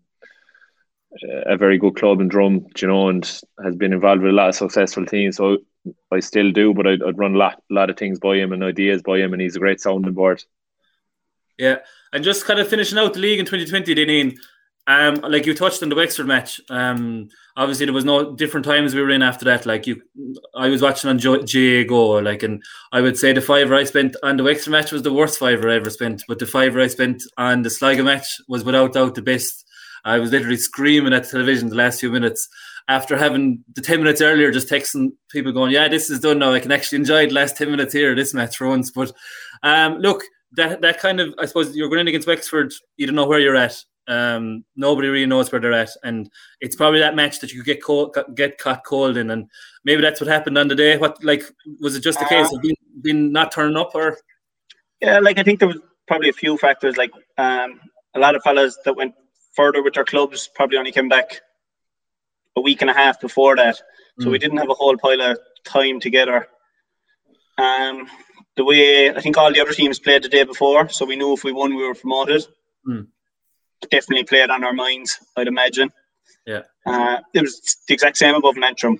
a 1.45 1.57
very 1.57 1.77
good 1.77 1.95
club 1.95 2.21
in 2.21 2.27
Drum. 2.27 2.65
You 2.77 2.87
know, 2.87 3.09
and 3.09 3.23
has 3.63 3.75
been 3.75 3.93
involved 3.93 4.21
with 4.21 4.31
a 4.31 4.35
lot 4.35 4.49
of 4.49 4.55
successful 4.55 5.05
teams. 5.05 5.37
So 5.37 5.57
I 6.11 6.19
still 6.19 6.51
do, 6.51 6.73
but 6.73 6.87
I'd, 6.87 7.03
I'd 7.03 7.17
run 7.17 7.35
a 7.35 7.37
lot, 7.37 7.61
lot 7.69 7.89
of 7.89 7.97
things 7.97 8.19
by 8.19 8.37
him 8.37 8.53
and 8.53 8.63
ideas 8.63 9.01
by 9.01 9.19
him, 9.19 9.33
and 9.33 9.41
he's 9.41 9.55
a 9.55 9.59
great 9.59 9.81
sounding 9.81 10.13
board. 10.13 10.43
Yeah, 11.57 11.79
and 12.11 12.23
just 12.23 12.45
kind 12.45 12.59
of 12.59 12.67
finishing 12.67 12.97
out 12.97 13.13
the 13.13 13.19
league 13.19 13.39
in 13.39 13.45
2020, 13.45 13.93
Dineen, 13.93 14.37
um, 14.87 15.15
like 15.15 15.45
you 15.45 15.53
touched 15.53 15.83
on 15.83 15.89
the 15.89 15.95
Wexford 15.95 16.27
match. 16.27 16.59
Um, 16.69 17.29
obviously 17.55 17.85
there 17.85 17.93
was 17.93 18.05
no 18.05 18.35
different 18.35 18.65
times 18.65 18.93
we 18.93 19.01
were 19.01 19.11
in 19.11 19.21
after 19.21 19.45
that. 19.45 19.65
Like 19.65 19.87
you, 19.87 20.01
I 20.55 20.69
was 20.69 20.81
watching 20.81 21.09
on 21.09 21.17
GAA 21.17 21.87
Go, 21.87 22.19
like, 22.19 22.43
and 22.43 22.61
I 22.91 23.01
would 23.01 23.17
say 23.17 23.33
the 23.33 23.41
fiver 23.41 23.75
I 23.75 23.83
spent 23.85 24.15
on 24.23 24.37
the 24.37 24.43
Wexford 24.43 24.71
match 24.71 24.91
was 24.91 25.03
the 25.03 25.13
worst 25.13 25.39
fiver 25.39 25.69
I 25.69 25.75
ever 25.75 25.89
spent, 25.89 26.23
but 26.27 26.39
the 26.39 26.45
fiver 26.45 26.81
I 26.81 26.87
spent 26.87 27.23
on 27.37 27.61
the 27.61 27.69
Sligo 27.69 28.03
match 28.03 28.41
was 28.47 28.63
without 28.63 28.93
doubt 28.93 29.15
the 29.15 29.21
best. 29.21 29.62
I 30.05 30.19
was 30.19 30.31
literally 30.31 30.57
screaming 30.57 31.13
at 31.13 31.23
the 31.23 31.29
television 31.29 31.69
the 31.69 31.75
last 31.75 31.99
few 31.99 32.11
minutes 32.11 32.47
after 32.89 33.17
having 33.17 33.63
the 33.75 33.81
10 33.81 33.99
minutes 33.99 34.19
earlier 34.19 34.51
just 34.51 34.67
texting 34.67 35.11
people 35.31 35.53
going 35.53 35.71
yeah 35.71 35.87
this 35.87 36.09
is 36.09 36.19
done 36.19 36.37
now 36.37 36.51
i 36.51 36.59
can 36.59 36.69
actually 36.69 36.97
enjoy 36.97 37.25
the 37.25 37.33
last 37.33 37.55
10 37.55 37.71
minutes 37.71 37.93
here 37.93 38.13
this 38.13 38.33
match 38.33 38.59
once 38.59 38.91
but 38.91 39.09
um, 39.63 39.99
look 39.99 40.21
that 40.53 40.81
that 40.81 40.99
kind 40.99 41.19
of 41.19 41.33
I 41.39 41.45
suppose 41.45 41.75
you're 41.75 41.89
going 41.89 42.01
in 42.01 42.07
against 42.07 42.27
Wexford. 42.27 42.73
You 42.97 43.07
don't 43.07 43.15
know 43.15 43.27
where 43.27 43.39
you're 43.39 43.55
at. 43.55 43.75
Um, 44.07 44.65
nobody 44.75 45.07
really 45.07 45.25
knows 45.25 45.51
where 45.51 45.61
they're 45.61 45.73
at, 45.73 45.89
and 46.03 46.29
it's 46.59 46.75
probably 46.75 46.99
that 46.99 47.15
match 47.15 47.39
that 47.39 47.53
you 47.53 47.63
get 47.63 47.81
cold, 47.81 48.15
get 48.35 48.57
caught 48.57 48.85
cold 48.85 49.17
in, 49.17 49.31
and 49.31 49.49
maybe 49.85 50.01
that's 50.01 50.19
what 50.19 50.27
happened 50.27 50.57
on 50.57 50.67
the 50.67 50.75
day. 50.75 50.97
What 50.97 51.23
like 51.23 51.43
was 51.79 51.95
it 51.95 52.01
just 52.01 52.21
a 52.21 52.27
case 52.27 52.51
of 52.53 52.61
being, 52.61 52.75
being 53.01 53.31
not 53.31 53.51
turning 53.51 53.77
up, 53.77 53.91
or? 53.95 54.17
Yeah, 55.01 55.19
like 55.19 55.37
I 55.37 55.43
think 55.43 55.59
there 55.59 55.67
was 55.67 55.79
probably 56.07 56.29
a 56.29 56.33
few 56.33 56.57
factors. 56.57 56.97
Like 56.97 57.11
um, 57.37 57.79
a 58.13 58.19
lot 58.19 58.35
of 58.35 58.43
fellas 58.43 58.77
that 58.85 58.95
went 58.95 59.15
further 59.55 59.83
with 59.83 59.93
their 59.93 60.05
clubs 60.05 60.49
probably 60.53 60.77
only 60.77 60.91
came 60.91 61.09
back 61.09 61.41
a 62.55 62.61
week 62.61 62.81
and 62.81 62.89
a 62.89 62.93
half 62.93 63.19
before 63.19 63.55
that, 63.55 63.77
so 64.19 64.27
mm. 64.27 64.31
we 64.31 64.39
didn't 64.39 64.57
have 64.57 64.69
a 64.69 64.75
whole 64.75 64.97
pile 64.97 65.21
of 65.21 65.37
time 65.63 65.99
together. 65.99 66.47
Um, 67.57 68.07
the 68.55 68.63
way 68.63 69.09
I 69.09 69.19
think 69.21 69.37
all 69.37 69.51
the 69.51 69.61
other 69.61 69.73
teams 69.73 69.99
played 69.99 70.23
the 70.23 70.29
day 70.29 70.43
before, 70.43 70.89
so 70.89 71.05
we 71.05 71.15
knew 71.15 71.33
if 71.33 71.43
we 71.43 71.51
won, 71.51 71.75
we 71.75 71.87
were 71.87 71.95
promoted. 71.95 72.45
Mm. 72.87 73.07
Definitely 73.89 74.25
played 74.25 74.49
on 74.49 74.63
our 74.63 74.73
minds, 74.73 75.19
I'd 75.35 75.47
imagine. 75.47 75.91
Yeah. 76.45 76.61
Uh, 76.85 77.19
it 77.33 77.41
was 77.41 77.77
the 77.87 77.93
exact 77.93 78.17
same 78.17 78.35
above 78.35 78.55
Antrim. 78.57 78.99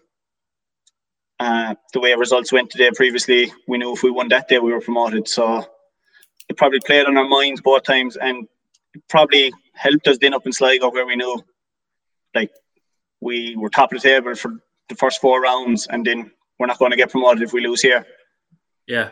Uh, 1.39 1.75
the 1.93 1.99
way 1.99 2.13
results 2.13 2.51
went 2.51 2.69
today 2.69 2.89
previously, 2.95 3.51
we 3.67 3.77
knew 3.77 3.93
if 3.93 4.03
we 4.03 4.11
won 4.11 4.29
that 4.29 4.47
day, 4.47 4.59
we 4.59 4.71
were 4.71 4.81
promoted. 4.81 5.27
So 5.27 5.65
it 6.49 6.57
probably 6.57 6.79
played 6.79 7.05
on 7.05 7.17
our 7.17 7.27
minds 7.27 7.61
both 7.61 7.83
times, 7.83 8.17
and 8.17 8.47
probably 9.09 9.51
helped 9.73 10.07
us 10.07 10.17
then 10.19 10.33
up 10.33 10.45
in 10.45 10.53
Sligo 10.53 10.91
where 10.91 11.05
we 11.05 11.15
knew, 11.15 11.41
like, 12.36 12.51
we 13.21 13.55
were 13.55 13.69
top 13.69 13.93
of 13.93 14.01
the 14.01 14.07
table 14.07 14.36
for 14.36 14.53
the 14.89 14.95
first 14.95 15.21
four 15.21 15.41
rounds, 15.41 15.88
and 15.88 16.05
then 16.05 16.31
we're 16.59 16.67
not 16.67 16.79
going 16.79 16.91
to 16.91 16.97
get 16.97 17.12
promoted 17.12 17.43
if 17.43 17.53
we 17.53 17.65
lose 17.65 17.81
here. 17.81 18.05
Yeah. 18.88 19.12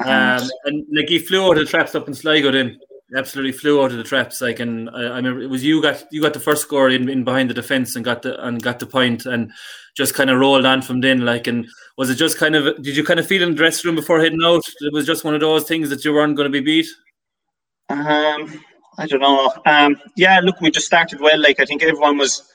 Um, 0.00 0.48
and 0.64 0.86
like 0.94 1.08
he 1.08 1.18
flew 1.18 1.46
out 1.46 1.56
of 1.56 1.64
the 1.64 1.70
traps 1.70 1.94
up 1.94 2.08
in 2.08 2.14
Sligo 2.14 2.50
then. 2.50 2.78
Absolutely 3.16 3.52
flew 3.52 3.82
out 3.82 3.92
of 3.92 3.96
the 3.96 4.04
traps. 4.04 4.40
Like 4.40 4.60
and 4.60 4.90
I, 4.90 5.02
I 5.04 5.16
remember 5.16 5.40
it 5.40 5.48
was 5.48 5.64
you 5.64 5.80
got 5.80 6.04
you 6.10 6.20
got 6.20 6.34
the 6.34 6.40
first 6.40 6.62
score 6.62 6.90
in, 6.90 7.08
in 7.08 7.24
behind 7.24 7.48
the 7.48 7.54
defence 7.54 7.96
and 7.96 8.04
got 8.04 8.22
the 8.22 8.44
and 8.44 8.60
got 8.60 8.78
the 8.80 8.86
point 8.86 9.26
and 9.26 9.52
just 9.96 10.14
kind 10.14 10.28
of 10.28 10.38
rolled 10.38 10.66
on 10.66 10.82
from 10.82 11.00
then. 11.00 11.24
Like 11.24 11.46
and 11.46 11.66
was 11.96 12.10
it 12.10 12.16
just 12.16 12.36
kind 12.36 12.56
of 12.56 12.82
did 12.82 12.96
you 12.96 13.04
kind 13.04 13.20
of 13.20 13.26
feel 13.26 13.42
in 13.42 13.50
the 13.50 13.56
dressing 13.56 13.88
room 13.88 13.96
before 13.96 14.20
heading 14.20 14.42
out? 14.44 14.64
It 14.80 14.92
was 14.92 15.06
just 15.06 15.24
one 15.24 15.34
of 15.34 15.40
those 15.40 15.64
things 15.64 15.88
that 15.90 16.04
you 16.04 16.12
weren't 16.12 16.36
going 16.36 16.50
to 16.50 16.60
be 16.60 16.64
beat. 16.64 16.88
Um, 17.88 18.60
I 18.98 19.06
don't 19.06 19.20
know. 19.20 19.52
Um, 19.66 19.96
yeah, 20.16 20.40
look, 20.40 20.60
we 20.60 20.70
just 20.70 20.86
started 20.86 21.20
well. 21.20 21.40
Like 21.40 21.60
I 21.60 21.64
think 21.64 21.82
everyone 21.82 22.18
was. 22.18 22.52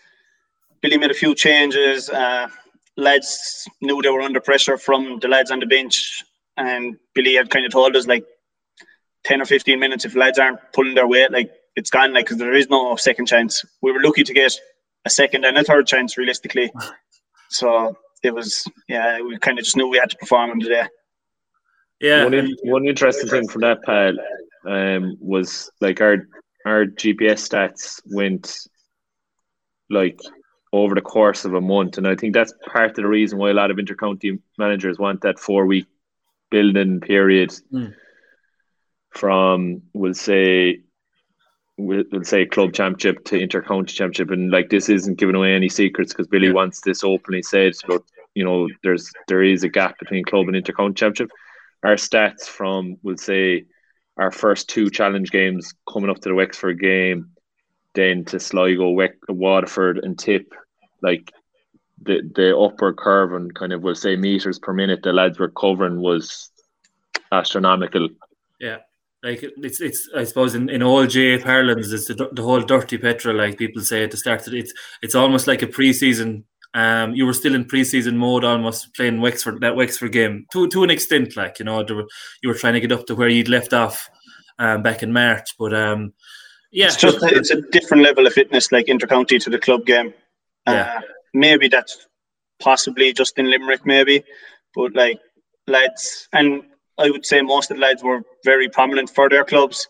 Billy 0.82 0.98
made 0.98 1.12
a 1.12 1.14
few 1.14 1.36
changes. 1.36 2.10
Uh, 2.10 2.48
lads 2.98 3.68
knew 3.82 4.02
they 4.02 4.10
were 4.10 4.22
under 4.22 4.42
pressure 4.42 4.78
from 4.78 5.20
the 5.20 5.28
lads 5.28 5.52
on 5.52 5.60
the 5.60 5.66
bench 5.66 6.24
and 6.58 6.98
Billy 7.14 7.36
had 7.36 7.50
kind 7.50 7.66
of 7.66 7.72
told 7.72 7.96
us 7.96 8.08
like 8.08 8.26
10 9.24 9.42
or 9.42 9.46
15 9.46 9.80
minutes 9.80 10.06
if 10.06 10.16
lads 10.16 10.40
aren't 10.40 10.60
pulling 10.74 10.96
their 10.96 11.08
weight 11.08 11.32
like 11.32 11.52
it's 11.76 11.90
gone 11.90 12.14
like 12.14 12.26
because 12.26 12.38
there 12.38 12.54
is 12.54 12.70
no 12.70 12.96
second 12.96 13.28
chance 13.28 13.64
we 13.82 13.92
were 13.92 14.02
lucky 14.02 14.24
to 14.24 14.34
get 14.34 14.54
a 15.06 15.10
second 15.10 15.46
and 15.46 15.58
a 15.58 15.64
third 15.64 15.88
chance 15.88 16.18
realistically 16.18 16.72
so 17.50 17.96
it 18.24 18.34
was 18.34 18.66
yeah 18.88 19.22
we 19.22 19.38
kind 19.40 19.58
of 19.58 19.64
just 19.64 19.78
knew 19.78 19.88
we 19.88 19.98
had 19.98 20.10
to 20.10 20.18
perform 20.18 20.52
on 20.52 20.60
the 20.60 20.66
day 20.66 20.84
yeah 22.00 22.24
one, 22.24 22.34
in, 22.34 22.56
one 22.64 22.86
interesting 22.88 23.30
thing 23.30 23.48
from 23.48 23.62
that 23.62 23.82
pal 23.84 24.14
um, 24.66 25.18
was 25.20 25.70
like 25.82 26.02
our 26.02 26.28
our 26.66 26.86
GPS 26.86 27.48
stats 27.50 28.02
went 28.06 28.68
like 29.90 30.20
over 30.74 30.96
the 30.96 31.02
course 31.02 31.44
of 31.44 31.54
a 31.54 31.62
month. 31.62 31.98
And 31.98 32.08
I 32.08 32.16
think 32.16 32.34
that's 32.34 32.54
part 32.72 32.92
of 32.92 32.96
the 32.96 33.08
reason 33.08 33.38
why 33.40 33.50
a 33.50 33.54
lot 33.54 33.72
of 33.72 33.78
intercounty 33.78 34.40
managers 34.58 34.98
want 35.00 35.22
that 35.22 35.40
four 35.40 35.66
week 35.66 35.88
building 36.50 37.00
period 37.02 37.50
Mm. 37.74 37.94
from, 39.10 39.82
we'll 39.94 40.14
say, 40.14 40.82
we'll, 41.78 42.04
we'll 42.12 42.24
say 42.24 42.46
club 42.46 42.74
championship 42.74 43.24
to 43.26 43.36
intercounty 43.40 43.88
championship. 43.88 44.32
And 44.32 44.52
like 44.52 44.70
this 44.70 44.88
isn't 44.88 45.18
giving 45.20 45.36
away 45.36 45.54
any 45.54 45.68
secrets 45.70 46.14
because 46.14 46.28
Billy 46.28 46.48
Yeah. 46.48 46.54
wants 46.54 46.82
this 46.82 47.04
openly 47.04 47.42
said. 47.42 47.74
But 47.88 48.04
you 48.36 48.46
know, 48.46 48.70
there's 48.84 49.12
there 49.28 49.44
is 49.44 49.64
a 49.64 49.70
gap 49.70 50.00
between 50.00 50.24
club 50.24 50.48
and 50.48 50.56
intercounty 50.56 50.96
championship. 50.96 51.32
Our 51.84 51.96
stats 51.96 52.44
from, 52.44 52.98
we'll 53.04 53.18
say, 53.18 53.66
our 54.18 54.32
first 54.32 54.70
two 54.70 54.90
challenge 54.90 55.32
games 55.32 55.74
coming 55.92 56.10
up 56.10 56.20
to 56.22 56.30
the 56.30 56.36
Wexford 56.36 56.80
game, 56.80 57.32
then 57.94 58.26
to 58.26 58.40
Sligo, 58.40 58.94
Weck, 58.94 59.14
Waterford, 59.28 60.00
and 60.00 60.18
Tip, 60.18 60.54
like 61.02 61.32
the 62.02 62.22
the 62.36 62.58
upper 62.58 62.94
curve 62.94 63.34
and 63.34 63.54
kind 63.54 63.74
of 63.74 63.82
we'll 63.82 63.96
say 63.96 64.16
meters 64.16 64.60
per 64.60 64.74
minute 64.74 65.04
the 65.04 65.14
lads 65.14 65.40
were 65.40 65.50
covering 65.50 66.02
was 66.02 66.50
astronomical. 67.32 68.10
Yeah, 68.60 68.78
like 69.24 69.44
it's 69.44 69.82
it's 69.82 70.10
I 70.16 70.24
suppose 70.24 70.56
in, 70.56 70.70
in 70.70 70.82
all 70.84 71.06
J 71.06 71.38
parlance 71.38 71.92
it's 71.92 72.08
the, 72.08 72.30
the 72.32 72.44
whole 72.44 72.62
dirty 72.62 72.98
petrol 72.98 73.38
like 73.38 73.58
people 73.58 73.82
say 73.82 74.04
at 74.04 74.12
the 74.12 74.18
start. 74.18 74.48
it. 74.48 74.54
It's 74.54 74.74
it's 75.02 75.16
almost 75.16 75.48
like 75.48 75.62
a 75.62 75.68
preseason. 75.68 76.44
Um, 76.74 77.14
you 77.14 77.26
were 77.26 77.34
still 77.34 77.54
in 77.54 77.66
preseason 77.66 78.16
mode, 78.16 78.46
almost 78.46 78.94
playing 78.96 79.20
Wexford 79.20 79.60
that 79.62 79.76
Wexford 79.76 80.14
game 80.14 80.46
to 80.54 80.68
to 80.70 80.84
an 80.84 80.90
extent. 80.90 81.36
Like 81.36 81.60
you 81.60 81.66
know, 81.66 81.84
there 81.84 81.98
were, 81.98 82.08
you 82.42 82.50
were 82.50 82.56
trying 82.56 82.74
to 82.74 82.80
get 82.80 82.92
up 82.92 83.06
to 83.08 83.16
where 83.16 83.28
you'd 83.30 83.50
left 83.50 83.74
off 83.74 84.10
um, 84.60 84.82
back 84.82 85.04
in 85.04 85.12
March. 85.12 85.56
But 85.60 85.74
um, 85.74 86.14
yeah, 86.72 86.88
It's 86.88 86.96
just 86.96 87.18
it's 87.22 87.52
a 87.52 87.62
different 87.62 88.04
level 88.04 88.26
of 88.26 88.34
fitness, 88.34 88.72
like 88.72 88.86
intercounty 88.86 89.42
to 89.44 89.50
the 89.50 89.60
club 89.60 89.86
game. 89.86 90.14
Yeah. 90.68 90.96
Uh, 90.98 91.02
maybe 91.34 91.68
that's 91.68 92.08
possibly 92.60 93.12
just 93.12 93.38
in 93.38 93.50
Limerick, 93.50 93.86
maybe, 93.86 94.24
but 94.76 94.96
like 94.96 95.20
lads, 95.68 96.30
and 96.32 96.64
I 96.98 97.10
would 97.10 97.26
say 97.26 97.42
most 97.42 97.72
of 97.72 97.78
the 97.78 97.82
lads 97.82 98.04
were 98.04 98.22
very 98.46 98.70
prominent 98.70 99.10
for 99.10 99.28
their 99.28 99.44
clubs. 99.44 99.88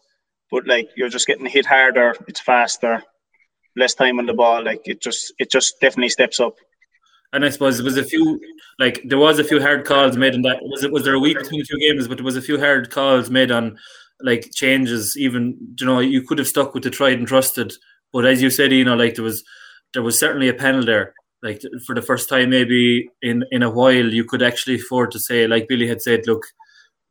But 0.50 0.68
like 0.68 0.90
you're 0.98 1.10
just 1.10 1.28
getting 1.28 1.46
hit 1.46 1.66
harder, 1.66 2.16
it's 2.28 2.40
faster, 2.40 3.04
less 3.76 3.94
time 3.94 4.20
on 4.20 4.26
the 4.26 4.34
ball. 4.34 4.64
Like 4.64 4.82
it 4.86 5.02
just 5.02 5.34
it 5.38 5.52
just 5.52 5.80
definitely 5.80 6.10
steps 6.10 6.40
up. 6.40 6.56
And 7.34 7.46
I 7.46 7.50
suppose 7.50 7.78
there 7.78 7.86
was 7.86 7.98
a 7.98 8.04
few, 8.04 8.40
like 8.78 9.02
there 9.06 9.18
was 9.18 9.40
a 9.40 9.44
few 9.44 9.62
hard 9.62 9.86
calls 9.86 10.18
made 10.18 10.36
in 10.36 10.42
that. 10.42 10.60
Was 10.64 10.84
it 10.84 10.92
was 10.92 11.04
there 11.04 11.14
a 11.14 11.20
week 11.20 11.38
between 11.38 11.62
the 11.62 11.66
two 11.66 11.80
games? 11.80 12.08
But 12.08 12.18
there 12.18 12.26
was 12.26 12.36
a 12.36 12.42
few 12.42 12.60
hard 12.60 12.90
calls 12.90 13.30
made 13.30 13.52
on 13.52 13.78
like 14.22 14.52
changes. 14.54 15.18
Even 15.18 15.58
you 15.80 15.86
know 15.86 16.00
you 16.00 16.24
could 16.24 16.40
have 16.40 16.48
stuck 16.48 16.74
with 16.74 16.84
the 16.84 16.90
tried 16.90 17.20
and 17.20 17.28
trusted. 17.28 17.74
But 18.12 18.26
as 18.26 18.42
you 18.42 18.50
said, 18.50 18.72
you 18.74 18.84
know, 18.84 18.96
like 18.96 19.16
there 19.16 19.24
was 19.24 19.44
there 19.94 20.04
was 20.04 20.20
certainly 20.20 20.50
a 20.50 20.54
panel 20.54 20.86
there. 20.86 21.14
Like 21.42 21.62
for 21.86 21.96
the 21.96 22.02
first 22.02 22.30
time, 22.30 22.50
maybe 22.50 23.10
in 23.22 23.46
in 23.52 23.64
a 23.64 23.70
while, 23.70 24.14
you 24.14 24.26
could 24.26 24.44
actually 24.44 24.76
afford 24.76 25.12
to 25.12 25.20
say, 25.20 25.48
like 25.48 25.68
Billy 25.68 25.88
had 25.88 26.02
said, 26.02 26.28
look, 26.28 26.44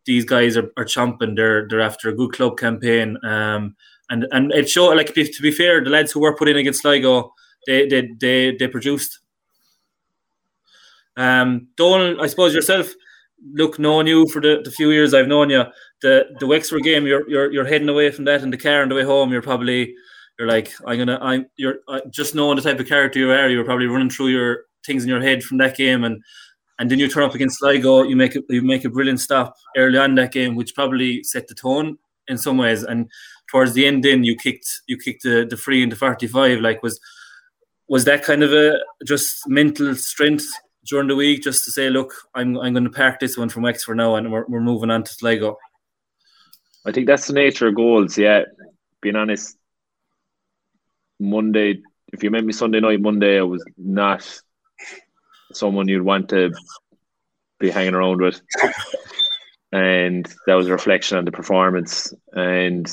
these 0.06 0.24
guys 0.24 0.56
are, 0.56 0.70
are 0.76 0.85
chomping. 0.85 1.37
They're 1.37 1.66
they're 1.68 1.80
after 1.80 2.09
a 2.09 2.14
good 2.14 2.33
club 2.33 2.59
campaign. 2.59 3.16
Um, 3.24 3.74
and 4.09 4.26
and 4.33 4.52
it 4.52 4.68
showed 4.68 4.94
like 4.96 5.14
to 5.14 5.42
be 5.42 5.52
fair, 5.52 5.83
the 5.83 5.90
lads 5.90 6.12
who 6.12 6.20
were 6.20 6.37
put 6.37 6.48
in 6.48 6.56
against 6.56 6.83
Sligo, 6.83 7.33
they 7.66 7.87
they 7.87 8.09
they, 8.20 8.56
they 8.56 8.68
produced. 8.68 9.18
Um, 11.16 11.68
Donal, 11.77 12.20
I 12.20 12.27
suppose 12.27 12.55
yourself, 12.55 12.92
look, 13.53 13.79
knowing 13.79 14.07
you 14.07 14.27
for 14.29 14.40
the, 14.40 14.61
the 14.64 14.70
few 14.70 14.90
years 14.90 15.14
I've 15.14 15.29
known 15.29 15.51
you, 15.51 15.64
the 16.03 16.27
the 16.38 16.46
Wexford 16.46 16.83
game, 16.83 17.07
you're 17.07 17.29
you're 17.29 17.53
you're 17.53 17.66
heading 17.66 17.88
away 17.88 18.11
from 18.11 18.25
that 18.27 18.42
in 18.42 18.51
the 18.51 18.57
car 18.57 18.83
on 18.83 18.88
the 18.88 18.94
way 18.94 19.03
home. 19.03 19.33
You're 19.33 19.42
probably 19.42 19.94
you're 20.38 20.49
like 20.49 20.73
I'm 20.87 20.99
gonna 20.99 21.18
I'm 21.20 21.46
you're 21.57 21.81
uh, 21.88 22.01
just 22.11 22.35
knowing 22.35 22.57
the 22.57 22.62
type 22.62 22.81
of 22.81 22.88
character 22.88 23.18
you 23.18 23.31
are. 23.31 23.49
You're 23.49 23.64
probably 23.64 23.87
running 23.87 24.11
through 24.11 24.29
your 24.29 24.64
things 24.87 25.03
in 25.03 25.09
your 25.09 25.20
head 25.20 25.42
from 25.42 25.59
that 25.59 25.77
game, 25.77 26.05
and 26.05 26.23
and 26.79 26.90
then 26.90 26.99
you 26.99 27.09
turn 27.09 27.25
up 27.25 27.35
against 27.35 27.59
Sligo. 27.59 28.03
You 28.03 28.16
make 28.16 28.37
a, 28.37 28.40
you 28.49 28.62
make 28.62 28.85
a 28.85 28.90
brilliant 28.90 29.20
stop 29.20 29.55
early 29.77 29.99
on 29.99 30.14
that 30.14 30.33
game, 30.33 30.55
which 30.55 30.75
probably 30.75 31.23
set 31.23 31.49
the 31.49 31.55
tone 31.55 31.99
in 32.29 32.38
some 32.38 32.57
ways. 32.57 32.83
And 32.83 33.11
towards 33.51 33.75
the 33.75 33.87
end, 33.87 34.05
then 34.05 34.25
you 34.25 34.37
kicked 34.37 34.66
you 34.87 34.96
kicked 34.96 35.25
the 35.25 35.46
the 35.49 35.57
free 35.57 35.83
into 35.83 35.96
45. 35.96 36.61
Like 36.61 36.83
was 36.83 36.99
was 37.88 38.05
that 38.05 38.25
kind 38.25 38.42
of 38.42 38.53
a 38.53 38.79
just 39.05 39.46
mental 39.49 39.94
strength 39.94 40.49
during 40.85 41.09
the 41.09 41.16
week 41.16 41.43
just 41.43 41.64
to 41.64 41.71
say, 41.71 41.90
look, 41.90 42.12
I'm 42.35 42.59
I'm 42.59 42.73
going 42.73 42.85
to 42.85 42.90
park 42.90 43.21
this 43.21 43.37
one 43.37 43.49
from 43.49 43.62
Wexford 43.62 43.97
now, 43.97 44.16
and 44.16 44.33
we're, 44.33 44.47
we're 44.47 44.61
moving 44.61 44.90
on 44.90 45.05
to 45.05 45.12
Sligo. 45.12 45.59
I 46.87 46.93
think 46.93 47.07
that's 47.07 47.27
the 47.27 47.35
nature 47.35 47.69
of 47.69 47.75
goals. 47.75 48.16
Yeah, 48.16 48.45
being 49.01 49.16
honest, 49.16 49.57
Monday. 51.19 51.83
If 52.12 52.25
you 52.25 52.31
met 52.31 52.45
me 52.45 52.53
Sunday 52.53 52.81
night, 52.81 53.01
Monday, 53.01 53.38
I 53.38 53.43
was 53.43 53.64
not 53.77 54.40
someone 55.53 55.88
you'd 55.88 56.03
want 56.03 56.31
to 56.31 56.53
be 57.59 57.71
hanging 57.71 57.95
around 57.95 58.21
with, 58.21 58.40
and 59.71 60.27
that 60.47 60.55
was 60.55 60.66
a 60.66 60.73
reflection 60.73 61.19
on 61.19 61.25
the 61.25 61.33
performance. 61.33 62.12
And 62.33 62.90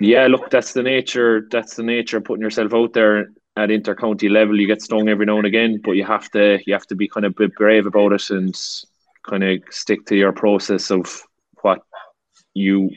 yeah, 0.00 0.26
look, 0.26 0.50
that's 0.50 0.72
the 0.72 0.82
nature. 0.82 1.46
That's 1.50 1.76
the 1.76 1.84
nature 1.84 2.18
of 2.18 2.24
putting 2.24 2.42
yourself 2.42 2.74
out 2.74 2.92
there 2.92 3.28
at 3.56 3.68
intercounty 3.68 4.30
level. 4.30 4.58
You 4.58 4.66
get 4.66 4.82
stung 4.82 5.08
every 5.08 5.26
now 5.26 5.38
and 5.38 5.46
again, 5.46 5.80
but 5.82 5.92
you 5.92 6.04
have 6.04 6.30
to 6.30 6.58
you 6.66 6.72
have 6.72 6.86
to 6.88 6.94
be 6.94 7.08
kind 7.08 7.26
of 7.26 7.36
bit 7.36 7.54
brave 7.54 7.86
about 7.86 8.12
it 8.12 8.30
and 8.30 8.54
kind 9.22 9.44
of 9.44 9.60
stick 9.70 10.04
to 10.06 10.16
your 10.16 10.32
process 10.32 10.90
of 10.90 11.22
what 11.62 11.80
you 12.52 12.90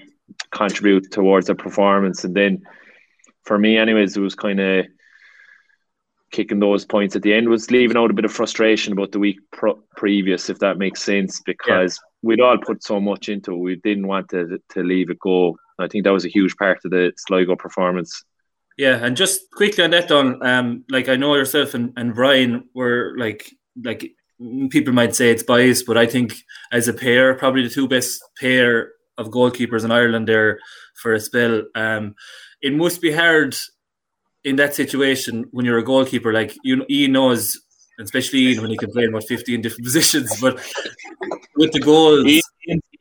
contribute 0.51 1.11
towards 1.11 1.49
a 1.49 1.55
performance. 1.55 2.23
And 2.23 2.35
then 2.35 2.63
for 3.45 3.57
me, 3.57 3.77
anyways, 3.77 4.17
it 4.17 4.21
was 4.21 4.35
kind 4.35 4.59
of 4.59 4.85
kicking 6.31 6.59
those 6.59 6.85
points 6.85 7.15
at 7.15 7.21
the 7.21 7.33
end 7.33 7.47
was 7.47 7.71
leaving 7.71 7.95
out 7.95 8.11
a 8.11 8.13
bit 8.13 8.25
of 8.25 8.33
frustration 8.33 8.91
about 8.91 9.11
the 9.11 9.19
week 9.19 9.39
pro- 9.51 9.81
previous, 9.95 10.49
if 10.49 10.59
that 10.59 10.77
makes 10.77 11.01
sense, 11.01 11.41
because 11.45 11.99
we'd 12.21 12.41
all 12.41 12.57
put 12.57 12.83
so 12.83 12.99
much 12.99 13.29
into 13.29 13.53
it. 13.53 13.57
We 13.57 13.75
didn't 13.77 14.07
want 14.07 14.29
to 14.29 14.59
to 14.69 14.83
leave 14.83 15.09
it 15.09 15.19
go. 15.19 15.57
I 15.79 15.87
think 15.87 16.03
that 16.03 16.13
was 16.13 16.25
a 16.25 16.29
huge 16.29 16.55
part 16.57 16.79
of 16.83 16.91
the 16.91 17.13
Sligo 17.17 17.55
performance. 17.55 18.23
Yeah, 18.77 19.03
and 19.03 19.17
just 19.17 19.49
quickly 19.51 19.83
on 19.83 19.89
that, 19.91 20.07
Don. 20.07 20.45
Um, 20.45 20.85
like 20.89 21.09
I 21.09 21.15
know 21.15 21.35
yourself 21.35 21.73
and, 21.73 21.93
and 21.97 22.13
Brian 22.13 22.69
were 22.75 23.15
like 23.17 23.51
like 23.83 24.11
people 24.69 24.93
might 24.93 25.15
say 25.15 25.31
it's 25.31 25.43
biased, 25.43 25.85
but 25.87 25.97
I 25.97 26.05
think 26.05 26.35
as 26.71 26.87
a 26.87 26.93
pair, 26.93 27.33
probably 27.35 27.63
the 27.63 27.69
two 27.69 27.87
best 27.87 28.21
pair 28.39 28.91
of 29.17 29.29
goalkeepers 29.29 29.83
in 29.83 29.91
Ireland 29.91 30.27
there 30.27 30.59
for 31.01 31.13
a 31.13 31.19
spell. 31.19 31.63
Um, 31.73 32.13
it 32.61 32.73
must 32.73 33.01
be 33.01 33.11
hard 33.11 33.55
in 34.43 34.57
that 34.57 34.75
situation 34.75 35.45
when 35.51 35.65
you're 35.65 35.79
a 35.79 35.83
goalkeeper. 35.83 36.31
Like 36.31 36.55
you, 36.63 36.85
Ian 36.87 37.13
knows, 37.13 37.59
especially 37.99 38.39
Ian 38.41 38.61
when 38.61 38.69
he 38.69 38.77
can 38.77 38.91
play 38.91 39.05
in 39.05 39.11
what 39.13 39.27
fifteen 39.27 39.61
different 39.61 39.85
positions, 39.85 40.39
but 40.39 40.55
with 41.55 41.71
the 41.71 41.79
goals, 41.79 42.25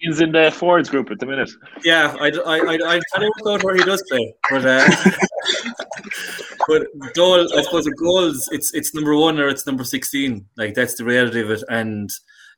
Ian's 0.05 0.21
in 0.21 0.33
the 0.33 0.51
forwards 0.51 0.91
group 0.91 1.11
at 1.11 1.19
the 1.19 1.27
minute. 1.27 1.51
yeah, 1.85 2.17
I, 2.21 2.29
I, 2.29 2.59
I, 2.75 3.01
trying 3.15 3.31
to 3.31 3.33
work 3.45 3.63
where 3.63 3.77
he 3.77 3.83
does 3.83 4.03
play, 4.09 4.35
but 4.51 4.65
uh, 4.67 4.89
but 6.69 6.87
goal, 7.15 7.47
I 7.57 7.63
suppose 7.63 7.85
the 7.85 7.95
goals, 7.99 8.49
it's 8.53 8.75
it's 8.75 8.95
number 8.95 9.17
one 9.17 9.39
or 9.39 9.49
it's 9.49 9.67
number 9.67 9.85
sixteen. 9.85 10.47
Like 10.57 10.75
that's 10.75 10.95
the 10.97 11.05
reality 11.05 11.41
of 11.41 11.51
it, 11.51 11.63
and 11.69 12.11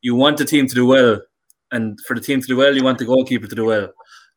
you 0.03 0.15
want 0.15 0.39
the 0.39 0.45
team 0.45 0.67
to 0.67 0.75
do 0.75 0.87
well, 0.87 1.21
and 1.71 1.99
for 2.07 2.15
the 2.15 2.21
team 2.21 2.41
to 2.41 2.47
do 2.47 2.57
well, 2.57 2.75
you 2.75 2.85
want 2.85 2.99
the 2.99 3.05
goalkeeper 3.05 3.47
to 3.47 3.55
do 3.55 3.65
well. 3.65 3.89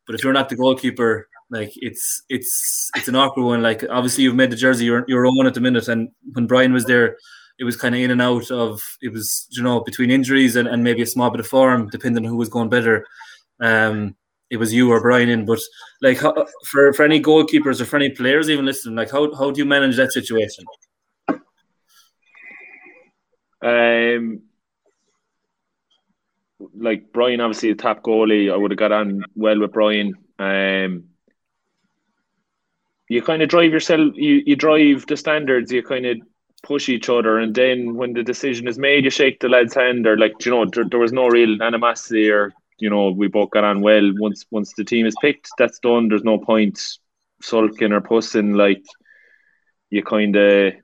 But 0.06 0.14
if 0.14 0.24
you're 0.24 0.32
not 0.32 0.48
the 0.48 0.56
goalkeeper, 0.56 1.28
like 1.50 1.72
it's 1.76 2.22
it's 2.28 2.90
it's 2.96 3.08
an 3.08 3.16
awkward 3.16 3.44
one. 3.44 3.62
Like 3.62 3.84
obviously 3.90 4.24
you've 4.24 4.34
made 4.34 4.50
the 4.50 4.56
jersey 4.56 4.84
your 4.84 5.04
your 5.08 5.26
own 5.26 5.46
at 5.46 5.54
the 5.54 5.60
minute, 5.60 5.88
and 5.88 6.08
when 6.32 6.46
Brian 6.46 6.72
was 6.72 6.84
there, 6.84 7.16
it 7.62 7.64
was 7.64 7.76
kind 7.76 7.94
of 7.94 8.00
in 8.00 8.10
and 8.10 8.20
out 8.20 8.50
of 8.50 8.82
it 9.00 9.12
was 9.12 9.46
you 9.50 9.62
know 9.62 9.78
between 9.78 10.10
injuries 10.10 10.56
and, 10.56 10.66
and 10.66 10.82
maybe 10.82 11.00
a 11.00 11.06
small 11.06 11.30
bit 11.30 11.38
of 11.38 11.46
form, 11.46 11.88
depending 11.90 12.24
on 12.26 12.28
who 12.28 12.36
was 12.36 12.48
going 12.48 12.68
better. 12.68 13.06
Um, 13.60 14.16
it 14.50 14.56
was 14.56 14.74
you 14.74 14.90
or 14.90 15.00
Brian 15.00 15.28
in, 15.28 15.46
but 15.46 15.60
like 16.00 16.18
how, 16.18 16.44
for 16.64 16.92
for 16.92 17.04
any 17.04 17.22
goalkeepers 17.22 17.80
or 17.80 17.84
for 17.84 17.98
any 17.98 18.10
players 18.10 18.50
even 18.50 18.64
listening, 18.64 18.96
like 18.96 19.12
how 19.12 19.32
how 19.36 19.52
do 19.52 19.60
you 19.60 19.64
manage 19.64 19.96
that 19.96 20.10
situation? 20.10 20.64
Um, 23.62 24.42
like 26.74 27.12
Brian, 27.12 27.40
obviously 27.40 27.72
the 27.72 27.76
top 27.76 28.02
goalie. 28.02 28.52
I 28.52 28.56
would 28.56 28.72
have 28.72 28.78
got 28.78 28.90
on 28.90 29.22
well 29.36 29.60
with 29.60 29.72
Brian. 29.72 30.14
Um, 30.40 31.04
you 33.08 33.22
kind 33.22 33.40
of 33.40 33.48
drive 33.48 33.70
yourself. 33.70 34.16
You 34.16 34.42
you 34.44 34.56
drive 34.56 35.06
the 35.06 35.16
standards. 35.16 35.70
You 35.70 35.84
kind 35.84 36.06
of 36.06 36.18
push 36.62 36.88
each 36.88 37.08
other, 37.08 37.38
and 37.38 37.54
then 37.54 37.94
when 37.94 38.12
the 38.12 38.22
decision 38.22 38.68
is 38.68 38.78
made, 38.78 39.04
you 39.04 39.10
shake 39.10 39.40
the 39.40 39.48
lad's 39.48 39.74
hand, 39.74 40.06
or 40.06 40.16
like 40.16 40.44
you 40.44 40.52
know, 40.52 40.64
there, 40.66 40.84
there 40.84 41.00
was 41.00 41.12
no 41.12 41.28
real 41.28 41.62
animosity, 41.62 42.30
or 42.30 42.52
you 42.78 42.90
know, 42.90 43.10
we 43.10 43.28
both 43.28 43.50
got 43.50 43.64
on 43.64 43.80
well. 43.80 44.12
Once 44.18 44.44
once 44.50 44.72
the 44.74 44.84
team 44.84 45.06
is 45.06 45.14
picked, 45.20 45.50
that's 45.58 45.78
done. 45.78 46.08
There's 46.08 46.24
no 46.24 46.38
point 46.38 46.80
sulking 47.40 47.92
or 47.92 48.00
pussing. 48.00 48.54
Like 48.54 48.84
you 49.90 50.02
kind 50.02 50.34
of 50.36 50.74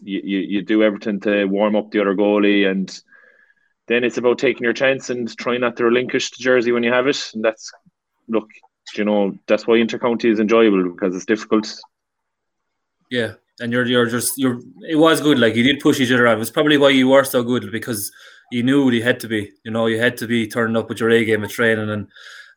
you, 0.00 0.20
you, 0.24 0.38
you 0.38 0.62
do 0.62 0.82
everything 0.82 1.20
to 1.20 1.44
warm 1.44 1.76
up 1.76 1.90
the 1.90 2.00
other 2.00 2.14
goalie 2.14 2.70
and 2.70 3.00
then 3.88 4.04
it's 4.04 4.18
about 4.18 4.38
taking 4.38 4.64
your 4.64 4.72
chance 4.72 5.10
and 5.10 5.34
trying 5.36 5.60
not 5.60 5.76
to 5.76 5.84
relinquish 5.84 6.30
the 6.30 6.42
jersey 6.42 6.72
when 6.72 6.82
you 6.82 6.92
have 6.92 7.06
it. 7.06 7.30
And 7.34 7.42
that's 7.42 7.72
look, 8.28 8.48
you 8.94 9.04
know, 9.04 9.36
that's 9.46 9.66
why 9.66 9.76
intercounty 9.76 10.30
is 10.30 10.40
enjoyable 10.40 10.90
because 10.90 11.16
it's 11.16 11.24
difficult. 11.24 11.74
Yeah, 13.10 13.34
and 13.60 13.72
you're 13.72 13.86
you're 13.86 14.06
just 14.06 14.32
you're. 14.36 14.60
It 14.88 14.96
was 14.96 15.20
good. 15.20 15.38
Like 15.38 15.54
you 15.54 15.62
did 15.62 15.80
push 15.80 16.00
each 16.00 16.12
other 16.12 16.26
on. 16.26 16.36
It 16.36 16.40
was 16.40 16.50
probably 16.50 16.78
why 16.78 16.90
you 16.90 17.08
were 17.08 17.24
so 17.24 17.42
good 17.42 17.70
because 17.72 18.10
you 18.50 18.62
knew 18.62 18.90
you 18.90 19.02
had 19.02 19.20
to 19.20 19.28
be. 19.28 19.50
You 19.64 19.70
know, 19.70 19.86
you 19.86 19.98
had 19.98 20.16
to 20.18 20.26
be 20.26 20.46
turning 20.46 20.76
up 20.76 20.88
with 20.88 21.00
your 21.00 21.10
A 21.10 21.24
game 21.24 21.44
of 21.44 21.50
training 21.50 21.90
and 21.90 22.08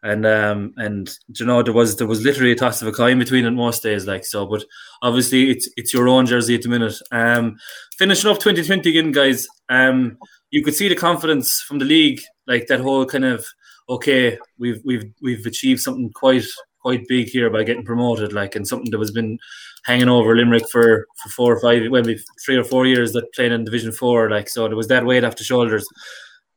and 0.04 0.26
um 0.26 0.74
and 0.78 1.16
you 1.38 1.46
know 1.46 1.62
there 1.62 1.74
was 1.74 1.98
there 1.98 2.08
was 2.08 2.24
literally 2.24 2.52
a 2.52 2.56
toss 2.56 2.82
of 2.82 2.88
a 2.88 2.92
coin 2.92 3.20
between 3.20 3.46
it 3.46 3.52
most 3.52 3.84
days 3.84 4.08
like 4.08 4.26
so 4.26 4.46
but 4.46 4.64
obviously 5.02 5.52
it's 5.52 5.70
it's 5.78 5.94
your 5.94 6.08
own 6.08 6.26
jersey 6.26 6.56
at 6.56 6.64
the 6.64 6.70
minute 6.70 6.96
um 7.12 7.56
finishing 7.98 8.30
up 8.30 8.40
2020 8.40 8.90
again 8.90 9.12
guys 9.12 9.46
um 9.70 10.18
you 10.50 10.64
could 10.64 10.74
see 10.74 10.88
the 10.88 10.96
confidence 10.96 11.62
from 11.62 11.78
the 11.78 11.86
league 11.86 12.20
like 12.48 12.66
that 12.68 12.80
whole 12.80 13.06
kind 13.06 13.26
of 13.26 13.46
okay 13.90 14.40
we've 14.58 14.82
we've 14.84 15.06
we've 15.22 15.46
achieved 15.46 15.82
something 15.82 16.10
quite 16.16 16.46
quite 16.82 17.08
big 17.08 17.28
here 17.28 17.50
by 17.50 17.64
getting 17.64 17.86
promoted 17.86 18.34
like 18.34 18.56
and 18.56 18.68
something 18.68 18.92
that 18.92 18.98
was 18.98 19.12
been 19.12 19.38
hanging 19.86 20.10
over 20.10 20.36
Limerick 20.36 20.70
for 20.70 21.06
for 21.22 21.30
four 21.30 21.56
or 21.56 21.60
five 21.60 21.84
maybe 21.90 22.20
three 22.46 22.58
or 22.58 22.64
four 22.64 22.86
years 22.86 23.14
that 23.14 23.34
playing 23.34 23.52
in 23.52 23.64
division 23.64 23.92
four 23.92 24.30
like 24.30 24.50
so 24.50 24.68
there 24.68 24.78
was 24.78 24.88
that 24.88 25.06
weight 25.06 25.24
off 25.24 25.36
the 25.36 25.44
shoulders 25.44 25.88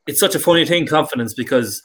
it's 0.07 0.21
such 0.21 0.35
a 0.35 0.41
funny 0.41 0.65
thing 0.65 0.87
confidence 0.87 1.35
because 1.35 1.81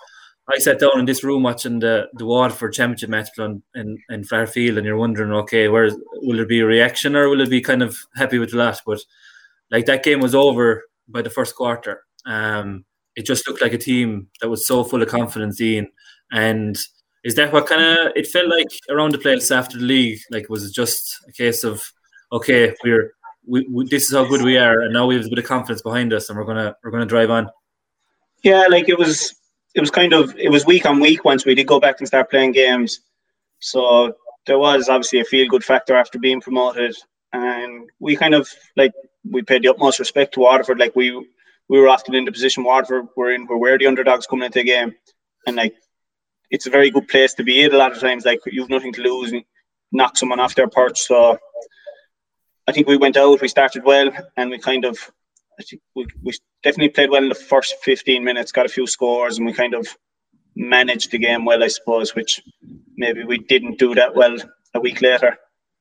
I 0.51 0.57
sat 0.57 0.79
down 0.79 0.99
in 0.99 1.05
this 1.05 1.23
room 1.23 1.43
watching 1.43 1.79
the 1.79 2.07
the 2.13 2.25
Waterford 2.25 2.73
Championship 2.73 3.09
match 3.09 3.29
in 3.37 3.61
in, 3.75 3.97
in 4.09 4.23
Fraher 4.23 4.49
Field, 4.49 4.77
and 4.77 4.85
you're 4.85 4.97
wondering, 4.97 5.31
okay, 5.31 5.67
where 5.67 5.91
will 6.13 6.37
there 6.37 6.45
be 6.45 6.61
a 6.61 6.65
reaction 6.65 7.15
or 7.15 7.29
will 7.29 7.41
it 7.41 7.49
be 7.49 7.61
kind 7.61 7.83
of 7.83 7.97
happy 8.15 8.39
with 8.39 8.51
the 8.51 8.57
lot? 8.57 8.81
But 8.85 8.99
like 9.69 9.85
that 9.85 10.03
game 10.03 10.19
was 10.19 10.33
over 10.33 10.85
by 11.07 11.21
the 11.21 11.29
first 11.29 11.55
quarter. 11.55 12.01
Um, 12.25 12.85
it 13.15 13.25
just 13.25 13.47
looked 13.47 13.61
like 13.61 13.73
a 13.73 13.77
team 13.77 14.29
that 14.41 14.49
was 14.49 14.65
so 14.65 14.83
full 14.83 15.01
of 15.01 15.09
confidence, 15.09 15.61
Ian. 15.61 15.89
And 16.31 16.77
is 17.29 17.35
that 17.35 17.53
what 17.53 17.67
kind 17.67 17.83
of 17.83 18.11
it 18.15 18.25
felt 18.25 18.47
like 18.47 18.71
around 18.89 19.13
the 19.13 19.19
place 19.19 19.51
after 19.51 19.77
the 19.77 19.85
league? 19.85 20.19
Like 20.31 20.49
was 20.49 20.65
it 20.65 20.73
just 20.73 21.15
a 21.27 21.31
case 21.31 21.63
of 21.63 21.79
okay, 22.31 22.73
we're 22.83 23.13
we, 23.45 23.67
we, 23.69 23.87
this 23.87 24.05
is 24.07 24.15
how 24.15 24.25
good 24.25 24.41
we 24.41 24.57
are, 24.57 24.81
and 24.81 24.91
now 24.91 25.05
we 25.05 25.15
have 25.15 25.27
a 25.27 25.29
bit 25.29 25.37
of 25.37 25.45
confidence 25.45 25.83
behind 25.83 26.11
us, 26.11 26.27
and 26.27 26.37
we're 26.39 26.43
gonna 26.43 26.75
we're 26.83 26.89
gonna 26.89 27.05
drive 27.05 27.29
on. 27.29 27.47
Yeah, 28.43 28.65
like 28.67 28.89
it 28.89 28.97
was 28.97 29.35
it 29.75 29.79
was 29.79 29.91
kind 29.91 30.11
of 30.11 30.35
it 30.37 30.49
was 30.49 30.65
week 30.65 30.87
on 30.87 30.99
week 30.99 31.23
once 31.23 31.45
we 31.45 31.53
did 31.53 31.67
go 31.67 31.79
back 31.79 31.99
and 31.99 32.07
start 32.07 32.31
playing 32.31 32.53
games. 32.53 33.01
So 33.59 34.15
there 34.47 34.57
was 34.57 34.89
obviously 34.89 35.19
a 35.19 35.23
feel 35.23 35.47
good 35.47 35.63
factor 35.63 35.95
after 35.95 36.17
being 36.17 36.41
promoted, 36.41 36.95
and 37.31 37.87
we 37.99 38.15
kind 38.15 38.33
of 38.33 38.49
like 38.75 38.93
we 39.23 39.43
paid 39.43 39.61
the 39.61 39.69
utmost 39.69 39.99
respect 39.99 40.33
to 40.33 40.39
Waterford. 40.39 40.79
Like 40.79 40.95
we 40.95 41.11
we 41.67 41.79
were 41.79 41.89
often 41.89 42.15
in 42.15 42.25
the 42.25 42.31
position 42.31 42.63
Waterford 42.63 43.05
were 43.15 43.31
in 43.31 43.45
where 43.45 43.59
we're 43.59 43.77
the 43.77 43.85
underdogs 43.85 44.25
coming 44.25 44.47
into 44.47 44.59
the 44.59 44.65
game, 44.65 44.95
and 45.45 45.57
like 45.57 45.75
it's 46.51 46.67
a 46.67 46.69
very 46.69 46.89
good 46.89 47.07
place 47.07 47.33
to 47.35 47.43
be 47.43 47.61
in 47.63 47.73
a 47.73 47.77
lot 47.77 47.91
of 47.91 47.99
times. 47.99 48.25
Like 48.25 48.39
you've 48.45 48.69
nothing 48.69 48.93
to 48.93 49.01
lose 49.01 49.31
and 49.31 49.43
knock 49.91 50.17
someone 50.17 50.39
off 50.39 50.55
their 50.55 50.67
perch. 50.67 50.99
So 50.99 51.37
I 52.67 52.71
think 52.71 52.87
we 52.87 52.97
went 52.97 53.17
out, 53.17 53.41
we 53.41 53.47
started 53.47 53.83
well, 53.83 54.09
and 54.37 54.49
we 54.49 54.59
kind 54.59 54.85
of 54.85 54.97
I 55.59 55.63
think 55.63 55.81
we, 55.95 56.07
we 56.23 56.31
definitely 56.63 56.89
played 56.89 57.09
well 57.09 57.21
in 57.23 57.29
the 57.29 57.35
first 57.35 57.75
15 57.83 58.23
minutes, 58.23 58.51
got 58.51 58.65
a 58.65 58.69
few 58.69 58.87
scores, 58.87 59.37
and 59.37 59.45
we 59.45 59.51
kind 59.53 59.73
of 59.73 59.87
managed 60.55 61.11
the 61.11 61.17
game 61.17 61.43
well, 61.45 61.63
I 61.63 61.67
suppose, 61.67 62.15
which 62.15 62.41
maybe 62.95 63.23
we 63.25 63.39
didn't 63.39 63.77
do 63.77 63.93
that 63.95 64.15
well 64.15 64.37
a 64.73 64.79
week 64.79 65.01
later. 65.01 65.37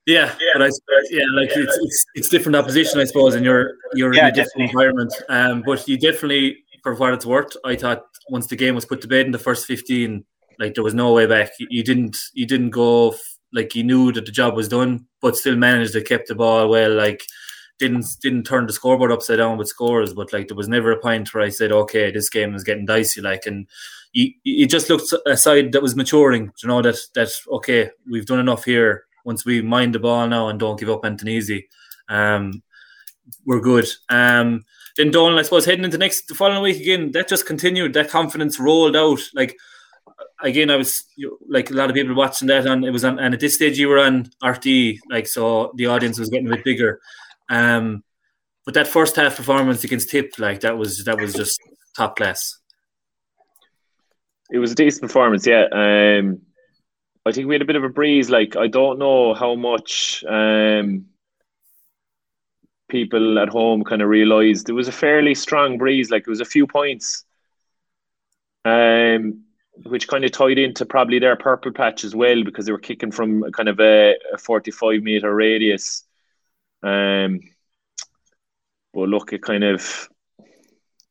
Yeah, 0.07 0.35
yeah, 0.41 0.51
but 0.55 0.62
I, 0.62 0.71
yeah, 1.11 1.25
like 1.35 1.51
it's, 1.55 1.79
it's 1.83 2.07
it's 2.14 2.29
different 2.31 2.57
opposition, 2.57 2.99
I 2.99 3.05
suppose, 3.05 3.35
and 3.35 3.45
you're 3.45 3.75
you're 3.93 4.14
Yeah, 4.14 4.29
in 4.29 4.33
a 4.33 4.33
different 4.33 4.71
definitely. 4.71 4.71
environment. 4.71 5.12
Um, 5.29 5.62
but 5.66 5.87
you 5.87 5.99
definitely, 5.99 6.64
for 6.83 6.95
what 6.95 7.12
it's 7.12 7.27
worth, 7.27 7.55
I 7.62 7.77
thought 7.77 8.05
once 8.31 8.47
the 8.47 8.57
game 8.57 8.75
was 8.75 8.87
put 8.87 9.03
to 9.03 9.09
bed 9.09 9.27
in 9.27 9.33
the 9.33 9.39
first 9.39 9.66
fifteen, 9.66 10.25
like 10.59 10.74
there 10.74 10.84
was 10.84 10.94
no 10.94 11.12
way 11.12 11.26
back. 11.26 11.52
You, 11.59 11.82
didn't 11.82 12.18
you 12.32 12.46
didn't 12.46 12.70
go 12.70 13.11
f- 13.11 13.38
like 13.52 13.74
you 13.74 13.84
knew 13.84 14.12
that 14.12 14.26
the 14.26 14.32
job 14.32 14.54
was 14.54 14.68
done, 14.68 15.06
but 15.20 15.36
still 15.36 15.56
managed 15.56 15.92
to 15.92 16.02
keep 16.02 16.26
the 16.26 16.34
ball 16.34 16.68
well. 16.68 16.92
Like 16.94 17.24
didn't 17.78 18.06
didn't 18.20 18.44
turn 18.44 18.66
the 18.66 18.72
scoreboard 18.72 19.12
upside 19.12 19.38
down 19.38 19.56
with 19.56 19.68
scores, 19.68 20.12
but 20.12 20.32
like 20.32 20.48
there 20.48 20.56
was 20.56 20.68
never 20.68 20.90
a 20.92 20.98
point 20.98 21.32
where 21.32 21.44
I 21.44 21.48
said, 21.48 21.72
okay, 21.72 22.11
this 22.11 22.28
game 22.28 22.54
is 22.54 22.64
getting 22.64 22.86
dicey. 22.86 23.20
Like 23.20 23.46
and 23.46 23.66
you, 24.12 24.32
you 24.42 24.66
just 24.66 24.90
looked 24.90 25.12
a 25.26 25.36
side 25.36 25.72
that 25.72 25.82
was 25.82 25.96
maturing. 25.96 26.50
You 26.62 26.68
know 26.68 26.82
that 26.82 26.98
that 27.14 27.30
okay, 27.52 27.90
we've 28.11 28.26
done 28.26 28.40
enough 28.40 28.64
here. 28.64 29.04
Once 29.24 29.44
we 29.44 29.61
mind 29.61 29.94
the 29.94 29.98
ball 29.98 30.26
now 30.26 30.48
and 30.48 30.59
don't 30.59 30.80
give 30.80 30.88
up 30.88 31.04
anything 31.04 31.28
easy, 31.28 31.68
um, 32.09 32.62
we're 33.44 33.61
good. 33.61 33.86
Um, 34.09 34.64
then 34.96 35.11
Donal, 35.11 35.38
I 35.38 35.42
suppose 35.42 35.64
heading 35.64 35.84
into 35.84 35.98
next 35.98 36.26
the 36.26 36.34
following 36.34 36.62
week 36.62 36.80
again, 36.80 37.12
that 37.12 37.28
just 37.28 37.46
continued. 37.46 37.92
That 37.92 38.11
confidence 38.11 38.59
rolled 38.59 38.96
out. 38.96 39.20
Like 39.34 39.56
again, 40.41 40.70
I 40.70 40.76
was 40.76 41.05
like 41.49 41.70
a 41.70 41.74
lot 41.74 41.91
of 41.91 41.95
people 41.95 42.14
watching 42.14 42.49
that, 42.49 42.66
and 42.66 42.84
it 42.84 42.91
was 42.91 43.05
on. 43.05 43.18
And 43.18 43.34
at 43.34 43.41
this 43.41 43.55
stage, 43.55 43.78
you 43.78 43.89
were 43.89 43.99
on 43.99 44.30
RT, 44.45 44.66
like 45.11 45.26
so 45.26 45.72
the 45.76 45.86
audience 45.86 46.18
was 46.18 46.30
getting 46.30 46.49
a 46.49 46.57
bit 46.57 46.64
bigger. 46.64 47.01
Um, 47.49 48.05
but 48.64 48.74
that 48.74 48.86
first 48.86 49.16
half 49.16 49.36
performance 49.36 49.84
against 49.84 50.11
Tip, 50.11 50.39
like 50.39 50.61
that 50.61 50.76
was 50.76 51.05
that 51.05 51.20
was 51.20 51.34
just 51.34 51.61
top 51.97 52.16
class. 52.16 52.59
It 54.51 54.59
was 54.59 54.72
a 54.72 54.74
decent 54.74 55.03
performance, 55.03 55.47
yeah. 55.47 55.66
Um, 55.72 56.41
I 57.26 57.32
think 57.32 57.49
we 57.49 57.55
had 57.55 57.62
a 57.62 57.66
bit 57.66 57.76
of 57.76 57.84
a 57.84 57.89
breeze. 57.89 58.30
Like 58.30 58.57
I 58.57 58.66
don't 58.66 58.99
know 58.99 59.34
how 59.34 59.55
much 59.55 60.24
um, 60.28 61.07
people 62.89 63.39
at 63.39 63.49
home 63.49 63.84
kind 63.84 64.03
of 64.03 64.09
realised 64.09 64.68
it 64.68 64.72
was 64.72 64.89
a 64.89 64.93
fairly 64.93 65.34
strong 65.34 65.78
breeze. 65.78 66.11
Like 66.11 66.22
it 66.22 66.30
was 66.30 66.41
a 66.41 66.47
few 66.47 66.66
points, 66.66 67.24
um, 68.64 69.45
which 69.85 70.09
kind 70.09 70.24
of 70.24 70.33
tied 70.33 70.59
into 70.59 70.85
probably 70.85 71.18
their 71.18 71.37
purple 71.37 71.72
patch 71.72 72.05
as 72.05 72.14
well 72.14 72.43
because 72.45 72.66
they 72.66 72.72
were 72.72 72.79
kicking 72.79 73.12
from 73.12 73.51
kind 73.53 73.68
of 73.68 73.81
a, 73.81 74.14
a 74.33 74.39
forty-five 74.39 75.03
meter 75.03 75.35
radius. 75.35 76.05
Um, 76.83 77.41
but 78.93 79.09
look, 79.09 79.33
it 79.33 79.43
kind 79.43 79.64
of 79.64 80.09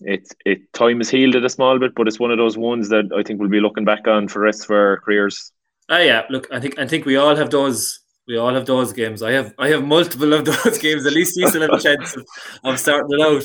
it 0.01 0.27
it 0.45 0.71
time 0.73 0.97
has 0.97 1.09
healed 1.09 1.35
it 1.35 1.45
a 1.45 1.49
small 1.49 1.79
bit, 1.79 1.93
but 1.95 2.07
it's 2.07 2.19
one 2.19 2.31
of 2.31 2.37
those 2.37 2.57
ones 2.57 2.89
that 2.89 3.11
I 3.15 3.23
think 3.23 3.39
we'll 3.39 3.49
be 3.49 3.59
looking 3.59 3.85
back 3.85 4.07
on 4.07 4.27
for 4.27 4.41
rest 4.41 4.65
of 4.65 4.71
our 4.71 4.99
careers. 4.99 5.51
Ah, 5.89 5.99
yeah. 5.99 6.23
Look, 6.29 6.47
I 6.51 6.59
think 6.59 6.77
I 6.77 6.87
think 6.87 7.05
we 7.05 7.15
all 7.15 7.35
have 7.35 7.49
those. 7.49 7.99
We 8.27 8.37
all 8.37 8.53
have 8.53 8.65
those 8.65 8.91
games. 8.91 9.23
I 9.23 9.31
have 9.31 9.53
I 9.57 9.69
have 9.69 9.83
multiple 9.83 10.33
of 10.33 10.45
those 10.63 10.77
games. 10.77 11.05
At 11.05 11.13
least 11.13 11.37
we 11.37 11.47
still 11.47 11.61
have 11.61 11.71
a 11.71 11.79
chance 11.79 12.15
of, 12.15 12.25
of 12.63 12.79
starting 12.79 13.19
it 13.19 13.21
out. 13.21 13.43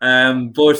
Um, 0.00 0.50
but 0.50 0.78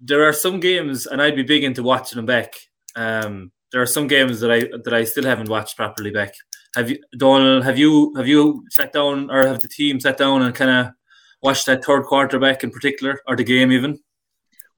there 0.00 0.26
are 0.26 0.32
some 0.32 0.60
games, 0.60 1.06
and 1.06 1.20
I'd 1.20 1.36
be 1.36 1.42
big 1.42 1.64
into 1.64 1.82
watching 1.82 2.16
them 2.16 2.26
back. 2.26 2.54
Um, 2.96 3.52
there 3.72 3.82
are 3.82 3.86
some 3.86 4.06
games 4.06 4.40
that 4.40 4.50
I 4.50 4.60
that 4.84 4.92
I 4.92 5.04
still 5.04 5.24
haven't 5.24 5.48
watched 5.48 5.76
properly 5.76 6.10
back. 6.10 6.34
Have 6.76 6.90
you, 6.90 6.98
Donal? 7.16 7.62
Have 7.62 7.78
you 7.78 8.14
have 8.16 8.26
you 8.28 8.64
sat 8.70 8.92
down, 8.92 9.30
or 9.30 9.46
have 9.46 9.60
the 9.60 9.68
team 9.68 10.00
sat 10.00 10.16
down 10.16 10.42
and 10.42 10.54
kind 10.54 10.70
of 10.70 10.92
watched 11.42 11.66
that 11.66 11.84
third 11.84 12.04
quarter 12.04 12.38
back 12.38 12.62
in 12.64 12.70
particular, 12.70 13.20
or 13.26 13.36
the 13.36 13.44
game 13.44 13.72
even? 13.72 13.98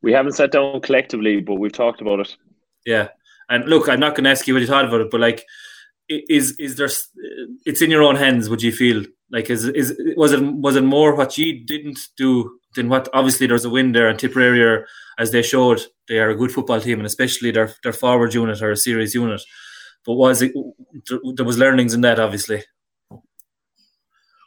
We 0.03 0.12
haven't 0.12 0.33
sat 0.33 0.53
down 0.53 0.81
collectively, 0.81 1.41
but 1.41 1.55
we've 1.57 1.73
talked 1.73 2.01
about 2.01 2.21
it. 2.21 2.37
Yeah, 2.85 3.09
and 3.49 3.64
look, 3.67 3.89
I'm 3.89 4.01
not 4.01 4.14
going 4.14 4.25
to 4.25 4.31
ask 4.31 4.47
you 4.47 4.55
what 4.55 4.61
you 4.61 4.67
thought 4.67 4.85
about 4.85 5.01
it, 5.01 5.11
but 5.11 5.21
like, 5.21 5.45
is 6.09 6.53
is 6.59 6.77
there? 6.77 6.87
s- 6.87 7.09
It's 7.64 7.83
in 7.83 7.91
your 7.91 8.03
own 8.03 8.17
hands. 8.17 8.49
Would 8.49 8.62
you 8.62 8.73
feel 8.73 9.05
like 9.31 9.51
is 9.51 9.64
is 9.67 10.01
was 10.17 10.33
it 10.33 10.43
was 10.43 10.77
it 10.77 10.85
more 10.85 11.14
what 11.17 11.37
you 11.37 11.64
didn't 11.67 11.99
do 12.17 12.59
than 12.77 12.89
what? 12.89 13.09
Obviously, 13.12 13.47
there's 13.47 13.64
a 13.64 13.70
win 13.70 13.93
there, 13.93 14.09
and 14.09 14.18
Tipperary, 14.18 14.62
are, 14.62 14.87
as 15.18 15.33
they 15.33 15.43
showed, 15.43 15.83
they 16.09 16.18
are 16.18 16.31
a 16.31 16.37
good 16.37 16.53
football 16.53 16.81
team, 16.81 16.99
and 16.99 17.07
especially 17.07 17.51
their 17.51 17.72
their 17.83 17.93
forward 17.93 18.35
unit 18.35 18.62
are 18.62 18.70
a 18.70 18.77
serious 18.77 19.14
unit. 19.14 19.43
But 20.05 20.14
was 20.14 20.43
it? 20.43 20.53
There 21.35 21.45
was 21.45 21.59
learnings 21.59 21.95
in 21.95 22.03
that, 22.03 22.20
obviously. 22.20 22.62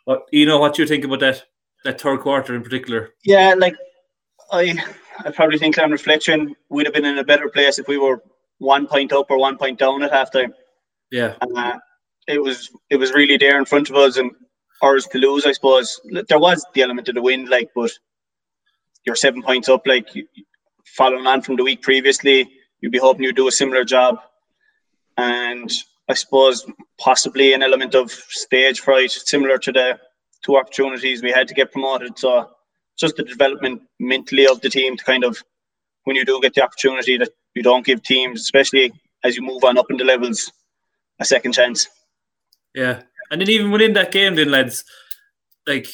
What 0.05 0.21
you 0.31 0.45
know? 0.45 0.59
What 0.59 0.77
you 0.77 0.87
think 0.87 1.03
about 1.03 1.19
that 1.19 1.43
that 1.83 1.99
third 1.99 2.21
quarter 2.21 2.55
in 2.55 2.63
particular? 2.63 3.09
Yeah, 3.25 3.55
like 3.57 3.75
I, 4.51 4.77
I 5.25 5.31
probably 5.31 5.57
think 5.57 5.77
on 5.77 5.91
reflection, 5.91 6.55
we'd 6.69 6.85
have 6.87 6.93
been 6.93 7.05
in 7.05 7.17
a 7.17 7.23
better 7.23 7.49
place 7.49 7.79
if 7.79 7.87
we 7.87 7.97
were 7.97 8.23
one 8.59 8.87
point 8.87 9.11
up 9.13 9.29
or 9.29 9.37
one 9.37 9.57
point 9.57 9.79
down 9.79 10.03
at 10.03 10.11
halftime. 10.11 10.53
Yeah, 11.11 11.35
Uh, 11.41 11.77
it 12.27 12.41
was 12.41 12.69
it 12.89 12.97
was 12.97 13.13
really 13.13 13.37
there 13.37 13.57
in 13.57 13.65
front 13.65 13.89
of 13.89 13.95
us 13.95 14.17
and 14.17 14.31
ours 14.81 15.07
to 15.07 15.17
lose, 15.17 15.45
I 15.45 15.51
suppose. 15.51 15.99
There 16.27 16.39
was 16.39 16.65
the 16.73 16.83
element 16.83 17.09
of 17.09 17.15
the 17.15 17.21
wind, 17.21 17.49
like, 17.49 17.69
but 17.75 17.91
you're 19.05 19.15
seven 19.15 19.41
points 19.41 19.69
up, 19.69 19.85
like 19.85 20.07
following 20.85 21.27
on 21.27 21.41
from 21.41 21.55
the 21.55 21.63
week 21.63 21.81
previously, 21.81 22.49
you'd 22.81 22.91
be 22.91 22.97
hoping 22.97 23.23
you'd 23.23 23.35
do 23.35 23.47
a 23.47 23.51
similar 23.51 23.83
job. 23.83 24.19
And 25.17 25.71
I 26.09 26.13
suppose 26.13 26.65
possibly 26.97 27.53
an 27.53 27.63
element 27.63 27.95
of 27.95 28.11
stage 28.11 28.79
fright, 28.79 29.11
similar 29.11 29.57
to 29.59 29.71
the 29.71 29.99
two 30.43 30.57
opportunities 30.57 31.21
we 31.21 31.31
had 31.31 31.47
to 31.47 31.53
get 31.53 31.71
promoted. 31.71 32.17
So 32.17 32.49
just 32.97 33.15
the 33.15 33.23
development 33.23 33.81
mentally 33.99 34.47
of 34.47 34.61
the 34.61 34.69
team 34.69 34.97
to 34.97 35.03
kind 35.03 35.23
of 35.23 35.41
when 36.03 36.15
you 36.15 36.25
do 36.25 36.39
get 36.41 36.53
the 36.53 36.63
opportunity 36.63 37.17
that 37.17 37.29
you 37.55 37.63
don't 37.63 37.85
give 37.85 38.01
teams, 38.03 38.41
especially 38.41 38.91
as 39.23 39.35
you 39.35 39.43
move 39.43 39.63
on 39.63 39.77
up 39.77 39.89
in 39.89 39.97
the 39.97 40.03
levels, 40.03 40.51
a 41.19 41.25
second 41.25 41.53
chance. 41.53 41.87
Yeah, 42.73 43.03
and 43.31 43.41
then 43.41 43.49
even 43.49 43.71
within 43.71 43.93
that 43.93 44.11
game, 44.11 44.35
then 44.35 44.51
lads, 44.51 44.83
like 45.67 45.87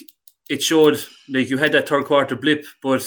it 0.50 0.62
showed 0.62 1.04
like 1.30 1.50
you 1.50 1.58
had 1.58 1.72
that 1.72 1.88
third 1.90 2.06
quarter 2.06 2.36
blip, 2.36 2.66
but 2.82 3.06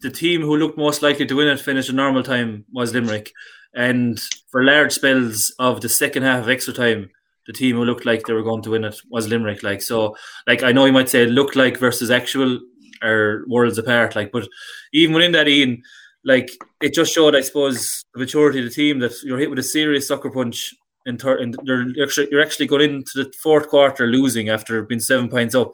the 0.00 0.10
team 0.10 0.40
who 0.40 0.56
looked 0.56 0.78
most 0.78 1.02
likely 1.02 1.26
to 1.26 1.36
win 1.36 1.48
it 1.48 1.60
finished 1.60 1.90
in 1.90 1.96
normal 1.96 2.22
time 2.22 2.64
was 2.72 2.92
Limerick, 2.92 3.32
and 3.74 4.20
for 4.50 4.64
large 4.64 4.92
spells 4.92 5.54
of 5.58 5.80
the 5.80 5.88
second 5.88 6.22
half 6.22 6.42
of 6.42 6.48
extra 6.48 6.72
time, 6.72 7.10
the 7.46 7.52
team 7.52 7.76
who 7.76 7.84
looked 7.84 8.06
like 8.06 8.26
they 8.26 8.32
were 8.32 8.42
going 8.42 8.62
to 8.62 8.70
win 8.70 8.84
it 8.84 8.98
was 9.10 9.28
Limerick. 9.28 9.62
Like 9.62 9.82
so, 9.82 10.16
like 10.46 10.62
I 10.62 10.72
know 10.72 10.86
you 10.86 10.92
might 10.92 11.10
say 11.10 11.26
looked 11.26 11.56
like 11.56 11.78
versus 11.78 12.10
actual 12.10 12.60
are 13.02 13.44
worlds 13.48 13.78
apart. 13.78 14.16
Like, 14.16 14.32
but 14.32 14.48
even 14.92 15.14
within 15.14 15.32
that, 15.32 15.48
Ian, 15.48 15.82
like 16.24 16.50
it 16.80 16.94
just 16.94 17.12
showed, 17.12 17.36
I 17.36 17.42
suppose, 17.42 18.04
the 18.14 18.20
maturity 18.20 18.60
of 18.60 18.64
the 18.64 18.70
team 18.70 18.98
that 19.00 19.12
you're 19.22 19.38
hit 19.38 19.50
with 19.50 19.58
a 19.58 19.62
serious 19.62 20.08
sucker 20.08 20.30
punch 20.30 20.74
in 21.06 21.18
third, 21.18 21.40
and 21.40 21.56
you're 21.64 22.02
actually, 22.02 22.28
you're 22.30 22.42
actually 22.42 22.66
going 22.66 22.82
into 22.82 23.10
the 23.22 23.32
fourth 23.42 23.68
quarter 23.68 24.06
losing 24.06 24.48
after 24.48 24.82
being 24.82 25.00
seven 25.00 25.28
points 25.28 25.54
up, 25.54 25.72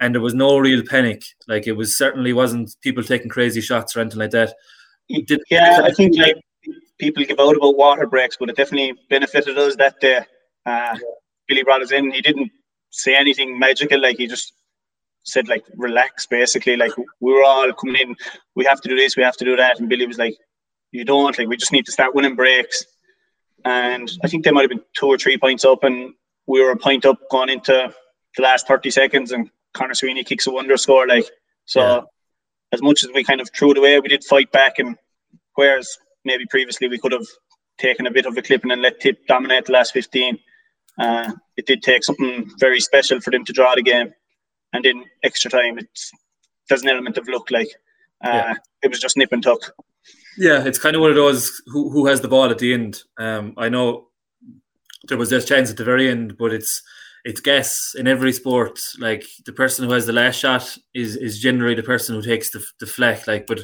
and 0.00 0.14
there 0.14 0.22
was 0.22 0.34
no 0.34 0.58
real 0.58 0.82
panic. 0.84 1.24
Like 1.48 1.66
it 1.66 1.72
was 1.72 1.96
certainly 1.96 2.32
wasn't 2.32 2.76
people 2.80 3.02
taking 3.02 3.28
crazy 3.28 3.60
shots 3.60 3.96
or 3.96 4.00
anything 4.00 4.18
like 4.18 4.30
that. 4.30 4.54
Did, 5.08 5.40
yeah, 5.50 5.80
I 5.84 5.92
think 5.92 6.16
like 6.16 6.36
people 6.98 7.24
give 7.24 7.38
out 7.38 7.56
about 7.56 7.76
water 7.76 8.06
breaks, 8.06 8.36
but 8.36 8.50
it 8.50 8.56
definitely 8.56 8.94
benefited 9.08 9.56
us 9.56 9.76
that 9.76 10.00
day. 10.00 10.20
Uh, 10.64 10.96
Billy 11.46 11.62
brought 11.62 11.82
us 11.82 11.92
in. 11.92 12.10
He 12.10 12.20
didn't 12.20 12.50
say 12.90 13.14
anything 13.14 13.58
magical. 13.58 14.00
Like 14.00 14.16
he 14.16 14.26
just 14.26 14.52
said, 15.24 15.48
like 15.48 15.64
relax. 15.76 16.26
Basically, 16.26 16.76
like 16.76 16.92
we 17.20 17.32
were 17.32 17.44
all 17.44 17.72
coming 17.72 17.96
in. 17.96 18.16
We 18.54 18.64
have 18.64 18.80
to 18.80 18.88
do 18.88 18.96
this. 18.96 19.16
We 19.16 19.22
have 19.22 19.36
to 19.36 19.44
do 19.44 19.56
that. 19.56 19.78
And 19.78 19.88
Billy 19.88 20.06
was 20.06 20.18
like, 20.18 20.36
"You 20.92 21.04
don't. 21.04 21.38
Like 21.38 21.48
we 21.48 21.56
just 21.56 21.72
need 21.72 21.86
to 21.86 21.92
start 21.92 22.14
winning 22.14 22.36
breaks." 22.36 22.84
And 23.64 24.10
I 24.22 24.28
think 24.28 24.44
they 24.44 24.50
might 24.50 24.62
have 24.62 24.70
been 24.70 24.84
two 24.94 25.06
or 25.06 25.18
three 25.18 25.38
points 25.38 25.64
up, 25.64 25.84
and 25.84 26.14
we 26.46 26.62
were 26.62 26.72
a 26.72 26.76
point 26.76 27.04
up 27.04 27.18
going 27.30 27.48
into 27.48 27.94
the 28.36 28.42
last 28.42 28.66
thirty 28.66 28.90
seconds, 28.90 29.32
and 29.32 29.50
Conor 29.76 29.94
Sweeney 29.94 30.24
kicks 30.24 30.46
a 30.46 30.50
wonder 30.50 30.76
score. 30.76 31.06
Like 31.06 31.26
so. 31.64 31.80
Yeah. 31.80 32.00
As 32.72 32.82
much 32.82 33.04
as 33.04 33.10
we 33.14 33.22
kind 33.22 33.40
of 33.40 33.48
threw 33.56 33.70
it 33.70 33.78
away, 33.78 34.00
we 34.00 34.08
did 34.08 34.24
fight 34.24 34.50
back, 34.50 34.80
and 34.80 34.96
whereas 35.54 35.98
maybe 36.24 36.44
previously 36.46 36.88
we 36.88 36.98
could 36.98 37.12
have 37.12 37.26
taken 37.78 38.06
a 38.06 38.10
bit 38.10 38.26
of 38.26 38.36
a 38.36 38.42
clipping 38.42 38.70
and 38.70 38.82
let 38.82 39.00
Tip 39.00 39.26
dominate 39.26 39.66
the 39.66 39.72
last 39.72 39.92
15. 39.92 40.38
Uh, 40.98 41.32
it 41.56 41.66
did 41.66 41.82
take 41.82 42.04
something 42.04 42.50
very 42.58 42.80
special 42.80 43.20
for 43.20 43.30
them 43.30 43.44
to 43.44 43.52
draw 43.52 43.74
the 43.74 43.82
game. 43.82 44.12
And 44.72 44.84
in 44.84 45.04
extra 45.22 45.50
time, 45.50 45.78
it's, 45.78 46.10
there's 46.68 46.82
an 46.82 46.88
element 46.88 47.18
of 47.18 47.28
luck. 47.28 47.50
Like 47.50 47.68
uh, 48.24 48.30
yeah. 48.32 48.54
it 48.82 48.88
was 48.88 48.98
just 48.98 49.16
nip 49.16 49.32
and 49.32 49.42
tuck. 49.42 49.60
Yeah, 50.38 50.64
it's 50.64 50.78
kind 50.78 50.96
of 50.96 51.02
one 51.02 51.10
of 51.10 51.16
those 51.16 51.62
who, 51.66 51.90
who 51.90 52.06
has 52.06 52.20
the 52.20 52.28
ball 52.28 52.50
at 52.50 52.58
the 52.58 52.74
end. 52.74 53.02
Um, 53.18 53.54
I 53.56 53.68
know 53.68 54.08
there 55.08 55.18
was 55.18 55.30
this 55.30 55.46
chance 55.46 55.70
at 55.70 55.76
the 55.76 55.84
very 55.84 56.10
end, 56.10 56.36
but 56.36 56.52
it's 56.52 56.82
it's 57.26 57.40
guess 57.40 57.94
in 57.98 58.06
every 58.06 58.32
sport. 58.32 58.80
Like 58.98 59.24
the 59.44 59.52
person 59.52 59.84
who 59.84 59.92
has 59.92 60.06
the 60.06 60.12
last 60.12 60.36
shot 60.36 60.78
is 60.94 61.16
is 61.16 61.40
generally 61.40 61.74
the 61.74 61.82
person 61.82 62.14
who 62.14 62.22
takes 62.22 62.50
the 62.50 62.64
the 62.78 62.86
fleck. 62.86 63.26
Like, 63.26 63.46
but 63.46 63.60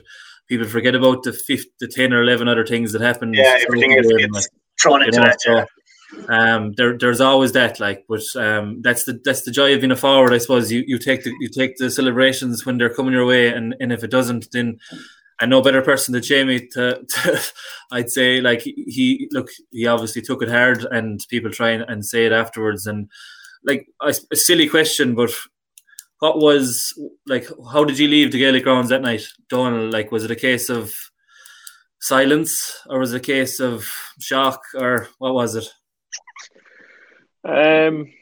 people 0.49 0.67
forget 0.67 0.97
about 0.97 1.23
the 1.23 1.33
fifth, 1.33 1.67
the 1.79 1.87
ten 1.87 2.13
or 2.13 2.23
eleven 2.23 2.49
other 2.49 2.67
things 2.67 2.93
that 2.93 3.01
happen. 3.01 3.33
Yeah, 3.33 3.59
everything 3.63 3.91
gets 3.91 4.09
like, 4.31 4.45
thrown 4.83 5.03
into 5.03 5.21
know, 5.21 5.27
that. 5.27 5.39
Yeah. 5.47 5.65
um, 6.29 6.73
there, 6.77 6.99
there's 6.99 7.21
always 7.21 7.53
that, 7.53 7.81
like, 7.81 8.05
but 8.09 8.25
um, 8.37 8.83
that's 8.83 9.05
the 9.05 9.21
that's 9.25 9.43
the 9.43 9.53
joy 9.53 9.73
of 9.73 9.81
being 9.81 9.93
a 9.93 9.97
forward, 9.97 10.35
I 10.35 10.39
suppose. 10.39 10.73
You 10.73 10.83
you 10.85 10.99
take 10.99 11.23
the 11.23 11.33
you 11.39 11.49
take 11.49 11.77
the 11.77 11.89
celebrations 11.89 12.67
when 12.67 12.79
they're 12.79 12.93
coming 12.93 13.13
your 13.13 13.27
way, 13.27 13.49
and, 13.49 13.77
and 13.79 13.93
if 13.93 14.03
it 14.03 14.11
doesn't, 14.11 14.49
then 14.53 14.81
and 15.41 15.51
no 15.51 15.63
better 15.63 15.83
person 15.83 16.13
than 16.13 16.23
Jamie 16.23 16.67
to, 16.73 17.05
to, 17.09 17.41
I'd 17.93 18.11
say 18.11 18.41
like 18.41 18.63
he 18.63 19.29
look 19.31 19.51
he 19.71 19.87
obviously 19.87 20.23
took 20.23 20.43
it 20.43 20.51
hard 20.51 20.85
and 20.91 21.25
people 21.29 21.51
try 21.53 21.71
and, 21.71 21.85
and 21.89 22.05
say 22.05 22.27
it 22.27 22.33
afterwards 22.33 22.87
and 22.87 23.09
like 23.65 23.87
a, 24.01 24.15
a 24.31 24.37
silly 24.37 24.69
question 24.69 25.15
but 25.15 25.31
what 26.19 26.39
was 26.39 26.99
like 27.27 27.49
how 27.73 27.83
did 27.85 27.99
you 27.99 28.07
leave 28.07 28.31
the 28.31 28.39
Gaelic 28.39 28.63
grounds 28.63 28.91
that 28.91 29.03
night 29.03 29.23
Donal 29.49 29.91
like 29.91 30.13
was 30.13 30.25
it 30.25 30.31
a 30.31 30.37
case 30.37 30.69
of 30.69 30.95
silence 32.01 32.81
or 32.89 32.99
was 32.99 33.13
it 33.13 33.17
a 33.17 33.21
case 33.21 33.61
of 33.61 33.89
shock 34.21 34.61
or 34.75 35.09
what 35.19 35.35
was 35.35 35.55
it? 35.55 35.69
Um 37.45 38.13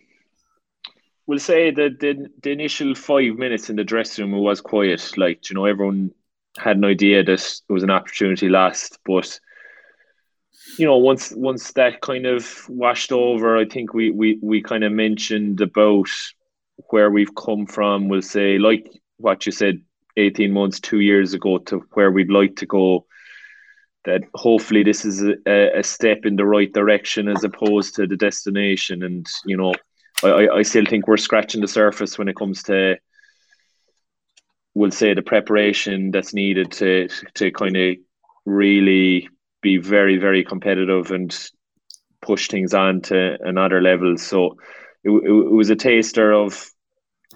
we'll 1.26 1.38
say 1.38 1.70
that 1.70 2.00
the, 2.00 2.28
the 2.42 2.50
initial 2.50 2.94
five 2.94 3.34
minutes 3.36 3.70
in 3.70 3.76
the 3.76 3.84
dressing 3.84 4.30
room 4.30 4.42
was 4.42 4.60
quiet. 4.60 5.12
Like 5.16 5.50
you 5.50 5.54
know 5.54 5.66
everyone 5.66 6.10
had 6.58 6.76
an 6.76 6.84
idea 6.84 7.22
that 7.22 7.60
it 7.68 7.72
was 7.72 7.82
an 7.82 7.90
opportunity 7.90 8.48
last 8.48 8.98
but 9.04 9.38
you 10.78 10.86
know 10.86 10.98
once 10.98 11.32
once 11.32 11.72
that 11.72 12.00
kind 12.00 12.26
of 12.26 12.68
washed 12.68 13.12
over 13.12 13.56
i 13.56 13.64
think 13.64 13.94
we 13.94 14.10
we, 14.10 14.38
we 14.42 14.62
kind 14.62 14.84
of 14.84 14.92
mentioned 14.92 15.60
about 15.60 16.08
where 16.88 17.10
we've 17.10 17.34
come 17.34 17.66
from, 17.66 18.08
we'll 18.08 18.22
say, 18.22 18.58
like 18.58 18.90
what 19.18 19.46
you 19.46 19.52
said 19.52 19.80
18 20.16 20.52
months, 20.52 20.80
two 20.80 21.00
years 21.00 21.34
ago, 21.34 21.58
to 21.58 21.84
where 21.92 22.10
we'd 22.10 22.30
like 22.30 22.56
to 22.56 22.66
go, 22.66 23.06
that 24.04 24.22
hopefully 24.34 24.82
this 24.82 25.04
is 25.04 25.22
a, 25.22 25.78
a 25.78 25.82
step 25.82 26.24
in 26.24 26.36
the 26.36 26.46
right 26.46 26.72
direction 26.72 27.28
as 27.28 27.44
opposed 27.44 27.94
to 27.94 28.06
the 28.06 28.16
destination. 28.16 29.02
And, 29.02 29.26
you 29.44 29.56
know, 29.56 29.74
I, 30.22 30.48
I 30.48 30.62
still 30.62 30.86
think 30.86 31.06
we're 31.06 31.16
scratching 31.16 31.60
the 31.60 31.68
surface 31.68 32.18
when 32.18 32.28
it 32.28 32.36
comes 32.36 32.62
to, 32.64 32.96
we'll 34.74 34.90
say, 34.90 35.14
the 35.14 35.22
preparation 35.22 36.10
that's 36.10 36.32
needed 36.32 36.72
to, 36.72 37.08
to 37.34 37.50
kind 37.50 37.76
of 37.76 37.96
really 38.46 39.28
be 39.62 39.78
very, 39.78 40.16
very 40.16 40.44
competitive 40.44 41.10
and 41.10 41.36
push 42.22 42.48
things 42.48 42.74
on 42.74 43.00
to 43.02 43.38
another 43.42 43.80
level. 43.80 44.16
So, 44.16 44.56
it, 45.04 45.10
it, 45.10 45.30
it 45.30 45.52
was 45.52 45.70
a 45.70 45.76
taster 45.76 46.32
of 46.32 46.70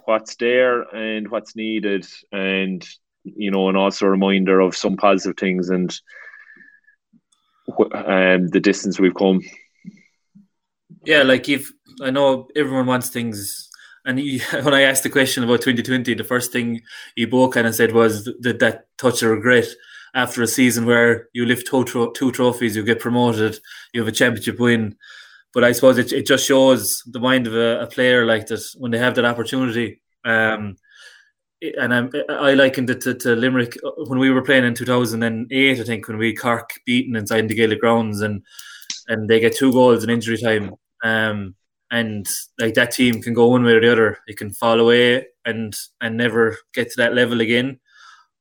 what's 0.05 0.35
there 0.35 0.81
and 0.95 1.29
what's 1.29 1.55
needed, 1.55 2.05
and 2.31 2.87
you 3.23 3.51
know, 3.51 3.69
and 3.69 3.77
also 3.77 4.05
a 4.05 4.09
reminder 4.09 4.59
of 4.59 4.75
some 4.75 4.97
positive 4.97 5.37
things 5.37 5.69
and 5.69 5.99
um, 7.93 8.47
the 8.49 8.59
distance 8.61 8.99
we've 8.99 9.15
come. 9.15 9.41
Yeah, 11.05 11.23
like 11.23 11.49
if 11.49 11.71
I 12.01 12.11
know 12.11 12.47
everyone 12.55 12.85
wants 12.85 13.09
things, 13.09 13.69
and 14.05 14.19
he, 14.19 14.39
when 14.61 14.73
I 14.73 14.81
asked 14.81 15.03
the 15.03 15.09
question 15.09 15.43
about 15.43 15.61
2020, 15.61 16.13
the 16.13 16.23
first 16.23 16.51
thing 16.51 16.81
you 17.15 17.27
both 17.27 17.53
kind 17.53 17.67
of 17.67 17.75
said 17.75 17.93
was 17.93 18.25
that 18.41 18.59
that 18.59 18.87
touch 18.97 19.23
of 19.23 19.31
regret 19.31 19.67
after 20.15 20.41
a 20.41 20.47
season 20.47 20.85
where 20.85 21.27
you 21.33 21.45
lift 21.45 21.67
two, 21.67 21.83
tro- 21.83 22.11
two 22.11 22.31
trophies, 22.31 22.75
you 22.75 22.83
get 22.83 22.99
promoted, 22.99 23.59
you 23.93 24.01
have 24.01 24.07
a 24.07 24.13
championship 24.13 24.59
win, 24.59 24.95
but 25.53 25.63
I 25.63 25.73
suppose 25.73 25.97
it, 25.97 26.13
it 26.13 26.25
just 26.25 26.45
shows 26.45 27.03
the 27.05 27.19
mind 27.19 27.47
of 27.47 27.53
a, 27.53 27.81
a 27.81 27.87
player 27.87 28.25
like 28.25 28.47
this 28.47 28.75
when 28.75 28.91
they 28.91 28.97
have 28.97 29.15
that 29.15 29.25
opportunity. 29.25 30.01
Um, 30.23 30.77
and 31.61 31.93
I'm, 31.93 32.11
I 32.29 32.53
likened 32.53 32.89
it 32.89 33.01
to, 33.01 33.13
to, 33.13 33.35
Limerick 33.35 33.77
uh, 33.83 33.91
when 34.05 34.19
we 34.19 34.29
were 34.29 34.41
playing 34.41 34.63
in 34.63 34.73
2008, 34.73 35.79
I 35.79 35.83
think, 35.83 36.07
when 36.07 36.17
we 36.17 36.33
Cork 36.33 36.69
beaten 36.85 37.15
inside 37.15 37.47
the 37.47 37.55
Gaelic 37.55 37.79
grounds 37.79 38.21
and 38.21 38.43
and 39.07 39.29
they 39.29 39.39
get 39.39 39.55
two 39.55 39.71
goals 39.71 40.03
in 40.03 40.09
injury 40.09 40.37
time. 40.37 40.73
Um, 41.03 41.55
and 41.91 42.25
like 42.59 42.73
that 42.73 42.91
team 42.91 43.21
can 43.21 43.33
go 43.33 43.47
one 43.47 43.63
way 43.63 43.73
or 43.73 43.81
the 43.81 43.91
other. 43.91 44.17
It 44.27 44.37
can 44.37 44.51
fall 44.51 44.79
away 44.79 45.27
and 45.45 45.75
and 46.01 46.17
never 46.17 46.57
get 46.73 46.89
to 46.91 46.97
that 46.97 47.13
level 47.13 47.41
again 47.41 47.79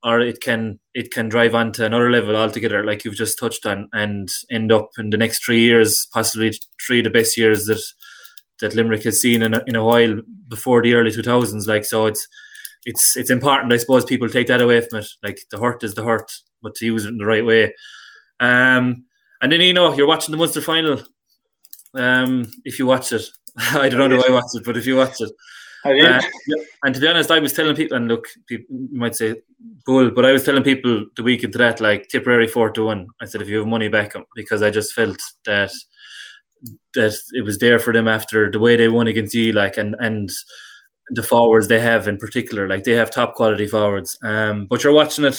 or 0.05 0.21
it 0.21 0.41
can 0.43 0.79
it 0.93 1.11
can 1.11 1.29
drive 1.29 1.55
on 1.55 1.73
to 1.73 1.87
another 1.87 2.11
level 2.11 2.37
altogether, 2.37 2.85
like 2.85 3.05
you've 3.05 3.15
just 3.15 3.39
touched 3.39 3.65
on, 3.65 3.89
and 3.93 4.29
end 4.51 4.71
up 4.71 4.91
in 4.99 5.11
the 5.11 5.17
next 5.17 5.45
three 5.45 5.61
years, 5.61 6.07
possibly 6.13 6.53
three 6.87 6.99
of 6.99 7.05
the 7.05 7.11
best 7.11 7.37
years 7.37 7.65
that 7.65 7.83
that 8.61 8.75
Limerick 8.75 9.03
has 9.03 9.21
seen 9.21 9.43
in 9.43 9.55
a, 9.55 9.63
in 9.67 9.75
a 9.75 9.85
while 9.85 10.21
before 10.49 10.83
the 10.83 10.95
early 10.95 11.11
two 11.11 11.23
thousands. 11.23 11.67
Like 11.67 11.87
so, 11.87 12.07
it's 12.07 12.29
it's 12.85 13.17
it's 13.17 13.31
important, 13.31 13.73
I 13.73 13.79
suppose, 13.79 14.05
people 14.05 14.29
take 14.29 14.47
that 14.49 14.61
away 14.61 14.83
from 14.83 15.01
it. 15.01 15.09
Like 15.23 15.41
the 15.51 15.59
hurt 15.59 15.83
is 15.83 15.95
the 15.95 16.05
hurt, 16.05 16.31
but 16.63 16.75
to 16.77 16.87
use 16.87 17.07
it 17.07 17.09
in 17.09 17.19
the 17.19 17.27
right 17.27 17.45
way. 17.45 17.73
Um, 18.41 19.07
and 19.41 19.51
then 19.51 19.63
you 19.63 19.73
know 19.73 19.95
you're 19.95 20.07
watching 20.07 20.33
the 20.33 20.39
Munster 20.39 20.61
final. 20.61 21.03
Um, 21.95 22.51
if 22.65 22.79
you 22.79 22.87
watch 22.87 23.11
it, 23.13 23.23
I 23.57 23.89
don't 23.89 24.11
know 24.11 24.19
if 24.19 24.29
I 24.29 24.33
watched 24.33 24.55
it, 24.55 24.65
but 24.65 24.77
if 24.77 24.87
you 24.87 24.97
watch 24.97 25.21
it, 25.21 25.31
uh, 25.85 26.21
and 26.85 26.95
to 26.95 27.01
be 27.01 27.09
honest, 27.09 27.31
I 27.31 27.39
was 27.39 27.53
telling 27.53 27.77
people, 27.77 27.97
and 27.97 28.09
look, 28.09 28.27
people 28.47 28.77
might 28.91 29.15
say 29.15 29.37
bull, 29.85 30.11
but 30.11 30.25
I 30.25 30.33
was 30.33 30.45
telling 30.45 30.63
people 30.63 31.07
the 31.17 31.23
week 31.23 31.45
into 31.45 31.59
that, 31.59 31.81
like 31.81 32.09
Tipperary 32.09 32.49
four 32.49 32.71
to 32.71 32.85
one. 32.85 33.09
I 33.21 33.27
said 33.27 33.43
if 33.43 33.49
you 33.49 33.59
have 33.59 33.67
money 33.67 33.89
back 33.89 34.15
them 34.15 34.25
because 34.35 34.63
I 34.63 34.71
just 34.71 34.95
felt 34.95 35.21
that 35.45 35.73
that 36.95 37.15
it 37.33 37.43
was 37.43 37.59
there 37.59 37.79
for 37.79 37.93
them 37.93 38.09
after 38.09 38.51
the 38.51 38.59
way 38.59 38.77
they 38.77 38.89
won 38.89 39.07
against 39.07 39.35
you, 39.35 39.53
like 39.53 39.77
and 39.77 39.95
and 40.01 40.31
the 41.11 41.23
forwards 41.23 41.69
they 41.69 41.81
have 41.81 42.09
in 42.09 42.17
particular, 42.17 42.67
like 42.67 42.85
they 42.85 42.93
have 42.93 43.11
top 43.11 43.35
quality 43.35 43.67
forwards. 43.67 44.17
Um, 44.23 44.67
but 44.67 44.83
you're 44.83 44.93
watching 44.93 45.27
it. 45.27 45.39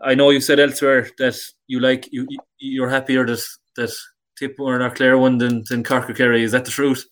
I 0.00 0.14
know 0.14 0.30
you 0.30 0.40
said 0.40 0.60
elsewhere 0.60 1.08
that 1.18 1.36
you 1.66 1.80
like 1.80 2.08
you 2.12 2.26
you're 2.58 2.90
happier 2.90 3.26
that 3.26 3.44
that 3.76 3.90
Tipperary 4.38 4.84
and 4.84 4.94
Clare 4.94 5.18
won 5.18 5.38
than 5.38 5.64
than 5.68 5.82
Cork 5.82 6.08
or 6.08 6.14
Kerry. 6.14 6.44
Is 6.44 6.52
that 6.52 6.64
the 6.64 6.70
truth? 6.70 7.06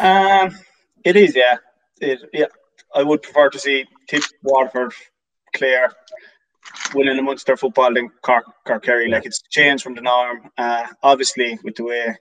Um 0.00 0.56
it 1.04 1.16
is, 1.16 1.36
yeah. 1.36 1.56
It, 2.00 2.20
yeah. 2.32 2.46
I 2.94 3.02
would 3.02 3.22
prefer 3.22 3.50
to 3.50 3.58
see 3.58 3.86
Tip, 4.08 4.22
Waterford, 4.42 4.92
Clare 5.54 5.92
winning 6.94 7.16
the 7.16 7.22
Munster 7.22 7.56
football 7.56 7.92
than 7.92 8.10
Cork, 8.22 8.44
Cork 8.66 8.82
Kerry. 8.82 9.08
Like 9.08 9.26
it's 9.26 9.42
changed 9.50 9.82
from 9.82 9.94
the 9.94 10.00
norm. 10.00 10.50
Uh, 10.56 10.86
obviously, 11.02 11.58
with 11.62 11.76
the 11.76 11.84
way 11.84 12.16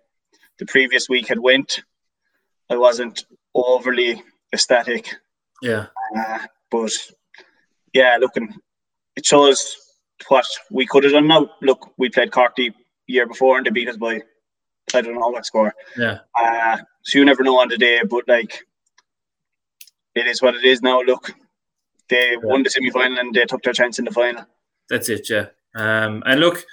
the 0.59 0.65
previous 0.65 1.07
week 1.09 1.27
had 1.27 1.39
went, 1.39 1.81
I 2.69 2.77
wasn't 2.77 3.25
overly 3.53 4.21
ecstatic. 4.53 5.13
Yeah. 5.61 5.87
Uh, 6.17 6.39
but 6.69 6.91
yeah, 7.93 8.17
looking, 8.19 8.53
it 9.15 9.25
shows 9.25 9.75
what 10.27 10.45
we 10.71 10.85
could 10.85 11.03
have 11.03 11.13
done. 11.13 11.27
Now, 11.27 11.49
look, 11.61 11.91
we 11.97 12.09
played 12.09 12.31
Cork 12.31 12.55
the 12.55 12.71
year 13.07 13.25
before 13.25 13.57
and 13.57 13.65
they 13.65 13.71
beat 13.71 13.89
us 13.89 13.97
by 13.97 14.21
I 14.93 15.01
don't 15.01 15.15
know 15.15 15.27
what 15.27 15.45
score. 15.45 15.73
Yeah. 15.97 16.19
Uh, 16.39 16.77
so 17.03 17.19
you 17.19 17.25
never 17.25 17.43
know 17.43 17.59
on 17.59 17.69
the 17.69 17.77
day, 17.77 18.01
but 18.09 18.27
like 18.27 18.65
it 20.15 20.27
is 20.27 20.41
what 20.41 20.55
it 20.55 20.63
is 20.63 20.81
now. 20.81 21.01
Look, 21.01 21.33
they 22.09 22.31
yeah. 22.31 22.37
won 22.41 22.63
the 22.63 22.69
semi 22.69 22.89
final 22.89 23.19
and 23.19 23.33
they 23.33 23.45
took 23.45 23.63
their 23.63 23.73
chance 23.73 23.99
in 23.99 24.05
the 24.05 24.11
final. 24.11 24.45
That's 24.89 25.09
it, 25.09 25.29
yeah. 25.29 25.47
Um, 25.75 26.23
and 26.25 26.39
look, 26.39 26.63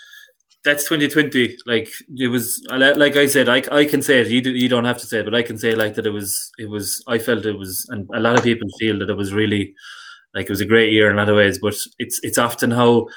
that's 0.64 0.84
2020. 0.84 1.58
Like 1.66 1.88
it 2.16 2.28
was, 2.28 2.64
like 2.70 3.16
I 3.16 3.26
said, 3.26 3.48
I, 3.48 3.62
I 3.70 3.84
can 3.84 4.02
say 4.02 4.20
it. 4.20 4.28
You, 4.28 4.40
do, 4.40 4.50
you 4.50 4.68
don't 4.68 4.84
have 4.84 4.98
to 4.98 5.06
say 5.06 5.20
it, 5.20 5.24
but 5.24 5.34
I 5.34 5.42
can 5.42 5.58
say 5.58 5.74
like 5.74 5.94
that. 5.94 6.06
It 6.06 6.10
was, 6.10 6.50
it 6.58 6.70
was. 6.70 7.02
I 7.06 7.18
felt 7.18 7.44
it 7.44 7.58
was, 7.58 7.86
and 7.90 8.08
a 8.14 8.20
lot 8.20 8.38
of 8.38 8.44
people 8.44 8.68
feel 8.78 8.98
that 9.00 9.10
it 9.10 9.16
was 9.16 9.34
really, 9.34 9.74
like 10.34 10.46
it 10.46 10.50
was 10.50 10.60
a 10.60 10.66
great 10.66 10.92
year 10.92 11.10
in 11.10 11.16
a 11.16 11.18
lot 11.18 11.28
of 11.28 11.36
ways. 11.36 11.58
But 11.58 11.76
it's, 11.98 12.20
it's 12.22 12.38
often 12.38 12.70
how, 12.70 13.08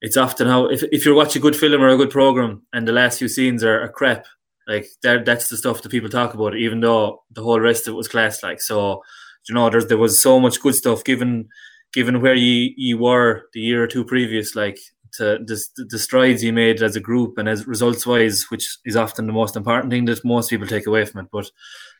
it's 0.00 0.16
often 0.16 0.46
how 0.46 0.66
if, 0.66 0.82
if 0.92 1.04
you 1.04 1.14
watch 1.14 1.36
a 1.36 1.40
good 1.40 1.56
film 1.56 1.80
or 1.82 1.88
a 1.88 1.96
good 1.96 2.10
program 2.10 2.62
and 2.72 2.86
the 2.86 2.92
last 2.92 3.18
few 3.18 3.28
scenes 3.28 3.64
are, 3.64 3.82
are 3.82 3.88
crap, 3.88 4.26
like 4.66 4.86
that 5.02 5.24
that's 5.24 5.48
the 5.48 5.56
stuff 5.56 5.82
that 5.82 5.90
people 5.90 6.08
talk 6.08 6.34
about. 6.34 6.56
Even 6.56 6.80
though 6.80 7.22
the 7.30 7.42
whole 7.42 7.60
rest 7.60 7.86
of 7.86 7.94
it 7.94 7.96
was 7.96 8.08
class, 8.08 8.42
like 8.42 8.60
so, 8.60 9.02
you 9.48 9.54
know, 9.54 9.70
there's 9.70 9.86
there 9.86 9.98
was 9.98 10.22
so 10.22 10.40
much 10.40 10.60
good 10.60 10.74
stuff 10.74 11.04
given 11.04 11.48
given 11.92 12.20
where 12.20 12.34
you 12.34 12.72
you 12.76 12.98
were 12.98 13.48
the 13.52 13.60
year 13.60 13.82
or 13.82 13.86
two 13.86 14.04
previous, 14.04 14.54
like 14.54 14.78
to 15.14 15.38
the, 15.46 15.86
the 15.90 15.98
strides 15.98 16.42
you 16.42 16.52
made 16.52 16.82
as 16.82 16.96
a 16.96 17.00
group 17.00 17.38
and 17.38 17.48
as 17.48 17.66
results 17.66 18.06
wise, 18.06 18.46
which 18.50 18.78
is 18.84 18.96
often 18.96 19.26
the 19.26 19.32
most 19.32 19.56
important 19.56 19.92
thing 19.92 20.04
that 20.06 20.24
most 20.24 20.50
people 20.50 20.66
take 20.66 20.86
away 20.86 21.04
from 21.04 21.20
it. 21.20 21.30
But 21.32 21.50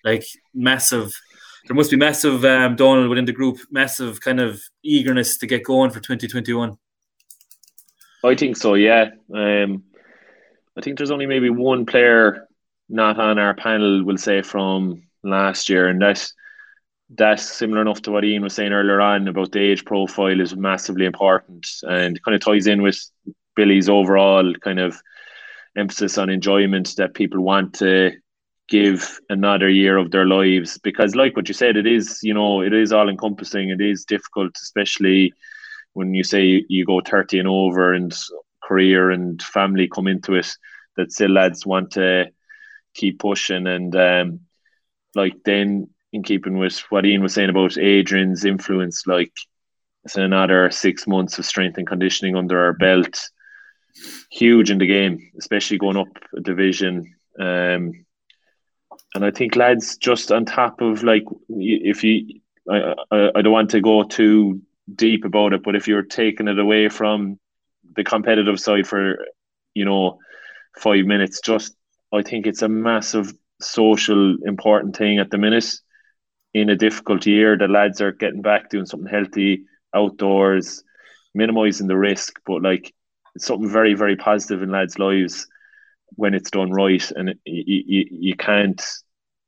like 0.02 0.24
massive, 0.52 1.14
there 1.66 1.76
must 1.76 1.90
be 1.90 1.96
massive 1.96 2.44
um, 2.44 2.76
Donal 2.76 3.08
within 3.08 3.24
the 3.24 3.32
group, 3.32 3.58
massive 3.70 4.20
kind 4.20 4.40
of 4.40 4.60
eagerness 4.82 5.38
to 5.38 5.46
get 5.46 5.64
going 5.64 5.90
for 5.90 6.00
2021. 6.00 6.76
I 8.24 8.34
think 8.34 8.56
so. 8.56 8.74
Yeah, 8.74 9.10
um, 9.34 9.84
I 10.76 10.80
think 10.80 10.96
there's 10.96 11.10
only 11.10 11.26
maybe 11.26 11.50
one 11.50 11.86
player 11.86 12.48
not 12.88 13.18
on 13.18 13.38
our 13.38 13.54
panel. 13.54 14.04
We'll 14.04 14.16
say 14.16 14.42
from 14.42 15.02
last 15.22 15.68
year, 15.68 15.88
and 15.88 16.00
that's 16.00 16.32
that's 17.10 17.42
similar 17.42 17.82
enough 17.82 18.00
to 18.02 18.10
what 18.10 18.24
Ian 18.24 18.42
was 18.42 18.54
saying 18.54 18.72
earlier 18.72 19.00
on 19.00 19.28
about 19.28 19.52
the 19.52 19.60
age 19.60 19.84
profile 19.84 20.40
is 20.40 20.56
massively 20.56 21.04
important 21.04 21.66
and 21.82 22.20
kind 22.22 22.34
of 22.34 22.40
ties 22.40 22.66
in 22.66 22.82
with 22.82 22.98
Billy's 23.54 23.88
overall 23.88 24.54
kind 24.54 24.80
of 24.80 25.00
emphasis 25.76 26.16
on 26.16 26.30
enjoyment 26.30 26.94
that 26.96 27.14
people 27.14 27.40
want 27.40 27.74
to 27.74 28.12
give 28.68 29.20
another 29.28 29.68
year 29.68 29.98
of 29.98 30.10
their 30.10 30.24
lives 30.24 30.78
because 30.78 31.14
like 31.14 31.36
what 31.36 31.46
you 31.46 31.52
said 31.54 31.76
it 31.76 31.86
is 31.86 32.20
you 32.22 32.32
know 32.32 32.62
it 32.62 32.72
is 32.72 32.92
all 32.92 33.10
encompassing 33.10 33.68
it 33.68 33.80
is 33.80 34.06
difficult 34.06 34.52
especially 34.56 35.34
when 35.94 36.14
you 36.14 36.22
say 36.22 36.64
you 36.68 36.84
go 36.84 37.00
30 37.00 37.40
and 37.40 37.48
over 37.48 37.92
and 37.92 38.14
career 38.62 39.10
and 39.10 39.42
family 39.42 39.88
come 39.88 40.06
into 40.06 40.34
it 40.34 40.48
that 40.96 41.12
still 41.12 41.30
lads 41.30 41.66
want 41.66 41.92
to 41.92 42.30
keep 42.94 43.18
pushing 43.18 43.66
and 43.66 43.96
um 43.96 44.40
like 45.14 45.36
then 45.44 45.88
in 46.14 46.22
keeping 46.22 46.58
with 46.58 46.78
what 46.90 47.04
Ian 47.04 47.22
was 47.22 47.34
saying 47.34 47.50
about 47.50 47.76
Adrian's 47.76 48.44
influence, 48.44 49.04
like 49.04 49.32
it's 50.04 50.16
another 50.16 50.70
six 50.70 51.06
months 51.08 51.38
of 51.38 51.44
strength 51.44 51.76
and 51.76 51.86
conditioning 51.86 52.36
under 52.36 52.62
our 52.62 52.72
belt. 52.72 53.30
Huge 54.30 54.70
in 54.70 54.78
the 54.78 54.86
game, 54.86 55.30
especially 55.38 55.76
going 55.76 55.96
up 55.96 56.08
a 56.36 56.40
division. 56.40 57.14
Um, 57.38 58.04
and 59.14 59.24
I 59.24 59.32
think 59.32 59.56
lads 59.56 59.96
just 59.96 60.30
on 60.30 60.44
top 60.44 60.80
of 60.80 61.02
like 61.02 61.24
if 61.48 62.04
you 62.04 62.40
I, 62.70 62.94
I, 63.10 63.30
I 63.36 63.42
don't 63.42 63.52
want 63.52 63.70
to 63.70 63.80
go 63.80 64.04
too 64.04 64.62
deep 64.92 65.24
about 65.24 65.52
it, 65.52 65.62
but 65.62 65.76
if 65.76 65.88
you're 65.88 66.02
taking 66.02 66.48
it 66.48 66.58
away 66.58 66.88
from 66.88 67.38
the 67.96 68.04
competitive 68.04 68.58
side 68.58 68.86
for 68.86 69.24
you 69.74 69.84
know 69.84 70.18
five 70.76 71.04
minutes, 71.04 71.40
just 71.40 71.74
I 72.12 72.22
think 72.22 72.46
it's 72.46 72.62
a 72.62 72.68
massive 72.68 73.32
social 73.60 74.36
important 74.44 74.96
thing 74.96 75.18
at 75.18 75.30
the 75.30 75.38
minute 75.38 75.72
in 76.52 76.70
a 76.70 76.76
difficult 76.76 77.26
year. 77.26 77.56
The 77.56 77.68
lads 77.68 78.00
are 78.00 78.12
getting 78.12 78.42
back 78.42 78.70
doing 78.70 78.86
something 78.86 79.12
healthy 79.12 79.64
outdoors, 79.94 80.82
minimizing 81.34 81.86
the 81.86 81.96
risk, 81.96 82.40
but 82.46 82.62
like 82.62 82.92
it's 83.34 83.46
something 83.46 83.68
very, 83.68 83.94
very 83.94 84.16
positive 84.16 84.62
in 84.62 84.70
lads' 84.70 84.98
lives 84.98 85.46
when 86.16 86.34
it's 86.34 86.50
done 86.50 86.70
right, 86.70 87.10
and 87.12 87.34
you, 87.44 87.82
you 87.86 88.06
you 88.10 88.36
can't 88.36 88.82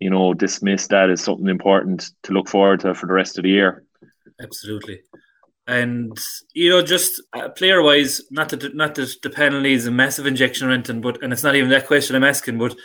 you 0.00 0.10
know 0.10 0.34
dismiss 0.34 0.88
that 0.88 1.10
as 1.10 1.22
something 1.22 1.48
important 1.48 2.10
to 2.24 2.32
look 2.32 2.48
forward 2.48 2.80
to 2.80 2.94
for 2.94 3.06
the 3.06 3.12
rest 3.12 3.38
of 3.38 3.44
the 3.44 3.50
year. 3.50 3.84
Absolutely. 4.40 5.00
And 5.66 6.16
you 6.54 6.70
know, 6.70 6.82
just 6.82 7.20
uh, 7.32 7.48
player 7.48 7.82
wise, 7.82 8.22
not 8.30 8.50
that 8.50 8.74
not 8.74 8.94
that 8.94 9.16
the 9.22 9.30
penalty 9.30 9.72
is 9.72 9.86
a 9.86 9.90
massive 9.90 10.26
injection 10.26 10.68
or 10.68 10.72
anything, 10.72 11.00
but 11.00 11.22
and 11.22 11.32
it's 11.32 11.42
not 11.42 11.56
even 11.56 11.70
that 11.70 11.86
question 11.86 12.14
I'm 12.14 12.22
asking, 12.24 12.58
but 12.58 12.76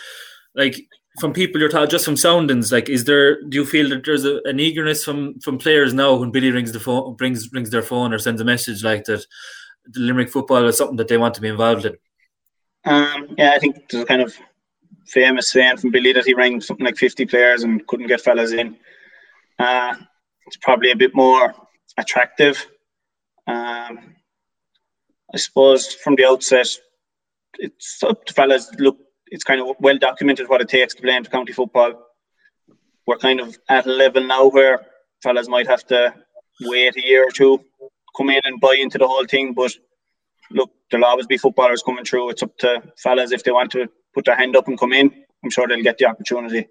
like 0.55 0.81
from 1.19 1.33
people 1.33 1.59
you're 1.59 1.69
talking 1.69 1.89
just 1.89 2.05
from 2.05 2.15
soundings 2.15 2.71
like 2.71 2.87
is 2.87 3.03
there 3.03 3.41
do 3.43 3.57
you 3.57 3.65
feel 3.65 3.89
that 3.89 4.05
there's 4.05 4.23
a, 4.23 4.39
an 4.45 4.59
eagerness 4.59 5.03
from 5.03 5.37
from 5.39 5.57
players 5.57 5.93
now 5.93 6.15
when 6.15 6.31
billy 6.31 6.51
rings 6.51 6.71
the 6.71 6.79
phone 6.79 7.15
brings 7.15 7.51
rings 7.51 7.69
their 7.69 7.81
phone 7.81 8.13
or 8.13 8.19
sends 8.19 8.39
a 8.39 8.45
message 8.45 8.83
like 8.83 9.03
that 9.05 9.25
the 9.87 9.99
limerick 9.99 10.29
football 10.29 10.65
is 10.67 10.77
something 10.77 10.97
that 10.97 11.07
they 11.07 11.17
want 11.17 11.33
to 11.33 11.41
be 11.41 11.49
involved 11.49 11.85
in? 11.85 11.95
Um 12.85 13.35
yeah 13.37 13.51
i 13.51 13.59
think 13.59 13.89
there's 13.89 14.03
a 14.03 14.05
kind 14.05 14.21
of 14.21 14.35
famous 15.07 15.51
saying 15.51 15.77
from 15.77 15.91
billy 15.91 16.13
that 16.13 16.25
he 16.25 16.33
rang 16.33 16.61
something 16.61 16.85
like 16.85 16.97
50 16.97 17.25
players 17.25 17.63
and 17.63 17.85
couldn't 17.87 18.07
get 18.07 18.21
fellas 18.21 18.53
in. 18.53 18.77
Uh 19.59 19.95
it's 20.47 20.57
probably 20.57 20.91
a 20.91 20.95
bit 20.95 21.13
more 21.13 21.53
attractive 21.97 22.67
um 23.51 23.93
i 25.33 25.37
suppose 25.45 25.93
from 26.03 26.15
the 26.15 26.25
outset 26.25 26.69
it's 27.59 28.01
up 28.03 28.25
to 28.25 28.33
fellas 28.33 28.65
look 28.85 28.97
it's 29.31 29.45
kind 29.45 29.61
of 29.61 29.75
well 29.79 29.97
documented 29.97 30.49
what 30.49 30.61
it 30.61 30.69
takes 30.69 30.93
to 30.93 31.01
play 31.01 31.15
into 31.15 31.29
county 31.29 31.53
football. 31.53 31.93
We're 33.07 33.17
kind 33.17 33.39
of 33.39 33.57
at 33.69 33.87
a 33.87 33.91
level 33.91 34.23
now 34.23 34.49
where 34.49 34.81
fellas 35.23 35.47
might 35.47 35.67
have 35.67 35.85
to 35.87 36.13
wait 36.61 36.95
a 36.97 37.07
year 37.07 37.27
or 37.27 37.31
two, 37.31 37.63
come 38.15 38.29
in 38.29 38.41
and 38.43 38.59
buy 38.59 38.75
into 38.79 38.97
the 38.97 39.07
whole 39.07 39.25
thing. 39.25 39.53
But 39.53 39.71
look, 40.51 40.69
there'll 40.91 41.05
always 41.05 41.27
be 41.27 41.37
footballers 41.37 41.81
coming 41.81 42.03
through. 42.03 42.31
It's 42.31 42.43
up 42.43 42.55
to 42.57 42.83
fellas 42.97 43.31
if 43.31 43.43
they 43.43 43.51
want 43.51 43.71
to 43.71 43.87
put 44.13 44.25
their 44.25 44.35
hand 44.35 44.55
up 44.55 44.67
and 44.67 44.77
come 44.77 44.93
in. 44.93 45.11
I'm 45.43 45.49
sure 45.49 45.67
they'll 45.67 45.81
get 45.81 45.97
the 45.97 46.05
opportunity. 46.05 46.67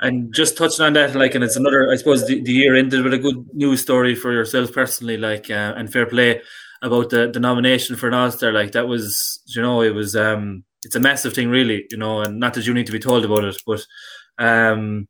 And 0.00 0.32
just 0.32 0.56
touching 0.56 0.84
on 0.84 0.92
that, 0.92 1.16
like, 1.16 1.34
and 1.34 1.42
it's 1.42 1.56
another, 1.56 1.90
I 1.90 1.96
suppose, 1.96 2.26
the, 2.26 2.40
the 2.40 2.52
year 2.52 2.76
ended 2.76 3.02
with 3.02 3.14
a 3.14 3.18
good 3.18 3.46
news 3.52 3.82
story 3.82 4.14
for 4.14 4.32
yourself 4.32 4.72
personally, 4.72 5.16
like, 5.16 5.50
uh, 5.50 5.74
and 5.76 5.92
fair 5.92 6.06
play 6.06 6.40
about 6.82 7.10
the, 7.10 7.28
the 7.28 7.40
nomination 7.40 7.96
for 7.96 8.06
an 8.06 8.14
All 8.14 8.30
Star. 8.30 8.52
Like, 8.52 8.72
that 8.72 8.86
was, 8.86 9.42
you 9.46 9.60
know, 9.60 9.82
it 9.82 9.94
was, 9.94 10.14
um, 10.14 10.62
it's 10.84 10.94
a 10.94 11.00
massive 11.00 11.34
thing, 11.34 11.48
really, 11.48 11.86
you 11.90 11.96
know, 11.96 12.20
and 12.20 12.38
not 12.38 12.54
that 12.54 12.66
you 12.66 12.74
need 12.74 12.86
to 12.86 12.92
be 12.92 13.00
told 13.00 13.24
about 13.24 13.42
it, 13.42 13.60
but 13.66 13.84
um, 14.38 15.08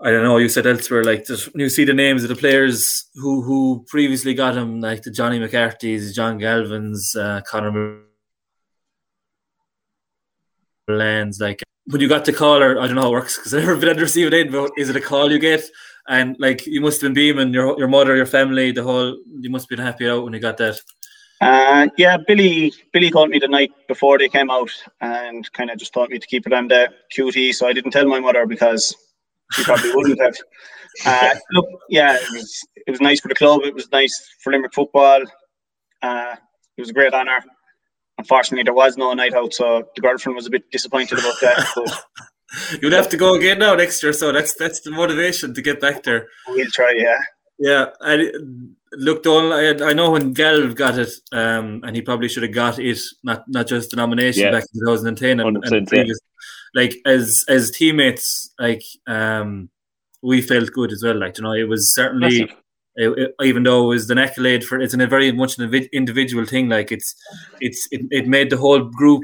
I 0.00 0.10
don't 0.10 0.24
know. 0.24 0.38
You 0.38 0.48
said 0.48 0.66
elsewhere, 0.66 1.04
like 1.04 1.28
when 1.28 1.60
you 1.60 1.68
see 1.68 1.84
the 1.84 1.94
names 1.94 2.22
of 2.22 2.30
the 2.30 2.36
players 2.36 3.08
who 3.14 3.42
who 3.42 3.84
previously 3.86 4.34
got 4.34 4.56
him, 4.56 4.80
like 4.80 5.02
the 5.02 5.10
Johnny 5.10 5.38
McCarthy's, 5.38 6.14
John 6.14 6.38
Galvin's, 6.38 7.14
uh, 7.14 7.42
Conor 7.46 8.00
Mullane's, 10.88 11.38
like 11.38 11.62
when 11.90 12.00
you 12.00 12.08
got 12.08 12.24
the 12.24 12.32
call, 12.32 12.62
or 12.62 12.80
I 12.80 12.86
don't 12.86 12.96
know 12.96 13.02
how 13.02 13.08
it 13.08 13.12
works 13.12 13.36
because 13.36 13.54
I've 13.54 13.60
never 13.60 13.76
been 13.76 13.90
on 13.90 13.96
the 13.96 14.02
receiving 14.02 14.34
end, 14.34 14.52
but 14.52 14.72
is 14.76 14.88
it 14.88 14.96
a 14.96 15.00
call 15.00 15.30
you 15.30 15.38
get? 15.38 15.62
And 16.08 16.36
like 16.38 16.66
you 16.66 16.80
must 16.80 17.00
have 17.00 17.08
been 17.08 17.14
beaming 17.14 17.52
your 17.52 17.78
your 17.78 17.88
mother, 17.88 18.16
your 18.16 18.26
family, 18.26 18.72
the 18.72 18.82
whole. 18.82 19.18
You 19.40 19.50
must 19.50 19.64
have 19.64 19.76
been 19.76 19.86
happy 19.86 20.08
out 20.08 20.24
when 20.24 20.32
you 20.32 20.40
got 20.40 20.56
that. 20.58 20.80
Uh, 21.40 21.88
yeah, 21.96 22.16
Billy 22.26 22.72
Billy 22.92 23.10
called 23.10 23.30
me 23.30 23.38
the 23.38 23.48
night 23.48 23.72
before 23.88 24.18
they 24.18 24.28
came 24.28 24.50
out 24.50 24.70
and 25.00 25.50
kind 25.52 25.70
of 25.70 25.78
just 25.78 25.94
told 25.94 26.10
me 26.10 26.18
to 26.18 26.26
keep 26.26 26.46
it 26.46 26.52
on 26.52 26.68
the 26.68 26.88
QT. 27.16 27.54
So 27.54 27.66
I 27.66 27.72
didn't 27.72 27.92
tell 27.92 28.06
my 28.06 28.20
mother 28.20 28.46
because 28.46 28.94
she 29.52 29.64
probably 29.64 29.92
wouldn't 29.94 30.20
have. 30.20 30.36
Uh, 31.06 31.32
look, 31.52 31.66
yeah, 31.88 32.16
it 32.16 32.32
was 32.32 32.66
it 32.86 32.90
was 32.90 33.00
nice 33.00 33.20
for 33.20 33.28
the 33.28 33.34
club. 33.34 33.60
It 33.62 33.72
was 33.72 33.90
nice 33.92 34.34
for 34.42 34.52
Limerick 34.52 34.74
football. 34.74 35.22
Uh, 36.02 36.34
it 36.76 36.80
was 36.80 36.90
a 36.90 36.92
great 36.92 37.14
honour. 37.14 37.44
Unfortunately, 38.20 38.64
there 38.64 38.74
was 38.74 38.96
no 38.96 39.12
night 39.14 39.34
out, 39.34 39.52
so 39.54 39.88
the 39.94 40.02
girlfriend 40.02 40.36
was 40.36 40.46
a 40.46 40.50
bit 40.50 40.70
disappointed 40.70 41.18
about 41.18 41.40
that. 41.40 41.66
But 41.74 42.04
You'd 42.82 42.92
have 42.92 43.08
to 43.10 43.16
go 43.16 43.34
again 43.34 43.58
now 43.60 43.74
next 43.74 44.02
year, 44.02 44.12
so 44.12 44.32
that's 44.32 44.54
that's 44.54 44.80
the 44.80 44.90
motivation 44.90 45.54
to 45.54 45.62
get 45.62 45.80
back 45.80 46.02
there. 46.02 46.28
We'll 46.48 46.70
try, 46.70 46.92
yeah. 46.96 47.20
Yeah, 47.58 47.86
and 48.00 48.74
look, 48.92 49.22
Donal, 49.22 49.52
I, 49.52 49.90
I 49.90 49.92
know 49.92 50.10
when 50.10 50.34
Galv 50.34 50.74
got 50.74 50.98
it, 50.98 51.12
um, 51.32 51.82
and 51.84 51.94
he 51.94 52.02
probably 52.02 52.28
should 52.28 52.42
have 52.42 52.54
got 52.54 52.78
it, 52.78 52.98
not 53.22 53.44
not 53.48 53.66
just 53.66 53.90
the 53.90 53.96
nomination 53.96 54.44
Yeah. 54.44 54.52
back 54.52 54.64
in 54.74 54.80
2010 54.80 55.40
and, 55.40 55.64
and 55.64 55.86
previous. 55.86 56.18
Like 56.74 56.94
as 57.06 57.44
as 57.48 57.70
teammates, 57.70 58.52
like 58.58 58.82
um, 59.06 59.70
we 60.22 60.42
felt 60.42 60.72
good 60.72 60.92
as 60.92 61.02
well. 61.04 61.18
Like 61.18 61.38
you 61.38 61.44
know, 61.44 61.52
it 61.52 61.68
was 61.68 61.94
certainly. 61.94 62.40
Massive. 62.40 62.56
It- 62.96 63.18
it- 63.18 63.34
even 63.42 63.62
though 63.62 63.84
it 63.84 63.94
was 63.94 64.10
an 64.10 64.18
accolade 64.18 64.64
for 64.64 64.80
it's 64.80 64.94
a 64.94 65.06
very 65.06 65.32
much 65.32 65.58
an 65.58 65.72
individual 65.92 66.44
thing 66.44 66.68
like 66.68 66.90
it's 66.92 67.14
it's 67.60 67.88
it, 67.90 68.02
it 68.10 68.26
made 68.26 68.50
the 68.50 68.56
whole 68.56 68.80
group 68.80 69.22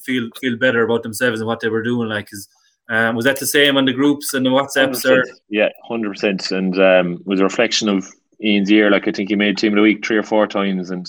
feel 0.00 0.28
feel 0.40 0.56
better 0.56 0.82
about 0.84 1.02
themselves 1.02 1.40
and 1.40 1.46
what 1.46 1.60
they 1.60 1.68
were 1.68 1.82
doing 1.82 2.08
like 2.08 2.28
is 2.32 2.48
um, 2.88 3.16
was 3.16 3.24
that 3.24 3.38
the 3.40 3.46
same 3.46 3.76
on 3.76 3.86
the 3.86 3.92
groups 3.92 4.34
and 4.34 4.44
the 4.44 4.50
whatsapps 4.50 5.04
or 5.10 5.24
Yeah, 5.48 5.70
hundred 5.88 6.10
percent, 6.10 6.50
and 6.50 6.78
um, 6.78 7.22
was 7.24 7.40
a 7.40 7.44
reflection 7.44 7.88
of 7.88 8.06
Ian's 8.42 8.70
year. 8.70 8.90
Like 8.90 9.08
I 9.08 9.12
think 9.12 9.30
he 9.30 9.36
made 9.36 9.56
team 9.56 9.72
of 9.72 9.76
the 9.76 9.82
week 9.82 10.04
three 10.04 10.18
or 10.18 10.22
four 10.22 10.46
times, 10.46 10.90
and 10.90 11.06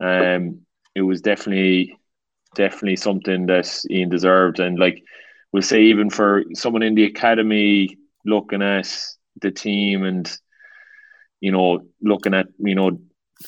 um, 0.00 0.60
it 0.94 1.02
was 1.02 1.20
definitely 1.20 1.98
definitely 2.54 2.96
something 2.96 3.46
that 3.46 3.68
Ian 3.90 4.08
deserved. 4.08 4.60
And 4.60 4.78
like 4.78 5.02
we'll 5.52 5.62
say, 5.62 5.82
even 5.82 6.10
for 6.10 6.44
someone 6.54 6.82
in 6.84 6.94
the 6.94 7.04
academy 7.04 7.98
looking 8.24 8.62
at 8.62 8.88
the 9.42 9.50
team 9.50 10.04
and 10.04 10.30
you 11.40 11.52
know 11.52 11.80
looking 12.02 12.34
at 12.34 12.46
you 12.58 12.74
know 12.74 12.98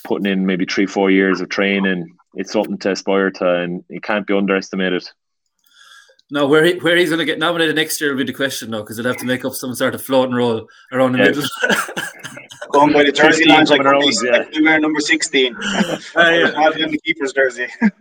putting 0.03 0.31
in 0.31 0.45
maybe 0.45 0.65
three 0.65 0.85
four 0.85 1.11
years 1.11 1.41
of 1.41 1.49
training, 1.49 2.07
it's 2.35 2.53
something 2.53 2.77
to 2.79 2.91
aspire 2.91 3.31
to, 3.31 3.55
and 3.61 3.83
it 3.89 4.03
can't 4.03 4.27
be 4.27 4.35
underestimated. 4.35 5.07
No, 6.33 6.47
where 6.47 6.63
he, 6.63 6.73
where 6.75 6.95
he's 6.95 7.09
going 7.09 7.19
to 7.19 7.25
get 7.25 7.39
nominated 7.39 7.75
next 7.75 7.99
year 7.99 8.11
will 8.11 8.17
be 8.19 8.23
the 8.23 8.31
question, 8.33 8.71
though, 8.71 8.83
because 8.83 8.95
he'll 8.95 9.05
have 9.05 9.17
to 9.17 9.25
make 9.25 9.43
up 9.43 9.53
some 9.53 9.75
sort 9.75 9.93
of 9.93 10.01
floating 10.01 10.33
role 10.33 10.65
around 10.93 11.11
the 11.11 11.17
Yeah. 11.19 11.25
middle. 11.25 11.43
Going 12.71 12.93
by 12.93 13.03
the 13.03 13.11
jersey 13.11 13.43
16 13.43 13.47
launch, 13.49 13.69
like 13.69 13.81
coming 13.83 14.01
around, 14.01 14.13
yeah. 14.23 14.45
we 14.55 14.63
wear 14.63 14.79
number 14.79 15.01
16. 15.01 15.57
Ah, 16.15 16.29
yeah. 16.29 16.61
Have 16.61 16.75
him 16.75 16.85
in 16.85 16.91
the 16.91 16.99
keeper's 17.05 17.33
jersey. 17.33 17.67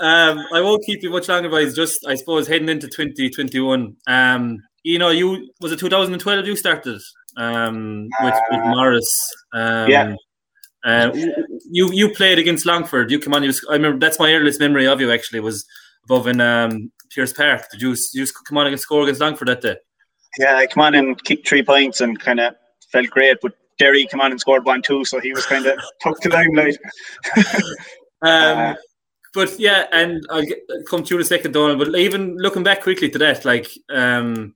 Um, 0.00 0.44
I 0.52 0.60
won't 0.60 0.84
keep 0.84 1.04
you 1.04 1.10
much 1.10 1.28
longer, 1.28 1.48
guys. 1.48 1.72
Just, 1.72 2.04
I 2.04 2.16
suppose, 2.16 2.48
heading 2.48 2.68
into 2.68 2.88
2021. 2.88 3.96
Um, 4.08 4.58
you 4.82 4.98
know, 4.98 5.10
you 5.10 5.50
was 5.60 5.70
it 5.70 5.78
2012 5.78 6.46
you 6.46 6.56
started 6.56 7.00
um, 7.36 8.08
with, 8.22 8.34
with 8.50 8.60
Uh, 8.60 8.68
Maurice. 8.70 9.34
Um, 9.52 9.90
yeah. 9.90 10.14
Uh, 10.84 11.10
you 11.70 11.90
you 11.92 12.10
played 12.10 12.38
against 12.38 12.66
Longford. 12.66 13.10
You 13.10 13.18
come 13.18 13.32
on. 13.34 13.42
You, 13.42 13.48
was- 13.48 13.64
I 13.70 13.72
remember 13.74 13.98
that's 13.98 14.18
my 14.18 14.32
earliest 14.34 14.60
memory 14.60 14.86
of 14.86 15.00
you. 15.00 15.10
Actually, 15.10 15.40
was 15.40 15.64
above 16.04 16.26
in 16.26 16.40
um, 16.40 16.92
Pearse 17.14 17.32
Park. 17.32 17.70
Did 17.70 17.80
you 17.80 17.96
you 18.12 18.26
come 18.46 18.58
on 18.58 18.66
and 18.66 18.78
score 18.78 19.02
against 19.02 19.20
Longford 19.20 19.48
that 19.48 19.62
day? 19.62 19.76
yeah, 20.38 20.56
I 20.56 20.66
come 20.66 20.82
on 20.82 20.94
and 20.94 21.22
kicked 21.24 21.48
three 21.48 21.62
points 21.62 22.00
and 22.00 22.18
kind 22.20 22.40
of 22.40 22.54
felt 22.92 23.08
great. 23.08 23.38
But 23.40 23.52
Derry 23.78 24.04
came 24.06 24.20
on 24.20 24.30
and 24.32 24.40
scored 24.40 24.64
one 24.66 24.82
too, 24.82 25.04
so 25.04 25.20
he 25.20 25.32
was 25.32 25.46
kind 25.46 25.64
of 25.64 25.78
took 26.00 26.20
the 26.20 26.28
limelight. 26.28 26.76
Um, 28.22 28.32
Uh, 28.58 28.74
but 29.32 29.58
yeah, 29.58 29.86
and 29.92 30.24
I'll 30.30 30.44
get, 30.44 30.58
come 30.88 31.02
to 31.02 31.10
you 31.10 31.16
in 31.16 31.22
a 31.22 31.24
second, 31.26 31.52
Donal. 31.52 31.76
But 31.76 31.94
even 31.98 32.36
looking 32.36 32.62
back 32.62 32.82
quickly 32.82 33.10
to 33.10 33.18
that, 33.18 33.44
like, 33.44 33.68
um, 33.90 34.54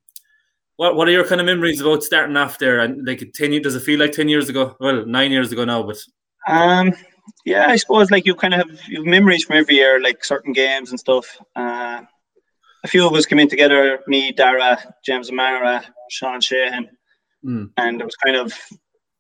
what 0.79 0.95
what 0.97 1.09
are 1.09 1.11
your 1.13 1.27
kind 1.27 1.41
of 1.41 1.47
memories 1.47 1.81
about 1.81 2.03
starting 2.05 2.37
off 2.37 2.59
there? 2.59 2.79
And 2.81 3.07
like 3.07 3.21
ten 3.35 3.53
years, 3.53 3.65
does 3.65 3.75
it 3.75 3.83
feel 3.83 3.99
like 4.01 4.13
ten 4.13 4.29
years 4.29 4.49
ago? 4.49 4.77
Well, 4.81 5.05
nine 5.05 5.33
years 5.33 5.53
ago 5.53 5.65
now, 5.65 5.83
but 5.83 5.99
Um, 6.49 6.95
yeah, 7.45 7.67
I 7.69 7.77
suppose 7.77 8.11
like 8.11 8.25
you 8.25 8.35
kind 8.35 8.55
of 8.55 8.61
have 8.61 8.81
you 8.89 8.99
have 8.99 9.07
memories 9.07 9.45
from 9.45 9.57
every 9.57 9.75
year, 9.75 10.01
like 10.01 10.25
certain 10.25 10.53
games 10.53 10.91
and 10.91 11.01
stuff. 11.01 11.27
Uh, 11.57 12.03
a 12.85 12.89
few 12.89 13.05
of 13.05 13.13
us 13.13 13.27
came 13.27 13.41
in 13.41 13.49
together, 13.49 13.99
me, 14.07 14.31
Dara, 14.31 14.79
James 15.05 15.31
Amara, 15.31 15.85
Sean 16.11 16.41
Sheehan, 16.41 16.89
Mm. 17.45 17.71
and 17.77 18.01
it 18.01 18.05
was 18.05 18.17
kind 18.17 18.37
of 18.37 18.53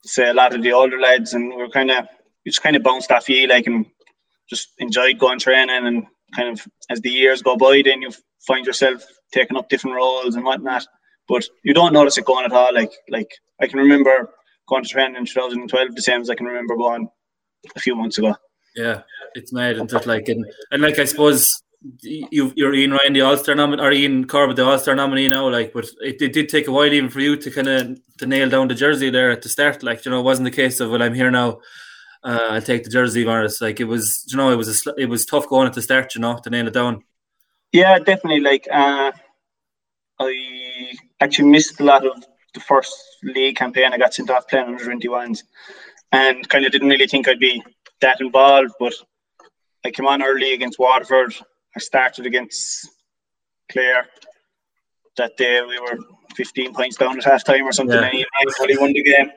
say 0.05 0.29
a 0.29 0.35
lot 0.35 0.55
of 0.55 0.63
the 0.63 0.73
older 0.73 0.99
lads, 1.01 1.35
and 1.35 1.51
we 1.51 1.57
were 1.57 1.69
kind 1.69 1.91
of 1.91 2.07
we 2.45 2.51
just 2.51 2.63
kind 2.63 2.77
of 2.77 2.83
bounced 2.85 3.11
off 3.11 3.29
you, 3.29 3.47
like, 3.49 3.67
and 3.67 3.85
just 4.49 4.69
enjoyed 4.79 5.19
going 5.19 5.41
training, 5.41 5.87
and 5.87 6.07
kind 6.37 6.49
of 6.49 6.67
as 6.89 7.01
the 7.01 7.11
years 7.11 7.43
go 7.43 7.57
by, 7.57 7.83
then 7.85 8.01
you 8.03 8.11
find 8.47 8.65
yourself 8.65 9.05
taking 9.33 9.57
up 9.57 9.69
different 9.69 9.97
roles 9.97 10.37
and 10.37 10.45
whatnot. 10.45 10.87
But 11.29 11.45
you 11.62 11.74
don't 11.74 11.93
notice 11.93 12.18
it 12.18 12.24
going 12.24 12.47
at 12.47 12.53
all. 12.53 12.72
Like, 12.74 12.93
like 13.09 13.31
I 13.61 13.66
can 13.66 13.79
remember 13.79 14.31
going 14.68 14.83
to 14.83 14.89
training 14.89 15.16
in 15.16 15.26
2012 15.26 15.95
the 15.95 16.03
same 16.03 16.20
as 16.20 16.31
I 16.31 16.35
can 16.35 16.47
remember 16.47 16.76
going 16.76 17.09
a 17.76 17.81
few 17.81 17.95
months 17.95 18.18
ago. 18.18 18.35
yeah, 18.76 19.03
it's 19.35 19.53
mad 19.53 19.76
and 19.76 19.89
stuff 19.89 20.07
like 20.07 20.29
and 20.29 20.45
and 20.70 20.83
like 20.83 20.99
I 20.99 21.05
suppose 21.05 21.62
you 22.03 22.53
you're 22.57 22.74
Ian 22.74 22.93
Ryan 22.93 23.12
the 23.12 23.20
All 23.22 23.37
Star 23.37 23.55
nominee 23.55 23.83
or 23.83 23.93
Ian 23.93 24.26
Corbett 24.26 24.57
the 24.57 24.64
All 24.64 24.79
Star 24.79 24.95
nominee 24.95 25.29
now. 25.29 25.49
Like, 25.49 25.72
but 25.72 25.87
it, 26.01 26.20
it 26.20 26.33
did 26.33 26.49
take 26.49 26.66
a 26.66 26.72
while 26.72 26.93
even 26.93 27.11
for 27.11 27.20
you 27.20 27.37
to 27.37 27.51
kind 27.51 27.68
of 27.68 28.01
to 28.18 28.26
nail 28.26 28.49
down 28.49 28.68
the 28.68 28.74
jersey 28.74 29.11
there 29.11 29.31
at 29.31 29.43
the 29.43 29.49
start. 29.49 29.83
Like, 29.83 30.05
you 30.05 30.11
know, 30.11 30.20
it 30.20 30.24
wasn't 30.24 30.45
the 30.45 30.57
case 30.57 30.81
of 30.81 30.91
well, 30.91 31.03
I'm 31.03 31.14
here 31.14 31.31
now. 31.31 31.61
Uh, 32.24 32.49
I'll 32.51 32.62
take 32.62 32.83
the 32.83 32.91
jersey, 32.91 33.24
Maurice. 33.24 33.61
Like 33.61 33.79
it 33.81 33.85
was, 33.85 34.24
you 34.29 34.37
know, 34.37 34.51
it 34.51 34.57
was 34.57 34.68
a, 34.68 34.74
sl- 34.74 34.99
it 34.99 35.07
was 35.07 35.24
tough 35.24 35.49
going 35.49 35.68
at 35.68 35.74
the 35.74 35.83
start, 35.83 36.14
you 36.14 36.20
know, 36.20 36.39
to 36.43 36.51
nail 36.51 36.66
it 36.66 36.74
down. 36.74 37.05
Yeah, 37.70 37.99
definitely. 37.99 38.41
Like, 38.41 38.66
uh, 38.70 39.12
I 40.18 40.58
actually 41.21 41.49
missed 41.49 41.81
a 41.81 41.85
lot 41.85 42.07
of 42.07 42.25
the 42.55 42.61
first 42.61 42.95
league 43.23 43.57
campaign. 43.57 43.93
I 43.93 43.99
got 43.99 44.14
sent 44.14 44.31
off 44.31 44.49
playing 44.49 44.66
under 44.66 44.85
21s 44.85 45.43
and 46.12 46.49
kind 46.49 46.64
of 46.64 46.73
didn't 46.73 46.89
really 46.89 47.07
think 47.07 47.29
I'd 47.29 47.39
be 47.39 47.62
that 48.01 48.21
involved. 48.21 48.73
But 48.79 48.95
I 49.85 49.91
came 49.91 50.07
on 50.07 50.23
early 50.23 50.53
against 50.55 50.79
Waterford. 50.79 51.35
I 51.77 51.81
started 51.81 52.27
against 52.27 52.89
Clare. 53.71 54.07
That 55.16 55.37
day 55.37 55.61
we 55.62 55.79
were 55.81 55.99
15 56.37 56.75
points 56.75 56.97
down 56.97 57.19
at 57.19 57.25
half 57.25 57.45
time 57.45 57.66
or 57.66 57.73
something, 57.73 57.97
Yeah. 57.97 58.11
and 58.11 58.71
he 58.71 58.79
won 58.79 58.93
the 58.93 59.03
game. 59.03 59.31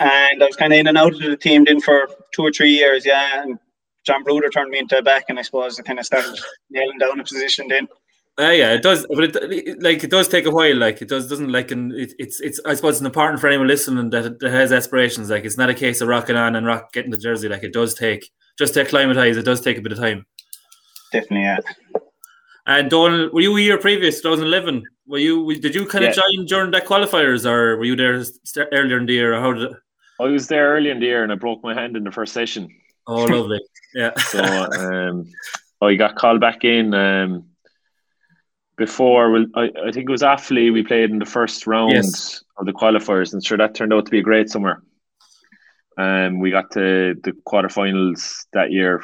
And 0.00 0.42
I 0.42 0.46
was 0.46 0.56
kind 0.56 0.72
of 0.72 0.78
in 0.78 0.88
and 0.88 0.98
out 0.98 1.14
of 1.14 1.20
the 1.20 1.36
team 1.36 1.64
then 1.64 1.80
for 1.80 2.08
two 2.34 2.42
or 2.42 2.50
three 2.52 2.70
years, 2.70 3.06
yeah. 3.06 3.42
And 3.42 3.58
John 4.04 4.24
Brudair 4.24 4.52
turned 4.52 4.70
me 4.70 4.78
into 4.78 4.98
a 4.98 5.02
back, 5.02 5.24
and 5.28 5.38
I 5.38 5.42
suppose 5.42 5.78
I 5.80 5.82
kind 5.82 5.98
of 5.98 6.06
started 6.06 6.38
nailing 6.70 6.98
down 6.98 7.18
a 7.20 7.24
position 7.24 7.68
then. 7.68 7.88
Uh, 8.38 8.50
yeah, 8.50 8.72
it 8.74 8.82
does, 8.82 9.06
but 9.08 9.24
it, 9.24 9.36
it- 9.52 9.82
like 9.82 10.04
it 10.04 10.10
does 10.10 10.28
take 10.28 10.44
a 10.46 10.50
while. 10.50 10.76
Like 10.76 11.00
it 11.00 11.08
does 11.08 11.28
doesn't 11.28 11.50
like 11.50 11.70
and 11.70 11.92
it, 11.92 12.12
it's 12.18 12.38
it's 12.40 12.60
I 12.66 12.74
suppose 12.74 12.96
it's 12.96 13.06
important 13.06 13.40
for 13.40 13.46
anyone 13.48 13.66
listening 13.66 14.10
that, 14.10 14.38
that 14.40 14.50
has 14.50 14.72
aspirations. 14.72 15.30
Like 15.30 15.44
it's 15.44 15.56
not 15.56 15.70
a 15.70 15.74
case 15.74 16.00
of 16.02 16.08
rocking 16.08 16.36
on 16.36 16.54
and 16.54 16.66
rock 16.66 16.92
getting 16.92 17.10
the 17.10 17.16
jersey. 17.16 17.48
Like 17.48 17.62
it 17.62 17.72
does 17.72 17.94
take 17.94 18.30
just 18.58 18.74
to 18.74 18.82
acclimatize. 18.82 19.36
It 19.38 19.44
does 19.44 19.60
take 19.62 19.78
a 19.78 19.80
bit 19.80 19.92
of 19.92 19.98
time. 19.98 20.26
Definitely, 21.12 21.42
yeah. 21.44 21.58
And 22.66 22.90
Donal, 22.90 23.30
were 23.32 23.40
you 23.40 23.56
a 23.56 23.60
year 23.60 23.78
previous, 23.78 24.20
2011? 24.20 24.82
Were 25.06 25.18
you? 25.18 25.54
Did 25.60 25.74
you 25.74 25.86
kind 25.86 26.04
of 26.04 26.14
Yeah. 26.16 26.22
join 26.36 26.46
during 26.46 26.70
that 26.72 26.84
qualifiers, 26.84 27.48
or 27.48 27.76
were 27.76 27.84
you 27.84 27.94
there 27.96 28.22
st- 28.24 28.68
earlier 28.72 28.98
in 28.98 29.06
the 29.06 29.12
year, 29.14 29.34
or 29.34 29.40
how 29.40 29.52
did 29.52 29.62
it? 29.70 29.72
I 30.20 30.24
was 30.24 30.48
there 30.48 30.72
early 30.74 30.90
in 30.90 30.98
the 30.98 31.06
year 31.06 31.22
and 31.22 31.30
I 31.30 31.36
broke 31.36 31.62
my 31.62 31.74
hand 31.74 31.96
in 31.96 32.02
the 32.04 32.10
first 32.10 32.32
session. 32.32 32.68
Oh, 33.06 33.24
lovely. 33.24 33.60
Yeah. 33.94 34.10
So 34.18 34.42
um, 34.78 35.24
I 35.80 35.94
got 35.94 36.16
called 36.16 36.40
back 36.40 36.64
in 36.64 36.92
um, 36.92 37.44
before. 38.76 39.30
Well, 39.30 39.46
I, 39.54 39.70
I 39.86 39.90
think 39.92 40.08
it 40.08 40.12
was 40.12 40.22
Offaly 40.22 40.72
we 40.72 40.82
played 40.82 41.10
in 41.10 41.18
the 41.18 41.24
first 41.26 41.66
round 41.66 41.92
Yes. 41.92 42.42
of 42.58 42.66
the 42.66 42.72
qualifiers, 42.72 43.32
and 43.32 43.44
sure 43.44 43.58
that 43.58 43.74
turned 43.74 43.92
out 43.92 44.04
to 44.06 44.10
be 44.10 44.18
a 44.18 44.22
great 44.22 44.50
summer. 44.50 44.82
Um, 45.98 46.40
we 46.40 46.50
got 46.50 46.70
to 46.72 47.14
the 47.22 47.32
quarterfinals 47.46 48.44
that 48.52 48.70
year. 48.70 49.02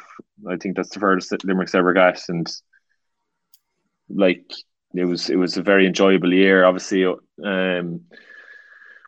I 0.48 0.56
think 0.56 0.76
that's 0.76 0.90
the 0.90 1.00
furthest 1.00 1.30
that 1.30 1.44
Limerick's 1.44 1.74
ever 1.74 1.92
got, 1.94 2.20
and 2.28 2.46
like 4.10 4.52
it 4.94 5.06
was, 5.06 5.30
it 5.30 5.36
was 5.36 5.56
a 5.56 5.62
very 5.62 5.86
enjoyable 5.86 6.32
year. 6.32 6.64
Obviously, 6.64 7.06
um, 7.06 8.02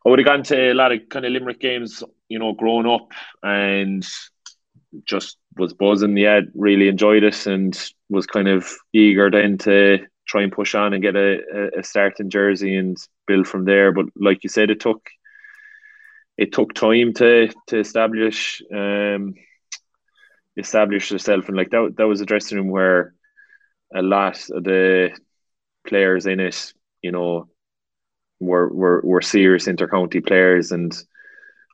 I 0.06 0.08
would 0.08 0.18
have 0.18 0.26
gone 0.26 0.42
to 0.44 0.72
a 0.72 0.74
lot 0.74 0.92
of 0.92 1.08
kind 1.10 1.26
of 1.26 1.32
Limerick 1.32 1.60
games, 1.60 2.02
you 2.28 2.38
know, 2.38 2.52
growing 2.54 2.86
up, 2.86 3.12
and 3.42 4.06
just 5.04 5.36
was 5.56 5.74
buzzing. 5.74 6.16
Yeah, 6.16 6.40
really 6.54 6.88
enjoyed 6.88 7.22
it, 7.22 7.46
and 7.46 7.78
was 8.08 8.26
kind 8.26 8.48
of 8.48 8.66
eager 8.94 9.30
then 9.30 9.58
to 9.58 10.06
try 10.26 10.42
and 10.42 10.52
push 10.52 10.74
on 10.74 10.92
and 10.92 11.02
get 11.02 11.16
a, 11.16 11.78
a, 11.78 11.82
start 11.82 12.20
in 12.20 12.30
Jersey 12.30 12.76
and 12.76 12.96
build 13.26 13.46
from 13.46 13.64
there. 13.64 13.92
But 13.92 14.06
like 14.16 14.42
you 14.42 14.48
said, 14.48 14.70
it 14.70 14.80
took 14.80 15.08
it 16.36 16.52
took 16.52 16.74
time 16.74 17.12
to 17.14 17.48
to 17.68 17.78
establish 17.78 18.62
um, 18.72 19.34
establish 20.56 21.10
yourself, 21.10 21.48
and 21.48 21.56
like 21.56 21.70
that 21.70 21.94
that 21.96 22.08
was 22.08 22.20
a 22.20 22.26
dressing 22.26 22.58
room 22.58 22.68
where 22.68 23.14
a 23.94 24.02
lot 24.02 24.38
of 24.50 24.64
the 24.64 25.10
players 25.86 26.26
in 26.26 26.40
it, 26.40 26.72
you 27.02 27.12
know, 27.12 27.48
were 28.40 28.68
were 28.72 29.00
were 29.04 29.22
serious 29.22 29.66
intercounty 29.66 30.24
players 30.24 30.72
and. 30.72 30.96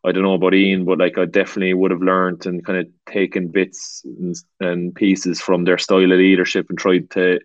I 0.03 0.12
don't 0.12 0.22
know 0.22 0.32
about 0.32 0.55
Ian, 0.55 0.86
but 0.86 0.96
like 0.96 1.18
I 1.18 1.26
definitely 1.26 1.74
would 1.74 1.90
have 1.90 2.01
learned 2.01 2.46
and 2.46 2.64
kind 2.64 2.78
of 2.78 2.86
taken 3.05 3.48
bits 3.48 4.01
and, 4.07 4.34
and 4.59 4.94
pieces 4.94 5.42
from 5.42 5.64
their 5.64 5.76
style 5.76 6.11
of 6.11 6.18
leadership 6.18 6.70
and 6.70 6.78
tried 6.78 7.11
to 7.11 7.38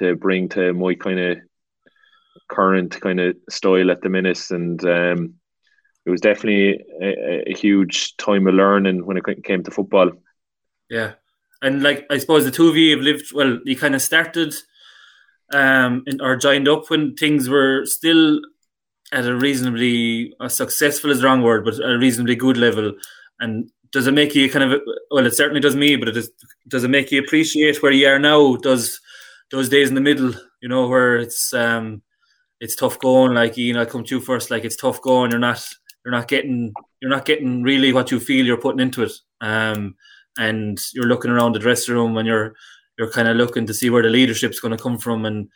to 0.00 0.16
bring 0.16 0.48
to 0.50 0.72
my 0.72 0.94
kind 0.94 1.20
of 1.20 1.38
current 2.48 3.00
kind 3.00 3.20
of 3.20 3.36
style 3.48 3.90
at 3.90 4.02
the 4.02 4.08
minute. 4.08 4.50
And 4.50 4.84
um, 4.84 5.34
it 6.04 6.10
was 6.10 6.20
definitely 6.20 6.84
a, 7.00 7.50
a 7.50 7.54
huge 7.54 8.16
time 8.16 8.46
of 8.46 8.54
learning 8.54 9.06
when 9.06 9.16
it 9.16 9.44
came 9.44 9.62
to 9.62 9.70
football. 9.70 10.10
Yeah, 10.88 11.12
and 11.62 11.82
like 11.82 12.06
I 12.10 12.18
suppose 12.18 12.44
the 12.44 12.50
two 12.50 12.68
of 12.68 12.76
you 12.76 12.96
have 12.96 13.04
lived 13.04 13.32
well. 13.32 13.58
You 13.64 13.76
kind 13.76 13.94
of 13.94 14.02
started, 14.02 14.54
um, 15.52 16.02
in, 16.06 16.20
or 16.20 16.36
joined 16.36 16.68
up 16.68 16.90
when 16.90 17.14
things 17.14 17.48
were 17.48 17.84
still 17.86 18.40
at 19.12 19.26
a 19.26 19.34
reasonably 19.36 20.34
uh, 20.40 20.48
successful 20.48 21.10
is 21.10 21.20
the 21.20 21.26
wrong 21.26 21.42
word, 21.42 21.64
but 21.64 21.78
a 21.80 21.98
reasonably 21.98 22.34
good 22.34 22.56
level. 22.56 22.92
And 23.38 23.70
does 23.92 24.06
it 24.06 24.12
make 24.12 24.34
you 24.34 24.50
kind 24.50 24.72
of 24.72 24.80
well? 25.10 25.26
It 25.26 25.34
certainly 25.34 25.60
does 25.60 25.76
me, 25.76 25.96
but 25.96 26.08
it 26.08 26.12
does 26.12 26.30
does 26.68 26.84
it 26.84 26.90
make 26.90 27.12
you 27.12 27.20
appreciate 27.20 27.82
where 27.82 27.92
you 27.92 28.08
are 28.08 28.18
now? 28.18 28.56
Does 28.56 29.00
those 29.50 29.68
days 29.68 29.88
in 29.88 29.94
the 29.94 30.00
middle, 30.00 30.32
you 30.60 30.68
know, 30.68 30.88
where 30.88 31.16
it's 31.16 31.52
um, 31.52 32.02
it's 32.60 32.76
tough 32.76 32.98
going. 32.98 33.34
Like 33.34 33.56
know, 33.56 33.82
I 33.82 33.84
come 33.84 34.04
to 34.04 34.16
you 34.16 34.20
first. 34.20 34.50
Like 34.50 34.64
it's 34.64 34.76
tough 34.76 35.00
going. 35.02 35.30
You're 35.30 35.40
not 35.40 35.64
you're 36.04 36.12
not 36.12 36.28
getting 36.28 36.72
you're 37.00 37.10
not 37.10 37.24
getting 37.24 37.62
really 37.62 37.92
what 37.92 38.10
you 38.10 38.20
feel 38.20 38.46
you're 38.46 38.56
putting 38.60 38.80
into 38.80 39.02
it. 39.02 39.12
Um, 39.40 39.96
and 40.38 40.80
you're 40.94 41.06
looking 41.06 41.30
around 41.30 41.52
the 41.52 41.58
dressing 41.58 41.94
room 41.94 42.16
and 42.16 42.26
you're 42.26 42.54
you're 42.98 43.10
kind 43.10 43.28
of 43.28 43.36
looking 43.36 43.66
to 43.66 43.74
see 43.74 43.90
where 43.90 44.02
the 44.02 44.08
leadership's 44.08 44.60
going 44.60 44.76
to 44.76 44.82
come 44.82 44.98
from 44.98 45.24
and 45.24 45.48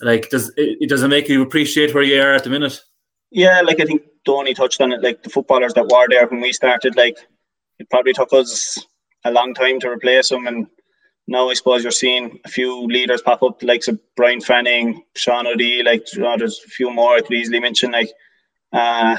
like 0.00 0.28
does 0.30 0.50
it, 0.56 0.78
it 0.80 0.88
doesn't 0.88 1.10
make 1.10 1.28
you 1.28 1.42
appreciate 1.42 1.94
where 1.94 2.02
you 2.02 2.20
are 2.20 2.34
at 2.34 2.44
the 2.44 2.50
minute 2.50 2.80
Yeah, 3.30 3.60
like 3.62 3.80
I 3.80 3.84
think 3.84 4.02
Donny 4.24 4.54
touched 4.54 4.80
on 4.80 4.92
it. 4.92 5.02
Like 5.02 5.22
the 5.22 5.30
footballers 5.30 5.74
that 5.74 5.88
were 5.88 6.06
there 6.08 6.26
when 6.26 6.40
we 6.40 6.52
started, 6.52 6.96
like 6.96 7.18
it 7.78 7.90
probably 7.90 8.12
took 8.12 8.32
us 8.32 8.78
a 9.24 9.32
long 9.32 9.54
time 9.54 9.80
to 9.80 9.90
replace 9.90 10.28
them, 10.28 10.46
and 10.46 10.66
now 11.26 11.48
I 11.48 11.54
suppose 11.54 11.82
you're 11.82 11.92
seeing 11.92 12.38
a 12.44 12.48
few 12.48 12.86
leaders 12.86 13.22
pop 13.22 13.42
up, 13.42 13.62
likes 13.62 13.88
of 13.88 13.98
Brian 14.14 14.40
Fanning, 14.40 15.02
Sean 15.16 15.46
O'Dea, 15.46 15.82
like 15.82 16.12
you 16.14 16.20
know, 16.20 16.36
there's 16.36 16.60
a 16.66 16.68
few 16.68 16.90
more 16.90 17.14
I 17.14 17.20
could 17.20 17.32
easily 17.32 17.60
mention. 17.60 17.92
Like, 17.92 18.10
uh, 18.72 19.16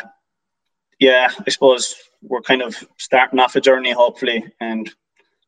yeah, 1.00 1.30
I 1.46 1.50
suppose 1.50 1.96
we're 2.22 2.42
kind 2.42 2.62
of 2.62 2.76
starting 2.98 3.40
off 3.40 3.56
a 3.56 3.62
journey, 3.62 3.92
hopefully, 3.92 4.46
and 4.60 4.92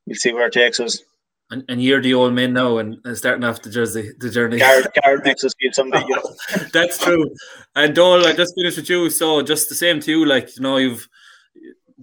we'll 0.05 0.16
see 0.16 0.34
where 0.34 0.47
it 0.47 0.53
takes 0.53 0.80
us. 0.80 1.01
And, 1.49 1.64
and 1.70 1.82
you're 1.82 2.01
the 2.01 2.14
old 2.14 2.34
man 2.34 2.53
now, 2.53 2.80
and, 2.80 2.97
and 3.05 3.16
starting 3.16 3.43
off 3.43 3.62
the 3.62 3.70
jersey, 3.70 4.12
the 4.20 4.30
journey. 4.30 4.58
Garrett, 4.58 4.93
Garrett 4.95 5.24
makes 5.24 5.43
us 5.43 5.53
feel 5.62 5.72
something. 5.72 6.05
You 6.08 6.16
know? 6.16 6.36
That's 6.74 6.97
true. 6.97 7.30
And 7.76 7.95
Donal, 7.95 8.26
I 8.26 8.34
just 8.34 8.53
finished 8.55 8.78
with 8.78 8.89
you, 8.89 9.10
so 9.12 9.43
just 9.43 9.70
the 9.70 9.76
same 9.76 9.99
to 10.01 10.12
you. 10.12 10.26
Like 10.26 10.58
you 10.58 10.64
know, 10.64 10.78
you've 10.78 11.08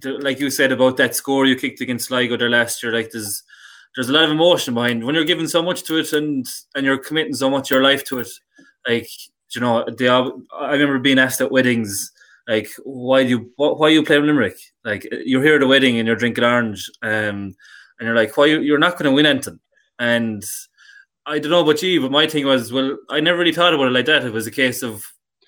like 0.02 0.40
you 0.40 0.50
said 0.50 0.72
about 0.72 0.96
that 0.96 1.14
score 1.14 1.46
you 1.46 1.56
kicked 1.56 1.80
against 1.80 2.06
Sligo 2.06 2.36
there 2.36 2.50
last 2.50 2.82
year. 2.82 2.92
Like 2.92 3.10
there's 3.10 3.42
there's 3.94 4.08
a 4.08 4.12
lot 4.12 4.24
of 4.24 4.30
emotion 4.30 4.74
behind 4.74 5.04
when 5.04 5.14
you're 5.14 5.24
giving 5.24 5.46
so 5.48 5.62
much 5.62 5.84
to 5.84 5.98
it 5.98 6.12
and 6.12 6.46
and 6.74 6.84
you're 6.84 6.98
committing 6.98 7.34
so 7.34 7.48
much 7.48 7.70
your 7.70 7.82
life 7.82 8.04
to 8.04 8.20
it. 8.20 8.28
Like 8.88 9.08
you 9.54 9.60
know, 9.60 9.84
they 9.98 10.08
I 10.08 10.72
remember 10.72 10.98
being 10.98 11.18
asked 11.18 11.40
at 11.40 11.52
weddings, 11.52 12.10
like, 12.48 12.70
why 12.82 13.22
do 13.22 13.28
you 13.30 13.52
why 13.56 13.88
you 13.88 14.02
play 14.02 14.18
Limerick? 14.18 14.58
Like 14.84 15.06
you're 15.24 15.42
here 15.42 15.56
at 15.56 15.62
a 15.62 15.66
wedding 15.66 15.98
and 15.98 16.06
you're 16.06 16.16
drinking 16.16 16.44
orange, 16.44 16.90
um, 17.02 17.54
and 17.98 18.06
you're 18.06 18.16
like, 18.16 18.36
why 18.36 18.46
you, 18.46 18.60
you're 18.60 18.78
not 18.78 18.92
going 18.92 19.04
to 19.04 19.12
win 19.12 19.26
anything? 19.26 19.60
And 19.98 20.42
I 21.26 21.38
don't 21.38 21.50
know 21.50 21.62
about 21.62 21.82
you, 21.82 22.00
but 22.02 22.10
my 22.10 22.26
thing 22.26 22.46
was, 22.46 22.72
well, 22.72 22.98
I 23.08 23.20
never 23.20 23.38
really 23.38 23.52
thought 23.52 23.72
about 23.72 23.86
it 23.86 23.92
like 23.92 24.06
that. 24.06 24.24
It 24.24 24.32
was 24.32 24.46
a 24.46 24.50
case 24.50 24.82
of 24.82 25.02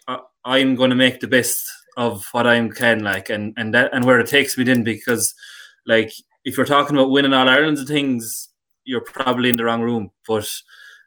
uh, 0.09 0.19
I'm 0.45 0.75
going 0.75 0.91
to 0.91 0.97
make 0.97 1.21
the 1.21 1.29
best 1.29 1.63
of 1.99 2.25
what 2.33 2.47
I 2.47 2.67
can, 2.69 3.03
like, 3.03 3.29
and 3.29 3.53
and 3.57 3.75
that 3.75 3.93
and 3.93 4.05
where 4.05 4.21
it 4.21 4.29
takes 4.29 4.57
me 4.57 4.65
then, 4.65 4.85
because 4.85 5.35
like 5.87 6.13
if 6.47 6.57
you're 6.57 6.65
talking 6.65 6.97
about 6.97 7.11
winning 7.11 7.35
all 7.35 7.49
Ireland's 7.49 7.85
things, 7.85 8.49
you're 8.85 9.03
probably 9.03 9.51
in 9.51 9.57
the 9.57 9.65
wrong 9.65 9.83
room. 9.83 10.13
But 10.27 10.49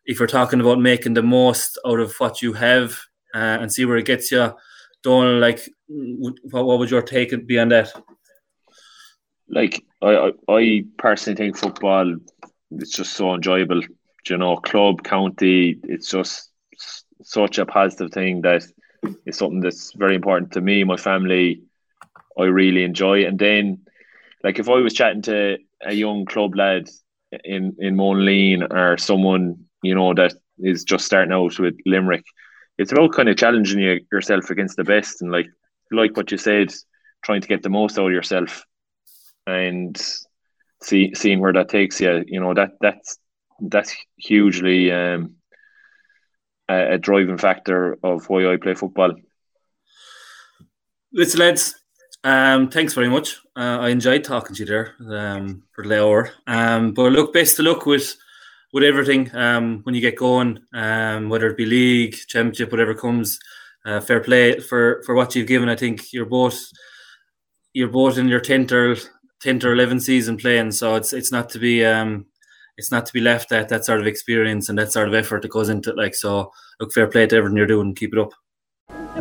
if 0.05 0.19
you're 0.19 0.27
talking 0.27 0.59
about 0.59 0.79
making 0.79 1.13
the 1.13 1.23
most 1.23 1.79
out 1.87 2.01
of 2.01 2.13
what 2.17 2.41
you 2.41 2.51
have 2.53 2.91
uh, 3.33 3.57
and 3.61 3.71
see 3.71 3.85
where 3.85 3.97
it 3.97 4.05
gets 4.05 4.31
you, 4.31 4.53
don't 5.01 5.39
like 5.39 5.61
what, 5.87 6.65
what 6.65 6.77
would 6.77 6.91
your 6.91 7.01
take 7.01 7.47
be 7.47 7.57
on 7.57 7.69
that? 7.69 7.89
Like 9.47 9.81
I, 10.01 10.09
I, 10.09 10.31
I 10.49 10.83
personally 10.97 11.37
think 11.37 11.57
football 11.57 12.17
it's 12.71 12.91
just 12.91 13.13
so 13.13 13.33
enjoyable. 13.33 13.81
You 14.27 14.37
know, 14.37 14.57
club, 14.57 15.03
county, 15.03 15.79
it's 15.83 16.09
just 16.09 16.51
such 17.23 17.57
a 17.57 17.65
positive 17.65 18.11
thing 18.11 18.41
that 18.41 18.63
it's 19.25 19.37
something 19.37 19.61
that's 19.61 19.93
very 19.93 20.15
important 20.15 20.51
to 20.51 20.61
me, 20.61 20.83
my 20.83 20.97
family. 20.97 21.63
I 22.37 22.43
really 22.43 22.83
enjoy, 22.83 23.25
and 23.25 23.39
then 23.39 23.79
like 24.43 24.59
if 24.59 24.69
I 24.69 24.75
was 24.75 24.93
chatting 24.93 25.21
to 25.23 25.57
a 25.81 25.93
young 25.93 26.25
club 26.25 26.55
lad 26.55 26.89
in 27.43 27.75
in 27.79 27.95
Monaleen 27.95 28.71
or 28.71 28.97
someone 28.97 29.65
you 29.83 29.95
know 29.95 30.13
that 30.13 30.33
is 30.59 30.83
just 30.83 31.05
starting 31.05 31.33
out 31.33 31.57
with 31.59 31.75
Limerick, 31.85 32.25
it's 32.77 32.91
about 32.91 33.13
kind 33.13 33.29
of 33.29 33.37
challenging 33.37 33.79
you, 33.79 34.01
yourself 34.11 34.49
against 34.49 34.77
the 34.77 34.83
best 34.83 35.21
and 35.21 35.31
like 35.31 35.47
like 35.91 36.15
what 36.15 36.31
you 36.31 36.37
said, 36.37 36.73
trying 37.23 37.41
to 37.41 37.47
get 37.47 37.63
the 37.63 37.69
most 37.69 37.97
out 37.97 38.07
of 38.07 38.11
yourself 38.11 38.63
and 39.47 40.01
see 40.81 41.13
seeing 41.15 41.39
where 41.39 41.53
that 41.53 41.69
takes 41.69 41.99
you. 41.99 42.23
You 42.27 42.39
know 42.39 42.53
that 42.53 42.71
that's 42.81 43.17
that's 43.61 43.95
hugely 44.17 44.91
um, 44.91 45.35
a, 46.69 46.93
a 46.93 46.97
driving 46.97 47.37
factor 47.37 47.97
of 48.03 48.29
why 48.29 48.51
I 48.51 48.57
play 48.57 48.75
football. 48.75 49.13
Listen, 51.11 51.39
lads, 51.39 51.75
um, 52.23 52.69
thanks 52.69 52.93
very 52.93 53.09
much. 53.09 53.37
Uh, 53.55 53.79
I 53.79 53.89
enjoyed 53.89 54.23
talking 54.23 54.55
to 54.55 54.63
you 54.63 54.65
there 54.65 54.95
um, 55.09 55.63
for 55.73 55.85
the 55.85 56.03
hour. 56.03 56.31
Um, 56.47 56.93
but 56.93 57.11
look, 57.11 57.33
best 57.33 57.59
of 57.59 57.65
luck 57.65 57.85
with 57.85 58.15
with 58.71 58.83
everything 58.83 59.35
um, 59.35 59.79
when 59.83 59.95
you 59.95 60.01
get 60.01 60.15
going, 60.15 60.59
um, 60.73 61.29
whether 61.29 61.47
it 61.47 61.57
be 61.57 61.65
league, 61.65 62.15
championship, 62.27 62.71
whatever 62.71 62.93
comes. 62.93 63.39
Uh, 63.85 63.99
fair 63.99 64.19
play 64.19 64.59
for, 64.59 65.01
for 65.05 65.15
what 65.15 65.33
you've 65.33 65.47
given. 65.47 65.69
I 65.69 65.75
think 65.75 66.11
you're 66.11 66.25
both 66.25 66.69
you're 67.73 67.87
both 67.87 68.17
in 68.17 68.27
your 68.27 68.41
tenth 68.41 68.71
or 68.71 68.97
tenth 69.39 69.63
or 69.63 69.73
eleventh 69.73 70.03
season 70.03 70.37
playing, 70.37 70.71
so 70.71 70.95
it's 70.95 71.13
it's 71.13 71.31
not 71.31 71.49
to 71.51 71.59
be 71.59 71.85
um, 71.85 72.25
it's 72.77 72.91
not 72.91 73.05
to 73.05 73.13
be 73.13 73.21
left 73.21 73.51
at 73.51 73.69
that 73.69 73.85
sort 73.85 74.01
of 74.01 74.07
experience 74.07 74.67
and 74.67 74.77
that 74.77 74.91
sort 74.91 75.07
of 75.07 75.13
effort 75.13 75.41
that 75.43 75.51
goes 75.51 75.69
into 75.69 75.91
it. 75.91 75.97
Like 75.97 76.13
so, 76.13 76.51
look, 76.79 76.91
fair 76.91 77.07
play 77.07 77.25
to 77.27 77.35
everything 77.37 77.57
you're 77.57 77.67
doing. 77.67 77.95
Keep 77.95 78.13
it 78.13 78.19
up 78.19 78.33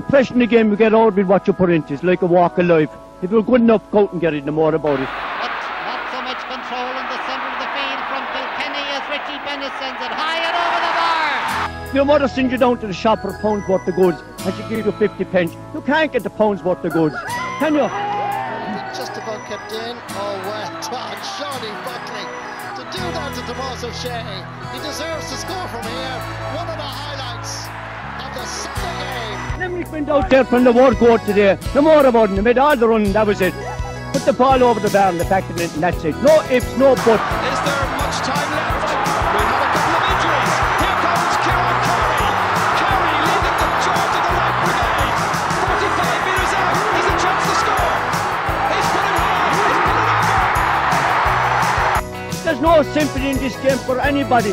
impression 0.09 0.39
the 0.39 0.47
game 0.47 0.71
you 0.71 0.77
get 0.77 0.95
out 0.95 1.09
of 1.09 1.19
it 1.19 1.27
what 1.27 1.47
you 1.47 1.53
put 1.53 1.69
into 1.69 1.93
It's 1.93 2.03
like 2.03 2.23
a 2.23 2.27
walk 2.27 2.57
of 2.57 2.65
life. 2.65 2.89
If 3.21 3.31
you're 3.31 3.43
good 3.43 3.61
enough, 3.61 3.83
go 3.91 4.05
out 4.05 4.13
and 4.13 4.21
get 4.23 4.33
it, 4.33 4.43
no 4.43 4.53
more 4.53 4.75
about 4.75 4.99
it. 4.99 5.05
But 5.05 5.53
not 5.85 6.01
so 6.09 6.23
much 6.25 6.41
control 6.49 6.89
in 6.97 7.07
the 7.13 7.19
centre 7.29 7.51
of 7.53 7.59
the 7.61 7.69
field 7.77 8.03
from 8.09 8.25
Kilkenny 8.33 8.85
as 8.97 9.05
Richie 9.13 9.37
Bennett 9.45 9.75
sends 9.77 10.01
it 10.01 10.09
high 10.09 10.41
and 10.49 10.57
over 10.65 10.81
the 10.81 10.93
bar. 10.97 11.95
Your 11.95 12.07
mother 12.07 12.27
sends 12.27 12.53
you 12.53 12.57
down 12.57 12.79
to 12.79 12.87
the 12.87 12.95
shop 12.95 13.21
for 13.21 13.37
a 13.37 13.39
pound's 13.43 13.69
worth 13.69 13.87
of 13.87 13.97
goods 13.97 14.23
and 14.47 14.55
she 14.57 14.63
gives 14.71 14.87
you 14.87 14.93
50 14.93 15.25
pence. 15.27 15.53
You 15.75 15.83
can't 15.83 16.11
get 16.11 16.23
the 16.23 16.31
pound's 16.31 16.63
worth 16.63 16.83
of 16.87 16.93
goods, 16.95 17.15
can 17.59 17.75
you? 17.75 17.89
Just 18.97 19.13
about 19.13 19.45
kept 19.45 19.73
in. 19.73 19.93
Oh, 19.93 20.41
well 20.49 20.73
done, 20.89 21.21
Shawnee 21.37 21.69
Buckley. 21.85 22.25
To 22.81 22.83
do 22.97 23.05
that 23.13 23.37
to 23.37 23.43
Tomas 23.45 23.85
O'Shea, 23.85 24.25
he 24.73 24.79
deserves 24.81 25.29
to 25.29 25.37
score 25.37 25.69
from 25.69 25.85
here. 25.85 26.48
Game. 29.59 29.71
Limerick 29.73 29.93
went 29.93 30.09
out 30.09 30.31
there 30.31 30.45
from 30.45 30.65
the 30.65 30.73
war 30.73 30.95
court 30.95 31.25
today. 31.25 31.59
No 31.75 31.83
more 31.83 32.07
about 32.07 32.31
it. 32.31 32.43
Made 32.43 32.59
all 32.59 32.77
the 32.77 32.89
run, 32.89 33.13
that 33.13 33.27
was 33.27 33.41
it. 33.41 33.55
Put 34.13 34.23
the 34.25 34.33
ball 34.33 34.63
over 34.63 34.81
the 34.81 34.91
bar 34.91 35.11
and 35.11 35.21
the 35.21 35.25
back 35.25 35.49
of 35.51 35.61
it, 35.61 35.73
and 35.75 35.83
that's 35.83 36.05
it. 36.05 36.17
No 36.23 36.43
ifs, 36.51 36.77
no 36.79 36.95
buts. 36.95 37.09
Is 37.09 37.61
there 37.67 37.87
much 37.99 38.19
time 38.25 38.51
left? 38.57 38.89
We 38.89 39.41
have 39.45 39.63
a 39.63 39.69
couple 39.69 39.95
of 39.99 40.03
injuries. 40.09 40.55
Here 40.81 40.97
comes 41.05 41.37
Kieran 41.45 41.79
Carey. 41.85 42.25
Carey 42.79 43.17
leading 43.29 43.57
the 43.59 43.69
charge 43.85 44.15
of 44.17 44.23
the 44.25 44.33
right 44.39 44.57
brigade. 44.65 45.13
45 45.69 46.25
metres 46.25 46.53
out. 46.57 46.75
He's 46.95 47.09
a 47.09 47.17
chance 47.21 47.43
to 47.45 47.55
score. 47.63 48.01
He's 48.73 48.89
put 48.95 49.05
it 49.05 49.17
hard. 49.19 49.53
He's 49.61 49.79
put 49.85 49.99
it 49.99 50.09
over. 50.09 50.49
There's 52.45 52.63
no 52.65 52.75
sympathy 52.97 53.29
in 53.29 53.37
this 53.37 53.57
game 53.61 53.79
for 53.85 54.01
anybody. 54.01 54.53